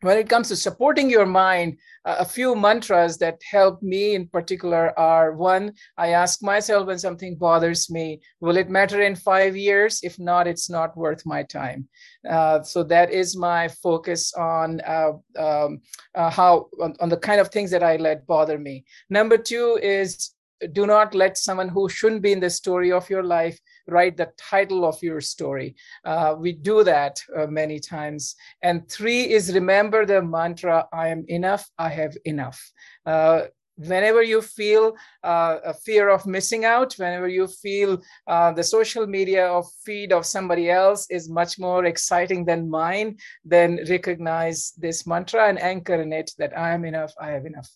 when 0.00 0.16
it 0.16 0.28
comes 0.28 0.48
to 0.48 0.56
supporting 0.56 1.10
your 1.10 1.26
mind, 1.26 1.76
uh, 2.04 2.16
a 2.20 2.24
few 2.24 2.54
mantras 2.54 3.18
that 3.18 3.40
help 3.50 3.82
me 3.82 4.14
in 4.14 4.28
particular 4.28 4.96
are 4.98 5.32
one, 5.32 5.72
I 5.96 6.10
ask 6.10 6.42
myself 6.42 6.86
when 6.86 6.98
something 6.98 7.36
bothers 7.36 7.90
me, 7.90 8.20
will 8.40 8.56
it 8.56 8.70
matter 8.70 9.02
in 9.02 9.16
five 9.16 9.56
years? 9.56 10.00
If 10.02 10.18
not, 10.18 10.46
it's 10.46 10.70
not 10.70 10.96
worth 10.96 11.26
my 11.26 11.42
time. 11.42 11.88
Uh, 12.28 12.62
so 12.62 12.84
that 12.84 13.10
is 13.10 13.36
my 13.36 13.68
focus 13.68 14.32
on 14.34 14.80
uh, 14.86 15.12
um, 15.36 15.80
uh, 16.14 16.30
how, 16.30 16.68
on, 16.80 16.94
on 17.00 17.08
the 17.08 17.16
kind 17.16 17.40
of 17.40 17.48
things 17.48 17.70
that 17.72 17.82
I 17.82 17.96
let 17.96 18.26
bother 18.26 18.58
me. 18.58 18.84
Number 19.10 19.36
two 19.36 19.78
is 19.82 20.32
do 20.72 20.86
not 20.86 21.14
let 21.14 21.38
someone 21.38 21.68
who 21.68 21.88
shouldn't 21.88 22.22
be 22.22 22.32
in 22.32 22.40
the 22.40 22.50
story 22.50 22.90
of 22.90 23.08
your 23.08 23.22
life 23.22 23.58
write 23.88 24.16
the 24.16 24.30
title 24.36 24.84
of 24.84 25.02
your 25.02 25.20
story. 25.20 25.74
Uh, 26.04 26.34
we 26.38 26.52
do 26.52 26.84
that 26.84 27.20
uh, 27.36 27.46
many 27.46 27.80
times. 27.80 28.36
And 28.62 28.88
three 28.88 29.30
is 29.30 29.54
remember 29.54 30.06
the 30.06 30.22
mantra 30.22 30.86
I 30.92 31.08
am 31.08 31.24
enough, 31.28 31.68
I 31.78 31.88
have 31.88 32.16
enough. 32.24 32.60
Uh, 33.06 33.42
whenever 33.78 34.22
you 34.22 34.42
feel 34.42 34.96
uh, 35.22 35.58
a 35.64 35.72
fear 35.72 36.08
of 36.08 36.26
missing 36.26 36.64
out, 36.64 36.94
whenever 36.94 37.28
you 37.28 37.46
feel 37.46 38.02
uh, 38.26 38.52
the 38.52 38.62
social 38.62 39.06
media 39.06 39.46
of 39.46 39.66
feed 39.84 40.12
of 40.12 40.26
somebody 40.26 40.68
else 40.70 41.06
is 41.10 41.30
much 41.30 41.58
more 41.58 41.84
exciting 41.84 42.44
than 42.44 42.68
mine, 42.68 43.16
then 43.44 43.78
recognize 43.88 44.72
this 44.76 45.06
mantra 45.06 45.48
and 45.48 45.60
anchor 45.62 45.94
in 46.02 46.12
it 46.12 46.32
that 46.38 46.56
I 46.58 46.72
am 46.72 46.84
enough, 46.84 47.12
I 47.20 47.30
have 47.30 47.46
enough. 47.46 47.70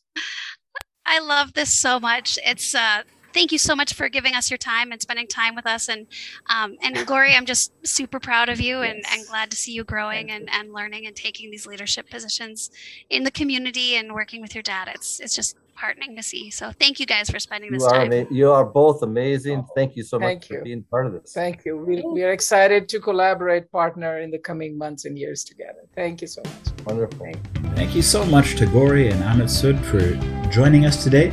I 1.07 1.21
love 1.21 1.53
this 1.55 1.73
so 1.73 2.01
much. 2.01 2.39
It's 2.45 2.75
uh 2.75 3.03
thank 3.33 3.53
you 3.53 3.59
so 3.59 3.75
much 3.75 3.95
for 3.95 4.09
giving 4.09 4.35
us 4.35 4.51
your 4.51 4.59
time 4.59 4.93
and 4.93 5.01
spending 5.01 5.27
time 5.27 5.55
with 5.55 5.67
us. 5.67 5.89
And 5.89 6.07
um, 6.47 6.77
and 6.83 7.07
Gauri, 7.07 7.35
I'm 7.35 7.47
just 7.47 7.73
super 7.87 8.21
proud 8.21 8.49
of 8.49 8.61
you 8.61 8.83
and, 8.83 9.03
and 9.13 9.27
glad 9.27 9.51
to 9.51 9.57
see 9.57 9.73
you 9.73 9.85
growing 9.85 10.31
and, 10.31 10.49
and 10.53 10.73
learning 10.73 11.07
and 11.07 11.17
taking 11.17 11.51
these 11.51 11.67
leadership 11.67 12.11
positions 12.11 12.71
in 13.11 13.25
the 13.25 13.31
community 13.31 13.97
and 13.97 14.13
working 14.13 14.41
with 14.41 14.55
your 14.55 14.63
dad. 14.63 14.89
It's 14.95 15.21
it's 15.21 15.35
just 15.35 15.57
heartening 15.75 16.15
to 16.17 16.23
see. 16.23 16.51
So 16.51 16.71
thank 16.79 17.01
you 17.01 17.07
guys 17.07 17.31
for 17.31 17.39
spending 17.39 17.73
this 17.73 17.83
you 17.83 17.89
time. 17.89 18.13
Ama- 18.13 18.27
you 18.31 18.51
are 18.53 18.65
both 18.65 19.03
amazing. 19.03 19.67
Thank 19.75 19.97
you 19.97 20.03
so 20.03 20.19
Thank 20.19 20.43
much 20.43 20.51
you. 20.51 20.59
for 20.59 20.65
being 20.65 20.83
part 20.85 21.07
of 21.07 21.13
this. 21.13 21.33
Thank 21.33 21.65
you. 21.65 21.77
We, 21.77 22.03
we 22.03 22.23
are 22.25 22.33
excited 22.33 22.89
to 22.91 23.01
collaborate, 23.01 23.71
partner 23.73 24.21
in 24.21 24.31
the 24.31 24.39
coming 24.39 24.77
months 24.77 25.07
and 25.07 25.19
years 25.19 25.45
together. 25.45 25.81
Thank 25.95 26.21
you 26.21 26.29
so 26.29 26.43
much. 26.45 26.87
Wonderful. 26.87 27.19
Thank 27.19 27.77
Thank 27.77 27.95
you 27.95 28.03
so 28.03 28.25
much 28.27 28.57
to 28.57 28.67
Gauri 28.67 29.09
and 29.09 29.23
Amit 29.23 29.49
Sood 29.49 29.83
for 29.91 30.03
joining 30.51 30.85
us 30.87 31.03
today. 31.03 31.33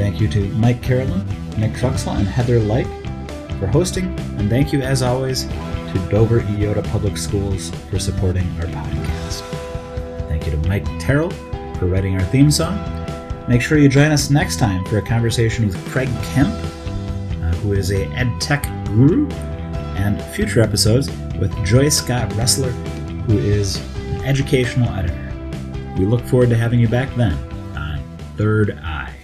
Thank 0.00 0.18
you 0.18 0.28
to 0.28 0.48
Mike 0.54 0.82
Carolyn, 0.82 1.26
Nick 1.58 1.72
Truxell, 1.72 2.16
and 2.16 2.26
Heather 2.26 2.58
Like 2.58 2.86
for 3.60 3.66
hosting. 3.66 4.06
And 4.38 4.48
thank 4.48 4.72
you, 4.72 4.80
as 4.80 5.02
always, 5.02 5.44
to 5.44 6.08
Dover-Eyota 6.10 6.90
Public 6.90 7.18
Schools 7.18 7.68
for 7.90 7.98
supporting 7.98 8.46
our 8.58 8.66
podcast. 8.68 9.42
Thank 10.26 10.46
you 10.46 10.52
to 10.52 10.68
Mike 10.68 10.86
Terrell 10.98 11.28
for 11.78 11.84
writing 11.84 12.14
our 12.14 12.24
theme 12.28 12.50
song. 12.50 12.78
Make 13.46 13.60
sure 13.60 13.76
you 13.76 13.90
join 13.90 14.10
us 14.10 14.30
next 14.30 14.58
time 14.58 14.86
for 14.86 14.96
a 14.96 15.02
conversation 15.02 15.66
with 15.66 15.76
Craig 15.90 16.08
Kemp, 16.32 16.48
uh, 16.48 17.52
who 17.56 17.74
is 17.74 17.90
a 17.90 18.06
ed 18.12 18.32
tech 18.40 18.62
guru, 18.86 19.28
and 19.96 20.22
future 20.34 20.62
episodes 20.62 21.10
with 21.38 21.54
Joy 21.62 21.90
Scott 21.90 22.30
Ressler, 22.30 22.72
who 23.26 23.36
is 23.36 23.76
an 23.96 24.24
educational 24.24 24.88
editor. 24.94 25.94
We 25.98 26.06
look 26.06 26.24
forward 26.24 26.48
to 26.48 26.56
having 26.56 26.80
you 26.80 26.88
back 26.88 27.14
then 27.16 27.34
on 27.76 28.02
Third 28.38 28.80
Eye. 28.82 29.19